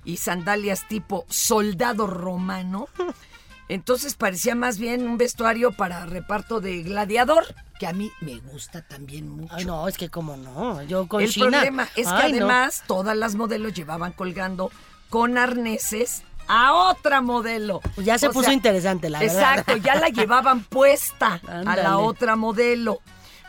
y 0.03 0.18
sandalias 0.18 0.88
tipo 0.88 1.26
soldado 1.30 2.08
romano. 2.08 2.88
Entonces 3.68 4.16
parecía 4.16 4.53
más 4.55 4.78
bien 4.78 5.07
un 5.07 5.18
vestuario 5.18 5.72
para 5.72 6.05
reparto 6.05 6.61
de 6.61 6.84
gladiador, 6.84 7.43
que 7.80 7.88
a 7.88 7.93
mí 7.93 8.11
me 8.22 8.38
gusta 8.38 8.82
también 8.84 9.28
mucho. 9.28 9.53
Ay, 9.55 9.66
no, 9.66 9.88
es 9.88 9.97
que 9.97 10.09
como 10.09 10.38
no, 10.38 10.84
yo 10.84 11.07
con 11.07 11.24
El 11.24 11.30
China. 11.32 11.49
problema 11.49 11.84
es 11.95 12.05
que 12.07 12.13
no. 12.13 12.18
además 12.20 12.84
todas 12.88 13.18
las 13.18 13.36
modelos 13.36 13.74
llevaban 13.74 14.11
colgando 14.11 14.72
con 15.09 15.38
arneses 15.38 16.24
a 16.47 16.74
otra 16.74 17.22
modelo. 17.22 17.82
Ya 17.97 18.20
se 18.20 18.28
O 18.28 18.32
puso 18.32 18.45
sea, 18.45 18.53
interesante, 18.53 19.09
la 19.09 19.20
verdad. 19.20 19.36
Exacto, 19.36 19.78
ya 19.78 19.95
la 19.95 20.09
llevaban 20.09 20.63
puesta 20.63 21.41
a 21.47 21.76
la 21.76 21.97
otra 21.97 22.36
modelo. 22.36 22.99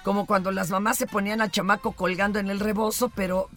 Como 0.03 0.25
cuando 0.25 0.51
las 0.53 0.71
mamás 0.71 0.97
se 0.97 1.07
ponían 1.07 1.41
al 1.43 1.51
chamaco 1.51 1.93
colgando 1.93 2.39
en 2.39 2.49
el 2.49 2.61
rebozo, 2.61 3.11
pero 3.15 3.51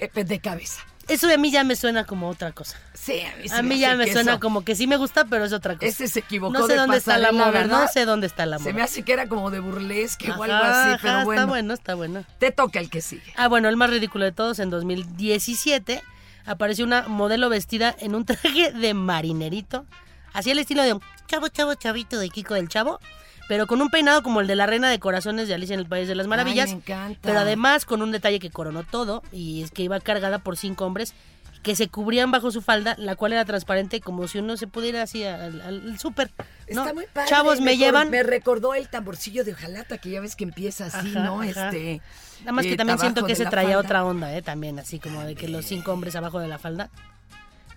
eh, 0.00 0.24
de 0.24 0.40
cabeza. 0.40 0.80
Eso 1.08 1.32
a 1.32 1.36
mí 1.36 1.50
ya 1.52 1.62
me 1.64 1.76
suena 1.76 2.04
como 2.04 2.28
otra 2.28 2.50
cosa. 2.52 2.78
Sí, 2.94 3.20
a 3.20 3.36
mí, 3.36 3.48
A 3.52 3.62
mí 3.62 3.78
ya 3.78 3.90
hace 3.90 3.96
me 3.98 4.12
suena 4.12 4.32
eso- 4.32 4.40
como 4.40 4.64
que 4.64 4.74
sí 4.74 4.86
me 4.88 4.96
gusta, 4.96 5.24
pero 5.24 5.44
es 5.44 5.52
otra 5.52 5.74
cosa. 5.74 5.86
Ese 5.86 6.08
se 6.08 6.18
equivocó 6.20 6.52
No 6.52 6.66
sé 6.66 6.72
de 6.72 6.78
dónde 6.80 6.96
está 6.96 7.16
la 7.18 7.30
moda, 7.32 7.46
no 7.46 7.52
¿verdad? 7.52 7.90
sé 7.92 8.04
dónde 8.04 8.26
está 8.26 8.44
la 8.46 8.58
moda. 8.58 8.64
Se 8.70 8.74
me 8.74 8.82
hace 8.82 9.02
que 9.02 9.12
era 9.12 9.28
como 9.28 9.50
de 9.50 9.60
burlesque 9.60 10.30
o 10.32 10.42
algo 10.42 10.54
Ajá, 10.56 10.82
así, 10.82 10.90
ajá, 10.94 10.98
pero 11.02 11.24
bueno. 11.24 11.32
Está 11.42 11.46
bueno, 11.46 11.74
está 11.74 11.94
bueno. 11.94 12.24
Te 12.38 12.50
toca 12.50 12.80
el 12.80 12.90
que 12.90 13.00
sigue. 13.00 13.32
Ah, 13.36 13.46
bueno, 13.48 13.68
el 13.68 13.76
más 13.76 13.90
ridículo 13.90 14.24
de 14.24 14.32
todos, 14.32 14.58
en 14.58 14.70
2017 14.70 16.02
apareció 16.44 16.84
una 16.84 17.06
modelo 17.08 17.48
vestida 17.48 17.94
en 18.00 18.14
un 18.14 18.24
traje 18.24 18.72
de 18.72 18.94
marinerito, 18.94 19.86
así 20.32 20.50
el 20.50 20.58
estilo 20.58 20.82
de 20.82 20.94
un 20.94 21.00
chavo, 21.28 21.48
chavo, 21.48 21.74
chavito 21.74 22.18
de 22.18 22.28
Kiko 22.30 22.54
del 22.54 22.68
Chavo, 22.68 23.00
pero 23.48 23.66
con 23.66 23.80
un 23.82 23.90
peinado 23.90 24.22
como 24.22 24.40
el 24.40 24.46
de 24.46 24.56
la 24.56 24.66
reina 24.66 24.90
de 24.90 24.98
corazones 24.98 25.48
de 25.48 25.54
Alicia 25.54 25.74
en 25.74 25.80
el 25.80 25.86
País 25.86 26.08
de 26.08 26.14
las 26.14 26.26
Maravillas, 26.26 26.66
Ay, 26.68 26.74
me 26.74 26.78
encanta. 26.80 27.18
pero 27.22 27.38
además 27.40 27.84
con 27.84 28.02
un 28.02 28.12
detalle 28.12 28.38
que 28.40 28.50
coronó 28.50 28.82
todo, 28.84 29.22
y 29.32 29.62
es 29.62 29.70
que 29.70 29.82
iba 29.82 29.98
cargada 30.00 30.38
por 30.38 30.56
cinco 30.56 30.84
hombres 30.86 31.14
que 31.62 31.74
se 31.74 31.88
cubrían 31.88 32.30
bajo 32.30 32.52
su 32.52 32.62
falda, 32.62 32.94
la 32.96 33.16
cual 33.16 33.32
era 33.32 33.44
transparente 33.44 34.00
como 34.00 34.28
si 34.28 34.38
uno 34.38 34.56
se 34.56 34.68
pudiera 34.68 35.02
así 35.02 35.24
al, 35.24 35.60
al- 35.62 35.98
súper. 35.98 36.30
¿no? 36.72 36.82
Está 36.82 36.94
muy 36.94 37.06
padre. 37.12 37.28
Chavos, 37.28 37.60
me 37.60 37.76
llevan. 37.76 38.08
Me 38.08 38.22
recordó 38.22 38.72
el 38.74 38.88
tamborcillo 38.88 39.42
de 39.44 39.52
hojalata, 39.52 39.98
que 39.98 40.10
ya 40.10 40.20
ves 40.20 40.36
que 40.36 40.44
empieza 40.44 40.86
así, 40.86 41.10
Ajá, 41.10 41.24
¿no? 41.24 41.40
ajá. 41.40 41.68
Este. 41.70 42.00
Nada 42.40 42.52
más 42.52 42.66
que 42.66 42.74
eh, 42.74 42.76
también 42.76 43.00
siento 43.00 43.26
que 43.26 43.34
se 43.34 43.46
traía 43.46 43.70
falda. 43.74 43.80
otra 43.80 44.04
onda, 44.04 44.36
¿eh? 44.36 44.42
También, 44.42 44.78
así 44.78 45.00
como 45.00 45.24
de 45.24 45.34
que 45.34 45.48
los 45.48 45.64
cinco 45.64 45.92
hombres 45.92 46.14
abajo 46.14 46.38
de 46.38 46.46
la 46.46 46.58
falda. 46.58 46.88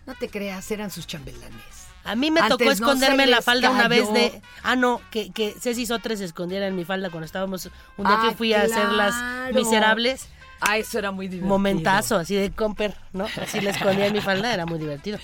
No 0.05 0.13
te 0.13 0.29
creas, 0.29 0.69
eran 0.69 0.91
sus 0.91 1.07
chambelanes. 1.07 1.78
A 2.03 2.15
mí 2.15 2.31
me 2.31 2.39
Antes 2.39 2.57
tocó 2.57 2.71
esconderme 2.71 3.17
se 3.17 3.23
en 3.23 3.31
la 3.31 3.41
falda 3.41 3.69
una 3.69 3.87
vez 3.87 4.11
de... 4.13 4.41
Ah, 4.63 4.75
no, 4.75 5.01
que, 5.11 5.31
que 5.31 5.55
Ceci 5.59 5.85
Sotres 5.85 6.19
se 6.19 6.25
escondiera 6.25 6.65
en 6.67 6.75
mi 6.75 6.85
falda 6.85 7.09
cuando 7.09 7.25
estábamos... 7.25 7.69
Un 7.97 8.05
día 8.05 8.17
Ah, 8.19 8.29
que 8.29 8.35
fui 8.35 8.53
a 8.53 8.63
hacer 8.63 8.89
las 8.89 9.15
miserables. 9.53 10.27
Ah, 10.61 10.77
eso 10.77 10.97
era 10.97 11.11
muy 11.11 11.27
divertido. 11.27 11.49
Momentazo, 11.49 12.17
así 12.17 12.35
de 12.35 12.51
comper, 12.51 12.95
¿no? 13.13 13.27
Así 13.41 13.61
le 13.61 13.69
escondía 13.69 14.07
en 14.07 14.13
mi 14.13 14.21
falda, 14.21 14.53
era 14.53 14.65
muy 14.65 14.79
divertido. 14.79 15.19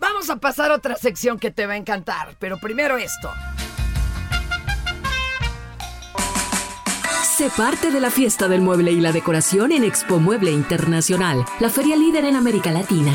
Vamos 0.00 0.30
a 0.30 0.36
pasar 0.36 0.70
a 0.70 0.74
otra 0.76 0.96
sección 0.96 1.38
que 1.38 1.50
te 1.50 1.66
va 1.66 1.72
a 1.72 1.76
encantar, 1.76 2.36
pero 2.38 2.58
primero 2.58 2.96
esto. 2.96 3.30
Sé 7.36 7.50
parte 7.50 7.90
de 7.90 8.00
la 8.00 8.10
fiesta 8.10 8.48
del 8.48 8.60
mueble 8.60 8.90
y 8.92 9.00
la 9.00 9.12
decoración 9.12 9.72
en 9.72 9.84
Expo 9.84 10.18
Mueble 10.18 10.50
Internacional, 10.50 11.44
la 11.60 11.70
feria 11.70 11.96
líder 11.96 12.24
en 12.24 12.36
América 12.36 12.70
Latina. 12.70 13.14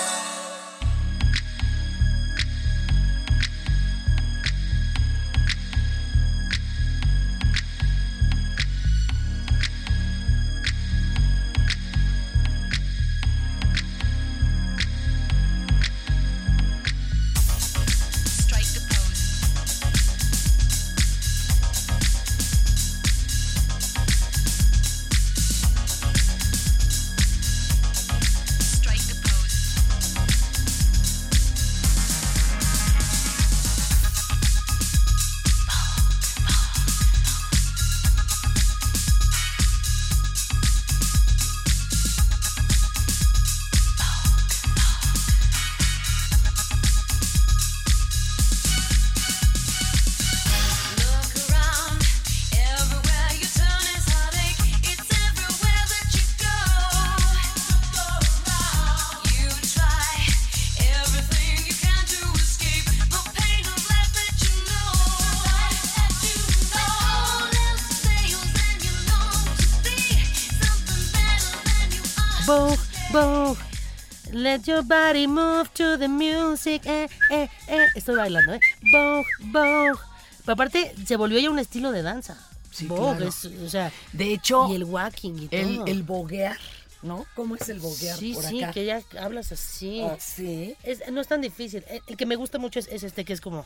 Let 74.61 74.67
your 74.71 74.83
body 74.83 75.25
move 75.25 75.69
to 75.73 75.97
the 75.97 76.07
music. 76.07 76.85
Eh, 76.85 77.07
eh, 77.31 77.47
eh. 77.67 77.87
Estoy 77.95 78.15
bailando, 78.15 78.53
¿eh? 78.53 78.59
Vogue, 78.91 79.25
Vogue. 79.39 79.99
Pero 80.45 80.53
aparte, 80.53 80.93
se 81.05 81.15
volvió 81.15 81.39
ya 81.39 81.49
un 81.49 81.57
estilo 81.57 81.91
de 81.91 82.03
danza. 82.03 82.37
Sí, 82.69 82.85
Vogue, 82.85 83.17
claro. 83.17 83.29
es, 83.29 83.45
o 83.45 83.69
sea, 83.69 83.91
De 84.13 84.31
hecho, 84.33 84.67
y 84.69 84.75
el 84.75 84.83
walking 84.83 85.33
y 85.33 85.55
el, 85.55 85.75
todo. 85.77 85.85
el 85.87 86.03
boguear, 86.03 86.57
¿no? 87.01 87.25
¿Cómo 87.35 87.55
es 87.55 87.69
el 87.69 87.79
boguear 87.79 88.15
Sí, 88.17 88.33
por 88.35 88.43
sí, 88.43 88.61
acá? 88.63 88.73
que 88.73 88.85
ya 88.85 89.01
hablas 89.19 89.51
así. 89.51 90.01
Ah, 90.03 90.17
sí. 90.19 90.75
Es- 90.83 91.09
no 91.11 91.21
es 91.21 91.27
tan 91.27 91.41
difícil. 91.41 91.83
El, 91.89 92.01
el 92.05 92.15
que 92.17 92.25
me 92.27 92.35
gusta 92.35 92.59
mucho 92.59 92.77
es, 92.79 92.87
es 92.89 93.01
este 93.03 93.25
que 93.25 93.33
es 93.33 93.41
como, 93.41 93.65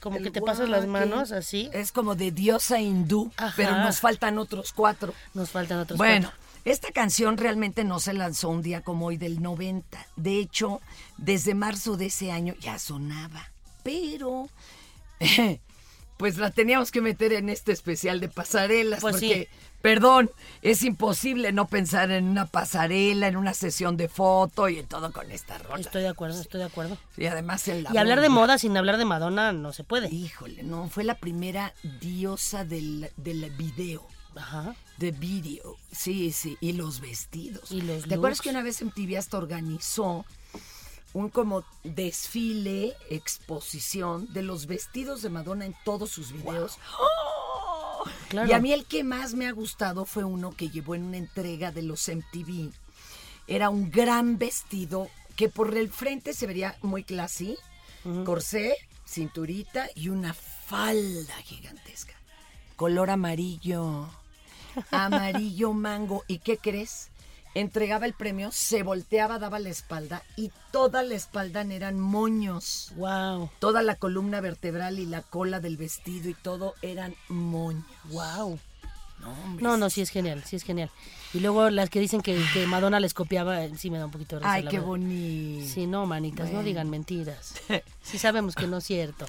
como 0.00 0.16
El 0.16 0.22
que 0.24 0.30
te 0.30 0.40
pasas 0.40 0.68
las 0.70 0.86
manos 0.86 1.30
así. 1.30 1.68
Es 1.74 1.92
como 1.92 2.14
de 2.14 2.30
diosa 2.30 2.80
hindú, 2.80 3.30
Ajá. 3.36 3.52
pero 3.54 3.76
nos 3.80 4.00
faltan 4.00 4.38
otros 4.38 4.72
cuatro. 4.72 5.12
Nos 5.34 5.50
faltan 5.50 5.78
otros 5.80 5.98
Bueno, 5.98 6.28
cuatro. 6.30 6.45
Esta 6.66 6.90
canción 6.90 7.36
realmente 7.36 7.84
no 7.84 8.00
se 8.00 8.12
lanzó 8.12 8.48
un 8.48 8.60
día 8.60 8.80
como 8.80 9.06
hoy 9.06 9.16
del 9.16 9.40
90. 9.40 10.04
De 10.16 10.40
hecho, 10.40 10.80
desde 11.16 11.54
marzo 11.54 11.96
de 11.96 12.06
ese 12.06 12.32
año 12.32 12.54
ya 12.58 12.80
sonaba. 12.80 13.52
Pero, 13.84 14.48
pues 16.16 16.38
la 16.38 16.50
teníamos 16.50 16.90
que 16.90 17.00
meter 17.00 17.32
en 17.34 17.50
este 17.50 17.70
especial 17.70 18.18
de 18.18 18.28
pasarelas. 18.28 19.00
Pues 19.00 19.20
sí. 19.20 19.28
porque, 19.28 19.48
perdón, 19.80 20.28
es 20.60 20.82
imposible 20.82 21.52
no 21.52 21.68
pensar 21.68 22.10
en 22.10 22.24
una 22.24 22.46
pasarela, 22.46 23.28
en 23.28 23.36
una 23.36 23.54
sesión 23.54 23.96
de 23.96 24.08
foto 24.08 24.68
y 24.68 24.80
en 24.80 24.88
todo 24.88 25.12
con 25.12 25.30
esta 25.30 25.58
rola. 25.58 25.82
Estoy 25.82 26.02
de 26.02 26.08
acuerdo, 26.08 26.40
estoy 26.40 26.58
de 26.58 26.66
acuerdo. 26.66 26.98
Y 27.16 27.26
además 27.26 27.64
Y 27.68 27.96
hablar 27.96 28.20
de 28.20 28.28
moda 28.28 28.58
sin 28.58 28.76
hablar 28.76 28.96
de 28.96 29.04
Madonna 29.04 29.52
no 29.52 29.72
se 29.72 29.84
puede. 29.84 30.12
Híjole, 30.12 30.64
no, 30.64 30.88
fue 30.88 31.04
la 31.04 31.14
primera 31.14 31.74
diosa 32.00 32.64
del, 32.64 33.12
del 33.16 33.48
video. 33.52 34.04
Ajá. 34.36 34.76
De 34.98 35.10
video, 35.10 35.76
sí, 35.90 36.32
sí, 36.32 36.56
y 36.60 36.72
los 36.72 37.00
vestidos. 37.00 37.70
Y 37.72 37.82
los 37.82 38.04
¿Te 38.06 38.14
acuerdas 38.14 38.40
que 38.40 38.50
una 38.50 38.62
vez 38.62 38.82
MTV 38.82 39.16
hasta 39.18 39.38
organizó 39.38 40.24
un 41.12 41.30
como 41.30 41.64
desfile, 41.84 42.94
exposición 43.10 44.32
de 44.32 44.42
los 44.42 44.66
vestidos 44.66 45.22
de 45.22 45.30
Madonna 45.30 45.66
en 45.66 45.74
todos 45.84 46.10
sus 46.10 46.32
videos? 46.32 46.78
¡Oh! 46.98 48.04
Claro. 48.28 48.48
Y 48.48 48.52
a 48.52 48.60
mí 48.60 48.72
el 48.72 48.84
que 48.84 49.04
más 49.04 49.34
me 49.34 49.46
ha 49.46 49.52
gustado 49.52 50.04
fue 50.04 50.24
uno 50.24 50.52
que 50.52 50.70
llevó 50.70 50.94
en 50.94 51.04
una 51.04 51.16
entrega 51.16 51.72
de 51.72 51.82
los 51.82 52.08
MTV. 52.08 52.72
Era 53.46 53.70
un 53.70 53.90
gran 53.90 54.38
vestido 54.38 55.08
que 55.36 55.48
por 55.48 55.76
el 55.76 55.90
frente 55.90 56.32
se 56.32 56.46
vería 56.46 56.76
muy 56.82 57.04
classy, 57.04 57.56
corsé, 58.24 58.76
cinturita 59.06 59.88
y 59.94 60.08
una 60.08 60.34
falda 60.34 61.34
gigantesca. 61.44 62.14
Color 62.76 63.10
amarillo, 63.10 64.08
amarillo 64.90 65.72
mango. 65.72 66.24
¿Y 66.28 66.38
qué 66.38 66.58
crees? 66.58 67.08
Entregaba 67.54 68.04
el 68.04 68.12
premio, 68.12 68.50
se 68.52 68.82
volteaba, 68.82 69.38
daba 69.38 69.58
la 69.58 69.70
espalda 69.70 70.22
y 70.36 70.50
toda 70.72 71.02
la 71.02 71.14
espalda 71.14 71.62
eran 71.62 71.98
moños. 71.98 72.92
Wow. 72.96 73.48
Toda 73.60 73.80
la 73.82 73.94
columna 73.94 74.42
vertebral 74.42 74.98
y 74.98 75.06
la 75.06 75.22
cola 75.22 75.58
del 75.60 75.78
vestido 75.78 76.28
y 76.28 76.34
todo 76.34 76.74
eran 76.82 77.14
moños. 77.28 77.84
Wow. 78.10 78.58
No, 79.20 79.32
hombre, 79.42 79.62
No, 79.64 79.76
no, 79.78 79.88
sí 79.88 80.02
es 80.02 80.10
genial, 80.10 80.44
sí 80.44 80.56
es 80.56 80.64
genial. 80.64 80.90
Y 81.32 81.40
luego 81.40 81.70
las 81.70 81.88
que 81.88 81.98
dicen 81.98 82.20
que, 82.20 82.38
que 82.52 82.66
Madonna 82.66 83.00
les 83.00 83.14
copiaba, 83.14 83.64
eh, 83.64 83.72
sí 83.78 83.90
me 83.90 83.96
da 83.96 84.04
un 84.04 84.10
poquito 84.10 84.36
de 84.36 84.40
risa. 84.40 84.52
Ay, 84.52 84.64
qué 84.64 84.76
verdad. 84.76 84.86
bonito. 84.88 85.66
Sí, 85.66 85.86
no, 85.86 86.04
manitas, 86.04 86.52
no 86.52 86.62
digan 86.62 86.90
mentiras. 86.90 87.54
Sí 88.02 88.18
sabemos 88.18 88.54
que 88.54 88.66
no 88.66 88.76
es 88.76 88.84
cierto. 88.84 89.24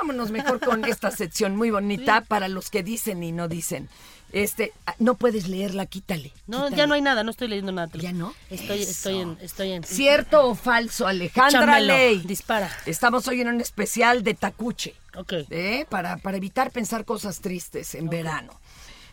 Vámonos 0.00 0.30
mejor 0.30 0.60
con 0.60 0.84
esta 0.84 1.10
sección 1.10 1.56
muy 1.56 1.70
bonita 1.70 2.20
para 2.20 2.48
los 2.48 2.70
que 2.70 2.82
dicen 2.82 3.22
y 3.22 3.32
no 3.32 3.48
dicen. 3.48 3.88
Este, 4.32 4.72
ah, 4.86 4.94
no 4.98 5.14
puedes 5.14 5.48
leerla, 5.48 5.86
quítale. 5.86 6.32
No, 6.46 6.64
quítale. 6.64 6.76
ya 6.76 6.86
no 6.86 6.94
hay 6.94 7.00
nada, 7.00 7.22
no 7.22 7.30
estoy 7.30 7.48
leyendo 7.48 7.72
nada. 7.72 7.90
¿Ya 7.94 8.12
no? 8.12 8.34
Estoy, 8.50 8.82
Eso. 8.82 8.90
estoy 8.90 9.20
en, 9.20 9.38
estoy 9.40 9.72
en. 9.72 9.84
¿Cierto 9.84 10.46
o 10.46 10.54
falso, 10.54 11.06
Alejandra 11.06 11.80
Ley? 11.80 12.18
Dispara. 12.18 12.70
Estamos 12.84 13.26
hoy 13.28 13.40
en 13.40 13.48
un 13.48 13.60
especial 13.60 14.22
de 14.22 14.34
tacuche. 14.34 14.94
Ok. 15.16 15.32
¿eh? 15.50 15.86
Para, 15.88 16.18
para 16.18 16.36
evitar 16.36 16.70
pensar 16.72 17.04
cosas 17.04 17.40
tristes 17.40 17.94
en 17.94 18.10
verano. 18.10 18.52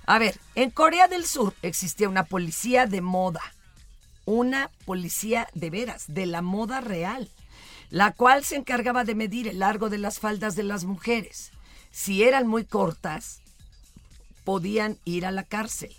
A 0.06 0.20
ver, 0.20 0.38
en 0.56 0.70
Corea 0.70 1.08
del 1.08 1.26
Sur 1.26 1.54
existía 1.62 2.10
una 2.10 2.26
policía 2.26 2.88
de 2.88 3.00
moda. 3.00 3.42
Una 4.26 4.70
policía 4.86 5.48
de 5.54 5.70
veras, 5.70 6.06
de 6.08 6.26
la 6.26 6.42
moda 6.42 6.82
real, 6.82 7.30
la 7.94 8.12
cual 8.12 8.44
se 8.44 8.56
encargaba 8.56 9.04
de 9.04 9.14
medir 9.14 9.48
el 9.48 9.60
largo 9.60 9.88
de 9.88 10.00
las 10.00 10.18
faldas 10.18 10.56
de 10.56 10.64
las 10.64 10.84
mujeres. 10.84 11.52
Si 11.92 12.24
eran 12.24 12.48
muy 12.48 12.66
cortas, 12.66 13.40
podían 14.44 14.98
ir 15.06 15.28
a 15.28 15.32
la 15.32 15.44
cárcel, 15.44 15.96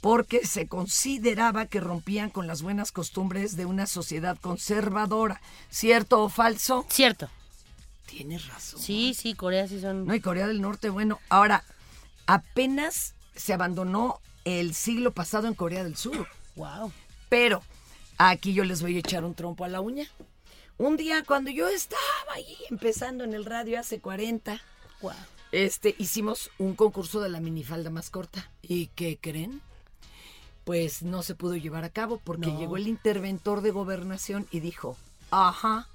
porque 0.00 0.46
se 0.46 0.68
consideraba 0.68 1.66
que 1.66 1.80
rompían 1.80 2.30
con 2.30 2.46
las 2.46 2.62
buenas 2.62 2.92
costumbres 2.92 3.56
de 3.56 3.66
una 3.66 3.86
sociedad 3.86 4.38
conservadora. 4.40 5.40
¿Cierto 5.68 6.22
o 6.22 6.28
falso? 6.28 6.86
Cierto. 6.90 7.28
Tienes 8.06 8.46
razón. 8.46 8.80
Sí, 8.80 9.12
sí, 9.12 9.34
Corea 9.34 9.66
sí 9.66 9.80
son. 9.80 10.06
No, 10.06 10.14
y 10.14 10.20
Corea 10.20 10.46
del 10.46 10.62
Norte, 10.62 10.90
bueno, 10.90 11.18
ahora, 11.28 11.64
apenas 12.28 13.14
se 13.34 13.52
abandonó 13.52 14.20
el 14.44 14.74
siglo 14.74 15.10
pasado 15.10 15.48
en 15.48 15.54
Corea 15.54 15.82
del 15.82 15.96
Sur. 15.96 16.28
Wow. 16.54 16.92
Pero 17.28 17.64
aquí 18.16 18.54
yo 18.54 18.62
les 18.62 18.80
voy 18.80 18.94
a 18.94 19.00
echar 19.00 19.24
un 19.24 19.34
trompo 19.34 19.64
a 19.64 19.68
la 19.68 19.80
uña. 19.80 20.08
Un 20.78 20.96
día 20.96 21.24
cuando 21.24 21.50
yo 21.50 21.68
estaba 21.68 22.00
ahí 22.34 22.56
empezando 22.70 23.24
en 23.24 23.32
el 23.34 23.44
radio 23.44 23.80
hace 23.80 24.00
40, 24.00 24.60
Wow. 25.00 25.12
este, 25.52 25.94
hicimos 25.98 26.50
un 26.58 26.74
concurso 26.74 27.20
de 27.20 27.28
la 27.30 27.40
minifalda 27.40 27.90
más 27.90 28.10
corta. 28.10 28.50
¿Y 28.62 28.88
qué 28.88 29.18
creen? 29.20 29.62
Pues 30.64 31.02
no 31.02 31.22
se 31.22 31.34
pudo 31.34 31.56
llevar 31.56 31.84
a 31.84 31.90
cabo 31.90 32.20
porque 32.22 32.48
No. 32.48 32.58
llegó 32.58 32.76
el 32.76 32.88
interventor 32.88 33.62
de 33.62 33.70
gobernación 33.70 34.46
y 34.50 34.60
dijo, 34.60 34.96
ajá, 35.30 35.88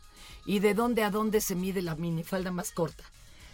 ¿y 0.45 0.59
de 0.59 0.73
dónde 0.73 1.03
a 1.03 1.11
dónde 1.11 1.41
se 1.41 1.55
mide 1.55 1.81
la 1.81 1.95
minifalda 1.95 2.51
más 2.51 2.71
corta? 2.71 3.03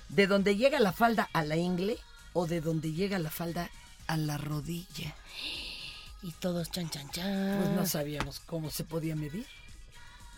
¿De 0.09 0.27
dónde 0.27 0.55
llega 0.55 0.79
la 0.79 0.93
falda 0.93 1.29
a 1.33 1.43
la 1.43 1.57
ingle 1.57 1.97
o 2.33 2.47
de 2.47 2.61
dónde 2.61 2.93
llega 2.93 3.19
la 3.19 3.29
falda 3.31 3.69
a 4.07 4.15
la 4.15 4.37
rodilla? 4.37 5.13
Y 6.23 6.31
todos 6.33 6.71
chan, 6.71 6.89
chan, 6.89 7.09
chan. 7.11 7.57
Pues 7.59 7.69
no 7.71 7.85
sabíamos 7.85 8.39
cómo 8.39 8.69
se 8.69 8.83
podía 8.85 9.15
medir. 9.15 9.45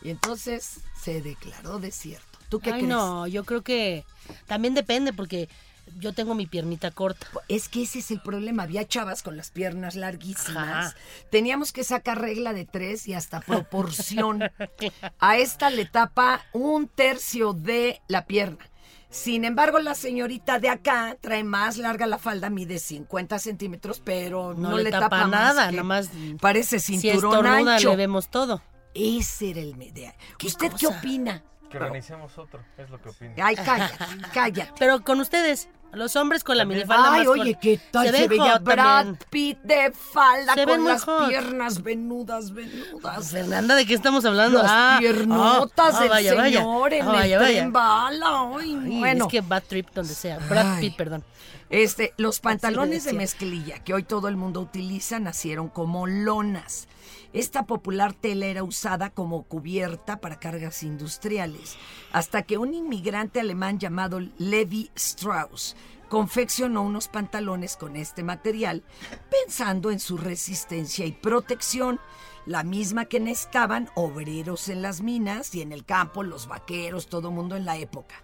Y 0.02 0.10
entonces 0.10 0.80
se 1.02 1.22
declaró 1.22 1.80
desierto. 1.80 2.26
¿Tú 2.50 2.60
qué 2.60 2.72
Ay, 2.72 2.82
crees? 2.82 2.89
no, 2.89 3.28
yo 3.28 3.43
creo 3.43 3.62
que 3.62 4.06
también 4.47 4.74
depende 4.74 5.14
porque 5.14 5.50
yo 5.97 6.14
tengo 6.14 6.36
mi 6.36 6.45
piernita 6.45 6.91
corta. 6.91 7.28
Es 7.47 7.68
que 7.70 7.84
ese 7.84 8.00
es 8.00 8.12
el 8.12 8.22
problema. 8.22 8.64
Había 8.64 8.88
chavas 8.88 9.24
con 9.24 9.38
las 9.38 9.52
piernas 9.52 9.95
larguísimas. 9.95 10.88
Ajá. 10.88 10.95
Teníamos 11.32 11.72
que 11.72 11.84
sacar 11.84 12.20
regla 12.22 12.54
de 12.54 12.66
tres 12.66 13.08
y 13.08 13.14
hasta 13.14 13.39
proporción. 13.41 14.43
A 15.20 15.38
esta 15.38 15.70
le 15.70 15.86
tapa 15.86 16.43
un 16.54 16.88
tercio 16.88 17.54
de 17.54 18.02
la 18.08 18.26
pierna. 18.26 18.66
Sin 19.12 19.43
embargo, 19.43 19.80
la 19.80 19.95
señorita 19.95 20.60
de 20.60 20.70
acá 20.70 21.18
trae 21.20 21.43
más 21.43 21.78
larga 21.78 22.06
la 22.06 22.20
falda, 22.20 22.52
mide 22.52 22.78
50 22.78 23.39
centímetros, 23.39 24.00
pero 24.04 24.54
no, 24.54 24.70
No 24.70 24.78
le 24.78 24.91
tapa 24.91 25.10
tapa, 25.10 25.28
nada, 25.28 25.72
nada 25.72 25.84
más 25.84 26.10
Parece 26.39 26.80
Si 26.80 27.00
cinturón 27.00 27.34
estornuda 27.47 27.76
ancho. 27.76 27.89
le 27.89 27.95
vemos 27.95 28.30
todo. 28.30 28.62
Ese 28.93 29.51
era 29.51 29.59
el 29.61 29.75
media. 29.77 30.15
¿Usted 30.43 30.71
qué 30.79 30.87
opina? 30.87 31.43
Que 31.69 31.77
organicemos 31.77 32.35
otro, 32.37 32.63
es 32.77 32.89
lo 32.89 32.99
que 33.01 33.09
opino. 33.09 33.33
Ay, 33.43 33.55
cállate, 33.55 33.95
cállate. 34.33 34.73
Pero 34.79 35.03
con 35.03 35.19
ustedes, 35.21 35.69
los 35.93 36.15
hombres 36.15 36.43
con 36.43 36.57
la 36.57 36.65
minifalda 36.65 37.13
Ay, 37.13 37.19
más 37.19 37.27
oye. 37.27 37.57
¿qué 37.61 37.79
tal 37.91 38.07
se, 38.07 38.11
ven 38.11 38.29
veía 38.29 38.57
Brad 38.57 39.03
también. 39.05 39.19
Pitt 39.29 39.59
de 39.61 39.91
falda 39.91 40.55
Se 40.55 40.65
con 40.65 40.83
las 40.83 41.03
hot. 41.03 41.27
piernas 41.29 41.83
venudas, 41.83 42.51
venudas? 42.53 43.29
Fernanda, 43.31 43.75
¿de 43.75 43.85
qué 43.85 43.93
estamos 43.93 44.25
hablando? 44.25 44.63
Las 44.63 44.71
Ah, 44.73 44.95
piernotas 44.99 45.95
ah, 45.95 45.99
del 46.01 46.09
vaya, 46.09 46.33
vaya. 46.33 46.57
señor 46.59 46.93
en 46.93 47.01
Ah, 47.03 47.11
vaya, 47.11 47.35
el 47.35 47.41
vaya. 47.43 47.59
tren 47.59 47.71
bala. 47.73 48.51
Ay, 48.57 48.79
Ay, 48.83 48.99
bueno. 48.99 49.25
Es 49.25 49.31
que 49.31 49.41
Bad 49.41 49.63
Trip 49.67 49.89
donde 49.93 50.13
sea. 50.15 50.39
Brad 50.39 50.73
Ay. 50.75 50.81
Pitt, 50.81 50.97
perdón. 50.97 51.23
Este, 51.69 52.15
los 52.17 52.39
pantalones 52.39 53.03
de 53.03 53.13
mezclilla 53.13 53.77
que 53.83 53.93
hoy 53.93 54.01
todo 54.01 54.27
el 54.27 54.35
mundo 54.35 54.59
utiliza 54.59 55.19
nacieron 55.19 55.69
como 55.69 56.07
lonas. 56.07 56.87
Esta 57.32 57.67
popular 57.67 58.13
tela 58.13 58.47
era 58.47 58.63
usada 58.63 59.11
como 59.11 59.43
cubierta 59.43 60.19
para 60.19 60.39
cargas 60.39 60.82
industriales, 60.82 61.77
hasta 62.11 62.41
que 62.41 62.57
un 62.57 62.73
inmigrante 62.73 63.39
alemán 63.39 63.77
llamado 63.77 64.19
Levi 64.38 64.89
Strauss 64.95 65.75
confeccionó 66.09 66.82
unos 66.82 67.07
pantalones 67.07 67.77
con 67.77 67.95
este 67.95 68.23
material, 68.23 68.84
pensando 69.30 69.91
en 69.91 69.99
su 69.99 70.17
resistencia 70.17 71.05
y 71.05 71.11
protección, 71.11 71.99
la 72.47 72.63
misma 72.63 73.05
que 73.05 73.19
necesitaban 73.19 73.91
obreros 73.93 74.69
en 74.69 74.82
las 74.82 75.01
minas 75.01 75.53
y 75.53 75.61
en 75.61 75.71
el 75.71 75.86
campo, 75.86 76.23
los 76.23 76.47
vaqueros, 76.47 77.09
todo 77.09 77.30
mundo 77.30 77.55
en 77.55 77.65
la 77.65 77.77
época. 77.77 78.15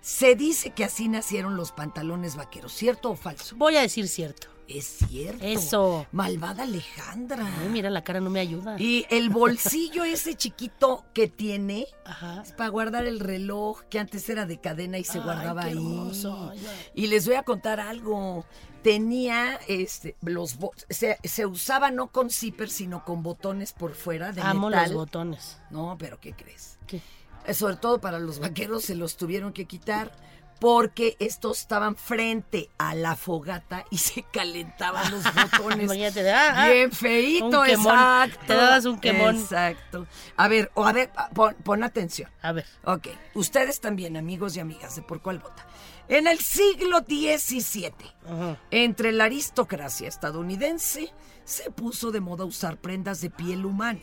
Se 0.00 0.36
dice 0.36 0.70
que 0.70 0.84
así 0.84 1.08
nacieron 1.08 1.54
los 1.54 1.72
pantalones 1.72 2.34
vaqueros, 2.34 2.72
¿cierto 2.72 3.10
o 3.10 3.16
falso? 3.16 3.56
Voy 3.56 3.76
a 3.76 3.82
decir 3.82 4.08
cierto. 4.08 4.57
Es 4.68 4.84
cierto. 5.08 5.42
Eso. 5.44 6.06
Malvada 6.12 6.64
Alejandra. 6.64 7.46
Ay, 7.60 7.68
mira, 7.70 7.88
la 7.88 8.04
cara 8.04 8.20
no 8.20 8.28
me 8.28 8.38
ayuda. 8.40 8.76
Y 8.78 9.06
el 9.08 9.30
bolsillo 9.30 10.04
ese 10.04 10.34
chiquito 10.34 11.04
que 11.14 11.26
tiene 11.26 11.86
Ajá. 12.04 12.42
es 12.44 12.52
para 12.52 12.68
guardar 12.68 13.06
el 13.06 13.18
reloj 13.18 13.82
que 13.88 13.98
antes 13.98 14.28
era 14.28 14.44
de 14.44 14.60
cadena 14.60 14.98
y 14.98 15.04
se 15.04 15.18
Ay, 15.18 15.24
guardaba 15.24 15.62
qué 15.62 15.68
ahí. 15.70 16.12
ay. 16.52 16.66
Y 16.94 17.06
les 17.06 17.26
voy 17.26 17.36
a 17.36 17.42
contar 17.44 17.80
algo. 17.80 18.44
Tenía 18.82 19.58
este 19.66 20.16
los 20.22 20.56
se, 20.88 21.18
se 21.24 21.46
usaba 21.46 21.90
no 21.90 22.08
con 22.08 22.30
zipper 22.30 22.70
sino 22.70 23.04
con 23.04 23.22
botones 23.24 23.72
por 23.72 23.94
fuera 23.94 24.30
de 24.32 24.40
Amo 24.40 24.68
metal. 24.70 24.84
los 24.90 24.94
botones. 24.94 25.58
No, 25.70 25.96
pero 25.98 26.20
¿qué 26.20 26.32
crees? 26.32 26.78
¿Qué? 26.86 27.00
Eh, 27.46 27.54
Sobre 27.54 27.76
todo 27.76 28.00
para 28.00 28.18
los 28.20 28.38
vaqueros 28.38 28.84
se 28.84 28.94
los 28.94 29.16
tuvieron 29.16 29.52
que 29.52 29.64
quitar 29.64 30.12
porque 30.60 31.16
estos 31.20 31.60
estaban 31.60 31.96
frente 31.96 32.70
a 32.78 32.94
la 32.94 33.16
fogata 33.16 33.84
y 33.90 33.98
se 33.98 34.22
calentaban 34.24 35.10
los 35.10 35.24
botones. 35.34 35.90
Ah, 36.32 36.52
ah, 36.54 36.68
Bien 36.68 36.92
feito, 36.92 37.64
exacto. 37.64 38.38
Te 38.46 38.54
dabas 38.54 38.84
un 38.84 38.98
quemón. 39.00 39.36
Exacto. 39.36 40.06
A 40.36 40.48
ver, 40.48 40.70
o 40.74 40.84
a 40.84 40.92
ver, 40.92 41.10
pon, 41.34 41.54
pon 41.62 41.82
atención. 41.84 42.30
A 42.42 42.52
ver. 42.52 42.66
Ok, 42.84 43.08
ustedes 43.34 43.80
también, 43.80 44.16
amigos 44.16 44.56
y 44.56 44.60
amigas 44.60 44.96
de 44.96 45.02
Por 45.02 45.20
Cuál 45.22 45.38
Vota. 45.38 45.66
En 46.08 46.26
el 46.26 46.38
siglo 46.38 47.00
XVII, 47.00 47.92
Ajá. 48.26 48.56
entre 48.70 49.12
la 49.12 49.24
aristocracia 49.24 50.08
estadounidense, 50.08 51.12
se 51.44 51.70
puso 51.70 52.10
de 52.12 52.20
moda 52.20 52.44
usar 52.44 52.78
prendas 52.78 53.20
de 53.20 53.28
piel 53.30 53.66
humana, 53.66 54.00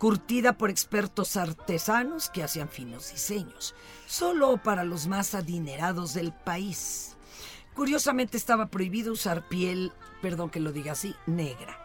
curtida 0.00 0.54
por 0.54 0.70
expertos 0.70 1.36
artesanos 1.36 2.30
que 2.30 2.42
hacían 2.42 2.70
finos 2.70 3.12
diseños, 3.12 3.74
solo 4.06 4.56
para 4.56 4.82
los 4.82 5.06
más 5.06 5.34
adinerados 5.34 6.14
del 6.14 6.32
país. 6.32 7.18
Curiosamente 7.74 8.38
estaba 8.38 8.66
prohibido 8.70 9.12
usar 9.12 9.46
piel, 9.48 9.92
perdón 10.22 10.48
que 10.48 10.58
lo 10.58 10.72
diga 10.72 10.92
así, 10.92 11.14
negra, 11.26 11.78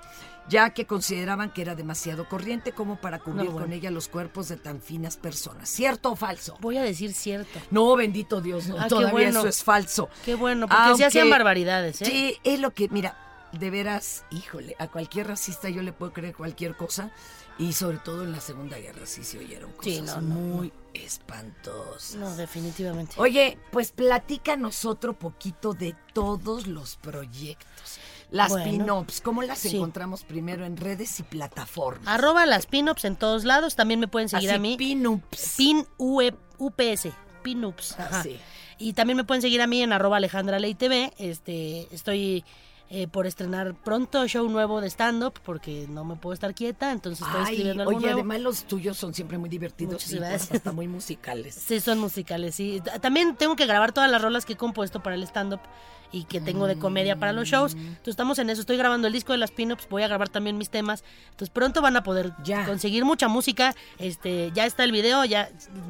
ya 0.47 0.70
que 0.70 0.88
consideraban 0.88 1.51
que 1.51 1.61
era 1.61 1.76
demasiado 1.76 2.30
corriente 2.30 2.72
como 2.72 3.01
para 3.01 3.20
cubrir 3.20 3.47
No, 3.47 3.51
bueno. 3.51 3.66
con 3.68 3.74
ella 3.74 3.91
los 3.91 4.07
cuerpos 4.07 4.47
de 4.47 4.55
tan 4.55 4.80
finas 4.82 5.18
personas. 5.18 5.68
¿Cierto 5.68 6.13
o 6.13 6.16
falso? 6.16 6.57
Voy 6.61 6.78
a 6.78 6.84
decir 6.84 7.13
cierto. 7.13 7.59
No, 7.70 7.97
bendito 7.97 8.39
Dios, 8.39 8.68
no, 8.68 8.78
Ah, 8.80 8.88
todavía 8.88 9.11
bueno. 9.11 9.39
eso 9.41 9.49
es 9.49 9.61
falso. 9.61 10.07
Qué 10.24 10.36
bueno, 10.36 10.68
porque 10.70 10.82
Aunque- 10.84 10.97
se 10.99 11.05
hacían 11.05 11.30
barbaridades, 11.30 12.01
¿eh? 12.01 12.05
Sí, 12.05 12.38
es 12.45 12.61
lo 12.61 12.72
que, 12.72 12.88
mira, 12.88 13.18
de 13.51 13.70
veras, 13.70 14.26
híjole, 14.32 14.76
a 14.80 14.88
cualquier 14.88 15.28
racista 15.28 15.70
yo 15.70 15.82
le 15.82 15.93
puedo 15.93 16.11
creer 16.13 16.36
cualquier 16.36 16.76
cosa 16.76 17.11
y 17.58 17.74
sobre 17.74 17.97
todo 17.99 18.24
en 18.24 18.32
la 18.32 18.41
Segunda 18.41 18.78
Guerra 18.78 19.06
sí 19.06 19.24
se 19.24 19.39
oyeron 19.39 19.72
cosas 19.74 19.93
Sí, 19.93 20.01
no, 20.01 20.22
no, 20.22 20.36
muy 20.36 20.74
espantosas. 20.93 22.16
No, 22.16 22.36
definitivamente. 22.36 23.14
Oye, 23.18 23.58
pues 23.72 23.91
platícanos 23.91 24.86
otro 24.86 25.14
poquito 25.18 25.74
de 25.74 25.95
todos 26.14 26.68
los 26.68 26.95
proyectos. 26.97 27.99
Las 28.32 28.49
Bueno, 28.49 28.72
pin-ups, 28.72 29.22
¿cómo 29.22 29.43
las 29.43 29.60
sí. 29.60 29.76
encontramos 29.76 30.24
primero 30.24 30.66
en 30.66 30.78
redes 30.78 31.20
y 31.20 31.24
plataformas? 31.24 32.08
Arroba 32.08 32.45
las 32.45 32.66
pinups 32.66 33.06
en 33.06 33.16
todos 33.16 33.45
lados. 33.45 33.76
También 33.76 33.99
me 33.99 34.08
pueden 34.08 34.30
seguir 34.30 34.49
Así, 34.49 34.56
a 34.56 34.60
mí. 34.60 34.78
Pin-ups. 34.78 35.53
Pin 35.58 35.86
UE 35.97 36.34
UPS. 36.58 37.10
Pinups. 37.43 37.99
Ajá. 37.99 38.22
Así. 38.22 38.39
Y 38.78 38.93
también 38.93 39.16
me 39.18 39.24
pueden 39.24 39.41
seguir 39.41 39.62
a 39.62 39.68
mí 39.68 39.82
en 39.82 39.93
arroba 39.93 40.18
Alejandra 40.18 40.60
Ley 40.60 40.74
TV. 40.74 41.14
Este, 41.18 41.88
estoy 41.93 42.43
eh, 42.90 43.08
por 43.08 43.26
estrenar 43.26 43.74
pronto 43.74 44.28
show 44.28 44.48
nuevo 44.48 44.80
de 44.80 44.88
stand-up 44.90 45.34
porque 45.44 45.88
no 45.90 46.04
me 46.06 46.16
puedo 46.16 46.34
estar 46.34 46.54
quieta, 46.54 46.92
entonces 46.92 47.26
estoy 47.26 47.42
Ay, 47.44 47.54
escribiendo 47.54 47.84
algo 47.84 47.96
oye, 47.96 48.06
nuevo. 48.06 48.20
además 48.20 48.40
los 48.42 48.64
tuyos 48.66 48.96
son 48.98 49.14
siempre 49.14 49.38
muy 49.40 49.50
divertidos 49.50 49.94
Muchas 49.94 50.12
y 50.12 50.16
gracias. 50.18 50.52
hasta 50.52 50.72
muy 50.72 50.88
musicales. 50.88 51.56
Sí, 51.56 51.80
son 51.80 51.98
musicales, 52.00 52.54
sí. 52.56 52.82
También 53.02 53.36
tengo 53.36 53.56
que 53.56 53.66
grabar 53.66 53.92
todas 53.92 54.10
las 54.12 54.22
rolas 54.22 54.46
que 54.46 54.54
he 54.54 54.58
compuesto 54.58 55.02
para 55.02 55.16
el 55.16 55.24
stand-up 55.24 55.62
y 56.16 56.24
que 56.24 56.39
tengo 56.39 56.66
de 56.66 56.80
comedia 56.80 57.18
para 57.18 57.34
los 57.34 57.49
shows. 57.49 57.74
Entonces 57.74 58.07
estamos 58.07 58.39
en 58.39 58.49
eso. 58.49 58.61
Estoy 58.61 58.78
grabando 58.78 59.07
el 59.07 59.13
disco 59.13 59.34
de 59.34 59.38
las 59.38 59.51
pin-ups, 59.51 59.89
voy 59.89 60.03
a 60.03 60.07
grabar 60.07 60.30
también 60.30 60.57
mis 60.57 60.70
temas. 60.70 61.03
Entonces 61.26 61.49
pronto 61.49 61.82
van 61.82 61.97
a 61.97 62.03
poder 62.03 62.32
conseguir 62.66 63.03
mucha 63.03 63.28
música. 63.28 63.76
Este, 63.99 64.51
ya 64.53 64.66
está 64.66 64.86
el 64.86 64.93
video, 64.93 65.26
ya 65.26 65.49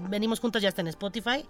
venimos 0.09 0.39
juntos, 0.39 0.63
ya 0.63 0.69
está 0.69 0.81
en 0.81 0.87
Spotify. 0.87 1.45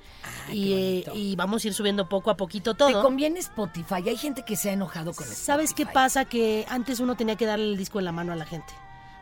y, 0.52 0.74
eh, 0.74 1.06
y 1.14 1.36
vamos 1.38 1.64
a 1.64 1.68
ir 1.70 1.74
subiendo 1.74 2.10
poco 2.10 2.30
a 2.32 2.36
poquito 2.36 2.74
todo. 2.74 2.90
Te 2.90 2.94
conviene 2.96 3.40
Spotify. 3.40 4.04
Hay 4.08 4.18
gente 4.18 4.44
que 4.44 4.58
se 4.58 4.70
ha 4.70 4.74
enojado 4.74 5.14
con 5.14 5.24
Spotify. 5.24 5.46
¿Sabes 5.46 5.74
qué 5.74 5.86
pasa? 5.86 6.26
Que 6.26 6.66
antes 6.68 7.00
uno 7.00 7.16
tenía 7.16 7.38
que 7.38 7.46
darle 7.46 7.66
el 7.66 7.78
disco 7.78 8.00
en 8.00 8.06
la 8.06 8.12
mano 8.12 8.34
a 8.34 8.36
la 8.36 8.46
gente. 8.46 8.74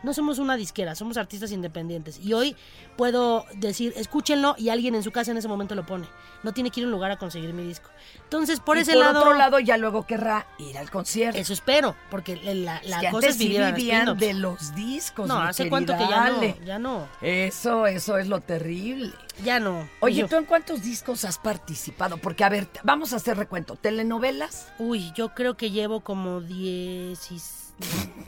No 0.04 0.14
somos 0.14 0.38
una 0.38 0.56
disquera, 0.56 0.94
somos 0.94 1.16
artistas 1.16 1.50
independientes. 1.50 2.20
Y 2.22 2.34
hoy 2.34 2.54
puedo 2.96 3.44
decir, 3.54 3.92
escúchenlo 3.96 4.54
y 4.58 4.68
alguien 4.68 4.94
en 4.94 5.02
su 5.02 5.10
casa 5.10 5.30
en 5.32 5.38
ese 5.38 5.48
momento 5.48 5.74
lo 5.74 5.84
pone. 5.86 6.06
No 6.42 6.52
tiene 6.52 6.70
que 6.70 6.80
ir 6.80 6.84
a 6.84 6.88
un 6.88 6.92
lugar 6.92 7.10
a 7.10 7.16
conseguir 7.18 7.52
mi 7.54 7.64
disco. 7.64 7.88
Entonces, 8.22 8.60
por 8.60 8.76
Y 8.76 8.80
ese 8.80 8.92
por 8.92 9.00
lado... 9.00 9.20
otro 9.20 9.34
lado, 9.34 9.58
ya 9.58 9.76
luego 9.78 10.06
querrá 10.06 10.46
ir 10.58 10.76
al 10.78 10.90
concierto. 10.90 11.38
Eso 11.40 11.52
espero, 11.54 11.96
porque 12.10 12.36
la, 12.36 12.80
la 12.84 13.00
que 13.00 13.06
cosa 13.10 13.16
antes 13.28 13.30
es 13.30 13.38
vivir 13.38 13.64
vivían 13.72 14.16
de 14.18 14.34
los 14.34 14.74
discos. 14.74 15.26
No, 15.26 15.40
mi 15.40 15.48
hace 15.48 15.68
cuánto 15.70 15.94
que 15.96 16.06
ya 16.06 16.28
no, 16.30 16.64
ya 16.64 16.78
no. 16.78 17.08
Eso, 17.22 17.86
eso 17.86 18.18
es 18.18 18.28
lo 18.28 18.40
terrible. 18.40 19.12
Ya 19.42 19.58
no. 19.58 19.88
Oye, 20.00 20.20
Yo- 20.20 20.28
¿tú 20.28 20.36
en 20.36 20.44
cuántos 20.44 20.82
discos 20.82 21.24
has 21.24 21.38
participado? 21.38 22.18
Porque, 22.18 22.44
a 22.44 22.48
ver, 22.50 22.68
vamos 22.82 23.12
a 23.12 23.16
hacer 23.16 23.36
recuento. 23.36 23.76
¿Telenovelas? 23.76 24.68
Uy, 24.78 25.12
yo 25.16 25.30
creo 25.34 25.56
que 25.56 25.70
llevo 25.70 26.00
como 26.00 26.40
10 26.42 27.32
y... 27.32 27.40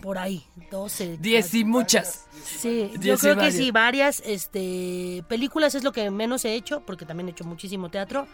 por 0.03 0.19
ahí, 0.19 0.45
12. 0.71 1.19
Diez 1.19 1.55
y 1.55 1.65
muchas. 1.65 2.27
Sí, 2.45 2.91
yo 2.95 2.99
Diez 3.01 3.21
creo 3.21 3.35
que 3.35 3.41
varias. 3.41 3.55
sí, 3.55 3.71
varias. 3.71 4.23
Este, 4.25 5.25
películas 5.29 5.75
es 5.75 5.85
lo 5.85 5.93
que 5.93 6.11
menos 6.11 6.45
he 6.45 6.55
hecho, 6.55 6.81
porque 6.87 7.05
también 7.07 7.29
he 7.29 7.33
hecho 7.33 7.45
muchísimo 7.45 7.89
teatro. 7.91 8.27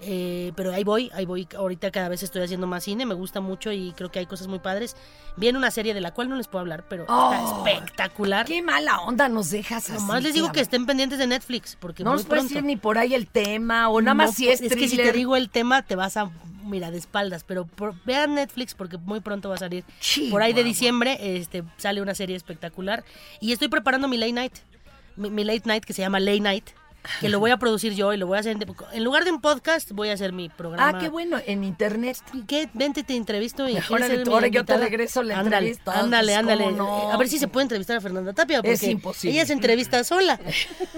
Eh, 0.00 0.52
pero 0.54 0.72
ahí 0.72 0.84
voy, 0.84 1.10
ahí 1.12 1.24
voy. 1.24 1.48
Ahorita 1.56 1.90
cada 1.90 2.08
vez 2.08 2.22
estoy 2.22 2.42
haciendo 2.42 2.68
más 2.68 2.84
cine, 2.84 3.04
me 3.04 3.14
gusta 3.14 3.40
mucho 3.40 3.72
y 3.72 3.92
creo 3.96 4.12
que 4.12 4.20
hay 4.20 4.26
cosas 4.26 4.46
muy 4.46 4.60
padres. 4.60 4.94
Viene 5.36 5.58
una 5.58 5.72
serie 5.72 5.92
de 5.92 6.00
la 6.00 6.14
cual 6.14 6.28
no 6.28 6.36
les 6.36 6.46
puedo 6.46 6.60
hablar, 6.60 6.84
pero 6.88 7.04
Oh, 7.08 7.32
está 7.32 7.72
espectacular. 7.72 8.46
Qué 8.46 8.62
mala 8.62 9.00
onda 9.00 9.28
nos 9.28 9.50
dejas 9.50 9.90
así. 9.90 9.94
Nomás 10.00 10.22
les 10.22 10.34
digo 10.34 10.52
que 10.52 10.60
estén 10.60 10.86
pendientes 10.86 11.18
de 11.18 11.26
Netflix, 11.26 11.76
porque 11.80 12.04
No 12.04 12.12
nos 12.12 12.26
puedes 12.26 12.44
decir 12.44 12.62
ni 12.62 12.76
por 12.76 12.96
ahí 12.96 13.12
el 13.14 13.26
tema 13.26 13.88
o 13.88 14.00
nada 14.00 14.14
No, 14.14 14.18
más 14.24 14.36
si 14.36 14.48
es 14.48 14.60
Es 14.60 14.76
que 14.76 14.88
si 14.88 14.96
te 14.96 15.10
digo 15.12 15.34
el 15.34 15.50
tema, 15.50 15.82
te 15.82 15.96
vas 15.96 16.16
a. 16.16 16.30
Mira, 16.68 16.90
de 16.90 16.98
espaldas, 16.98 17.44
pero 17.44 17.66
por- 17.66 17.94
vean 18.04 18.34
Netflix 18.34 18.74
porque 18.74 18.98
muy 18.98 19.20
pronto 19.20 19.48
va 19.48 19.54
a 19.54 19.58
salir. 19.58 19.84
por 20.30 20.42
ahí 20.42 20.52
de 20.52 20.62
diciembre 20.64 21.16
este, 21.20 21.64
sale 21.78 22.02
una 22.02 22.14
serie 22.14 22.36
espectacular. 22.36 23.04
Y 23.40 23.52
estoy 23.52 23.68
preparando 23.68 24.06
mi 24.08 24.16
late 24.18 24.32
night. 24.32 24.52
Mi, 25.16 25.30
mi 25.30 25.44
late 25.44 25.62
night 25.64 25.84
que 25.84 25.92
se 25.92 26.02
llama 26.02 26.20
Late 26.20 26.40
Night. 26.40 26.64
Que 27.20 27.28
lo 27.28 27.40
voy 27.40 27.50
a 27.50 27.56
producir 27.56 27.94
yo 27.94 28.12
y 28.12 28.16
lo 28.16 28.26
voy 28.26 28.36
a 28.36 28.40
hacer. 28.40 28.56
En, 28.92 29.04
lugar 29.04 29.24
de 29.24 29.30
un 29.30 29.40
podcast, 29.40 29.92
voy 29.92 30.10
a 30.10 30.12
hacer 30.12 30.32
mi 30.32 30.48
programa. 30.48 30.88
Ah, 30.88 31.00
qué 31.00 31.08
bueno, 31.08 31.38
en 31.46 31.64
internet. 31.64 32.18
¿Qué? 32.46 32.68
Vente, 32.74 33.02
te 33.02 33.16
entrevisto 33.16 33.68
y 33.68 33.74
Mejor 33.74 33.98
¿quieres 33.98 34.08
de 34.08 34.16
ser 34.16 34.24
tu 34.24 34.30
mi 34.30 34.36
hora 34.36 34.48
yo 34.48 34.64
te 34.64 34.76
regreso 34.76 35.22
la 35.22 35.38
Ándale, 35.38 35.68
entrevista. 35.68 35.98
Ándale, 35.98 36.32
Pues, 36.32 36.38
ándale. 36.38 37.12
A 37.12 37.16
ver 37.16 37.28
si 37.28 37.38
se 37.38 37.48
puede 37.48 37.64
entrevistar 37.64 37.96
a 37.96 38.00
Fernanda 38.00 38.32
Tapia. 38.34 38.58
Porque 38.58 38.74
Es 38.74 38.82
imposible. 38.82 39.34
Ella 39.34 39.46
se 39.46 39.52
entrevista 39.54 40.04
sola. 40.04 40.38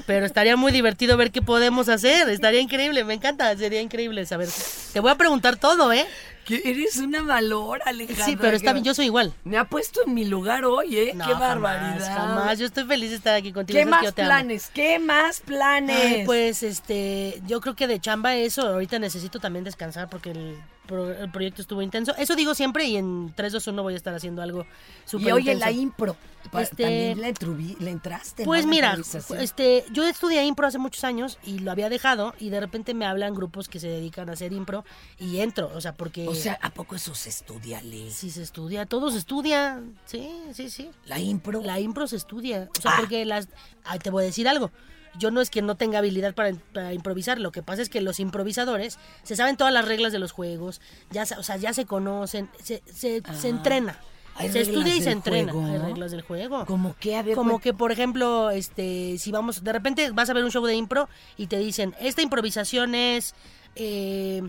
Pero 0.06 0.26
estaría 0.26 0.56
muy 0.56 0.72
divertido 0.72 1.16
ver 1.16 1.30
qué 1.30 1.42
podemos 1.42 1.88
hacer. 1.88 2.28
Estaría 2.28 2.60
increíble, 2.60 3.04
me 3.04 3.14
encanta. 3.14 3.56
Sería 3.56 3.80
increíble 3.80 4.26
saber. 4.26 4.48
Te 4.92 5.00
voy 5.00 5.10
a 5.10 5.14
preguntar 5.14 5.56
todo, 5.56 5.92
¿eh? 5.92 6.06
Eres 6.48 6.96
una 6.96 7.22
malora, 7.22 7.84
Alejandra. 7.86 8.24
Sí, 8.24 8.36
pero 8.36 8.56
está 8.56 8.70
que- 8.70 8.74
bien, 8.74 8.84
yo 8.84 8.94
soy 8.94 9.06
igual. 9.06 9.32
Me 9.44 9.56
ha 9.58 9.64
puesto 9.64 10.00
en 10.06 10.14
mi 10.14 10.24
lugar 10.24 10.64
hoy, 10.64 10.96
¿eh? 10.96 11.12
No, 11.14 11.24
qué 11.26 11.32
jamás, 11.32 11.48
barbaridad. 11.60 12.14
Jamás, 12.16 12.58
yo 12.58 12.66
estoy 12.66 12.84
feliz 12.84 13.10
de 13.10 13.16
estar 13.16 13.34
aquí 13.36 13.52
contigo. 13.52 13.76
¿Qué 13.78 13.84
que 13.84 13.90
más 13.90 14.02
yo 14.04 14.12
te 14.12 14.22
amo. 14.22 14.28
planes? 14.30 14.70
¿Qué 14.74 14.98
más 14.98 15.40
planes? 15.40 15.96
Ay, 15.96 16.22
pues 16.26 16.62
este, 16.62 17.40
yo 17.46 17.60
creo 17.60 17.74
que 17.76 17.86
de 17.86 18.00
chamba 18.00 18.34
eso, 18.36 18.62
ahorita 18.66 18.98
necesito 18.98 19.38
también 19.38 19.64
descansar 19.64 20.08
porque 20.10 20.30
el, 20.32 20.56
pro- 20.90 21.12
el 21.12 21.30
proyecto 21.30 21.62
estuvo 21.62 21.80
intenso. 21.82 22.12
Eso 22.18 22.34
digo 22.34 22.54
siempre 22.54 22.84
y 22.84 22.96
en 22.96 23.32
3, 23.36 23.52
2, 23.52 23.66
1 23.68 23.82
voy 23.82 23.94
a 23.94 23.96
estar 23.96 24.12
haciendo 24.14 24.42
algo 24.42 24.66
súper 25.04 25.28
y 25.28 25.32
oye, 25.32 25.52
intenso. 25.52 25.64
la 25.64 25.70
impro. 25.72 26.16
Este- 26.58 26.82
También 26.82 27.20
le, 27.20 27.32
entrubi- 27.34 27.78
le 27.78 27.90
entraste. 27.90 28.44
Pues 28.44 28.64
¿no? 28.66 28.70
La 28.72 28.96
mira, 28.96 28.98
este, 29.38 29.84
yo 29.92 30.06
estudié 30.06 30.42
impro 30.44 30.66
hace 30.66 30.78
muchos 30.78 31.04
años 31.04 31.38
y 31.44 31.60
lo 31.60 31.70
había 31.70 31.88
dejado 31.88 32.34
y 32.40 32.48
de 32.50 32.58
repente 32.60 32.92
me 32.94 33.04
hablan 33.06 33.34
grupos 33.34 33.68
que 33.68 33.78
se 33.78 33.88
dedican 33.88 34.28
a 34.30 34.32
hacer 34.32 34.52
impro 34.52 34.84
y 35.18 35.38
entro, 35.40 35.70
o 35.74 35.80
sea, 35.80 35.94
porque... 35.94 36.26
O 36.26 36.34
sea, 36.34 36.58
¿a 36.62 36.70
poco 36.70 36.96
eso 36.96 37.14
se 37.14 37.28
estudia, 37.28 37.80
Liz? 37.82 38.14
Sí 38.14 38.30
se 38.30 38.42
estudia, 38.42 38.86
todo 38.86 39.10
se 39.10 39.18
estudia, 39.18 39.80
sí, 40.06 40.28
sí, 40.52 40.70
sí. 40.70 40.90
¿La 41.06 41.18
impro? 41.20 41.60
La 41.62 41.78
impro 41.78 42.06
se 42.06 42.16
estudia, 42.16 42.68
o 42.76 42.80
sea, 42.80 42.92
Ah. 42.92 42.96
porque 43.00 43.24
las... 43.24 43.48
Ay, 43.84 43.98
te 44.00 44.10
voy 44.10 44.24
a 44.24 44.26
decir 44.26 44.48
algo. 44.48 44.70
Yo 45.18 45.30
no 45.30 45.40
es 45.40 45.50
que 45.50 45.60
no 45.62 45.74
tenga 45.76 45.98
habilidad 45.98 46.34
para, 46.34 46.52
para 46.72 46.92
improvisar, 46.94 47.38
lo 47.40 47.50
que 47.52 47.62
pasa 47.62 47.82
es 47.82 47.88
que 47.88 48.00
los 48.00 48.20
improvisadores 48.20 48.98
se 49.24 49.34
saben 49.36 49.56
todas 49.56 49.72
las 49.72 49.84
reglas 49.84 50.12
de 50.12 50.18
los 50.20 50.32
juegos, 50.32 50.80
ya, 51.10 51.24
o 51.38 51.42
sea, 51.42 51.56
ya 51.56 51.72
se 51.72 51.84
conocen, 51.86 52.48
se, 52.62 52.82
se, 52.92 53.22
se 53.34 53.48
entrena. 53.48 53.96
Ah. 54.00 54.04
¿Hay 54.36 54.48
Se 54.50 54.60
estudia 54.60 54.94
y 54.94 55.02
se 55.02 55.10
entrena. 55.10 55.52
juego? 55.52 55.66
Hay 55.66 55.78
reglas 55.78 56.12
del 56.12 56.22
juego. 56.22 56.64
Como 56.64 56.94
que, 56.96 57.16
a 57.16 57.22
ver, 57.22 57.34
Como 57.34 57.58
cuen- 57.58 57.62
que, 57.62 57.74
por 57.74 57.92
ejemplo, 57.92 58.50
este, 58.50 59.18
si 59.18 59.32
vamos, 59.32 59.64
de 59.64 59.72
repente 59.72 60.10
vas 60.12 60.30
a 60.30 60.32
ver 60.32 60.44
un 60.44 60.50
show 60.50 60.64
de 60.64 60.74
impro 60.76 61.08
y 61.36 61.48
te 61.48 61.58
dicen, 61.58 61.94
esta 62.00 62.22
improvisación 62.22 62.94
es, 62.94 63.34
eh, 63.74 64.42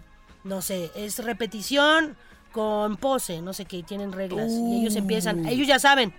no 0.43 0.61
sé, 0.61 0.91
es 0.95 1.19
repetición 1.23 2.15
con 2.53 2.95
pose, 2.97 3.41
no 3.41 3.53
sé 3.53 3.65
qué, 3.65 3.81
tienen 3.83 4.11
reglas. 4.13 4.51
Y 4.51 4.81
ellos 4.81 4.95
empiezan, 4.95 5.45
ellos 5.47 5.67
ya 5.67 5.79
saben 5.79 6.13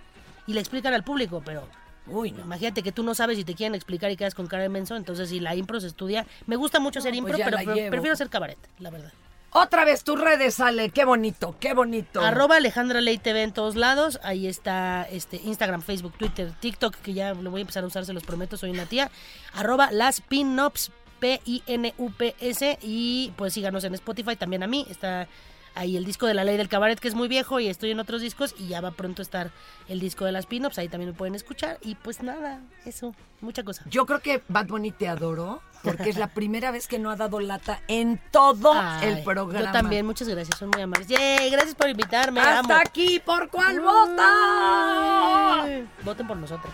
y 0.45 0.53
le 0.53 0.59
explican 0.59 0.93
al 0.93 1.03
público, 1.05 1.41
pero 1.43 1.67
Uy, 2.07 2.31
no. 2.31 2.41
imagínate 2.43 2.83
que 2.83 2.91
tú 2.91 3.01
no 3.03 3.15
sabes 3.15 3.37
y 3.39 3.43
te 3.45 3.55
quieren 3.55 3.75
explicar 3.75 4.11
y 4.11 4.17
quedas 4.17 4.35
con 4.35 4.47
cara 4.47 4.63
de 4.63 4.69
menso, 4.69 4.95
entonces 4.95 5.29
si 5.29 5.39
la 5.39 5.55
impro 5.55 5.79
se 5.79 5.87
estudia, 5.87 6.25
me 6.47 6.55
gusta 6.57 6.79
mucho 6.79 6.99
hacer 6.99 7.11
pues 7.11 7.19
impro, 7.19 7.37
pero 7.37 7.57
pre- 7.73 7.89
prefiero 7.89 8.13
hacer 8.13 8.29
cabaret, 8.29 8.57
la 8.79 8.89
verdad. 8.89 9.11
Otra 9.55 9.85
vez 9.85 10.03
tus 10.03 10.19
redes 10.19 10.55
sale. 10.55 10.89
Qué 10.89 11.05
bonito, 11.05 11.55
qué 11.59 11.75
bonito. 11.75 12.21
Arroba 12.21 12.55
Alejandra 12.57 13.01
Ley 13.01 13.19
TV 13.19 13.43
en 13.43 13.53
todos 13.53 13.75
lados. 13.75 14.19
Ahí 14.23 14.47
está 14.47 15.03
este 15.11 15.37
Instagram, 15.37 15.83
Facebook, 15.83 16.13
Twitter, 16.17 16.51
TikTok, 16.59 16.95
que 16.95 17.13
ya 17.13 17.35
lo 17.35 17.51
voy 17.51 17.59
a 17.59 17.61
empezar 17.61 17.83
a 17.83 17.87
usar, 17.87 18.03
se 18.03 18.13
los 18.13 18.23
prometo, 18.23 18.57
soy 18.57 18.71
una 18.71 18.87
tía. 18.87 19.11
Arroba 19.53 19.91
las 19.91 20.21
pinups, 20.21 20.89
P-I-N-U-P-S. 21.19 22.79
Y 22.81 23.31
pues 23.35 23.53
síganos 23.53 23.83
en 23.83 23.93
Spotify, 23.93 24.35
también 24.35 24.63
a 24.63 24.67
mí. 24.67 24.85
Está 24.89 25.27
ahí 25.75 25.97
el 25.97 26.05
disco 26.05 26.27
de 26.27 26.33
la 26.33 26.43
ley 26.43 26.57
del 26.57 26.69
cabaret, 26.69 26.99
que 26.99 27.07
es 27.07 27.15
muy 27.15 27.27
viejo, 27.27 27.59
y 27.59 27.67
estoy 27.67 27.91
en 27.91 27.99
otros 27.99 28.21
discos. 28.21 28.55
Y 28.57 28.67
ya 28.67 28.81
va 28.81 28.91
pronto 28.91 29.21
a 29.21 29.23
estar 29.23 29.51
el 29.87 29.99
disco 29.99 30.25
de 30.25 30.31
las 30.31 30.45
pinups, 30.45 30.77
ahí 30.77 30.89
también 30.89 31.11
me 31.11 31.17
pueden 31.17 31.35
escuchar. 31.35 31.77
Y 31.81 31.95
pues 31.95 32.21
nada, 32.23 32.61
eso, 32.85 33.15
mucha 33.41 33.63
cosa. 33.63 33.83
Yo 33.89 34.05
creo 34.05 34.19
que 34.19 34.43
Bad 34.47 34.67
Bunny 34.67 34.91
te 34.91 35.07
adoró 35.07 35.61
porque 35.83 36.09
es 36.09 36.17
la 36.17 36.27
primera 36.27 36.71
vez 36.71 36.87
que 36.87 36.97
no 36.97 37.09
ha 37.09 37.15
dado 37.15 37.39
lata 37.39 37.81
en 37.87 38.19
todo 38.31 38.73
Ay, 38.73 39.09
el 39.09 39.23
programa. 39.23 39.65
Yo 39.65 39.71
también, 39.71 40.05
muchas 40.05 40.27
gracias, 40.29 40.57
son 40.57 40.69
muy 40.69 40.81
amables. 40.81 41.07
Yay, 41.07 41.49
gracias 41.49 41.75
por 41.75 41.89
invitarme. 41.89 42.39
Hasta 42.39 42.59
amo. 42.59 42.73
aquí, 42.73 43.19
¿por 43.19 43.49
cuál 43.49 43.81
vota? 43.81 45.65
Voten 46.03 46.27
por 46.27 46.37
nosotros. 46.37 46.73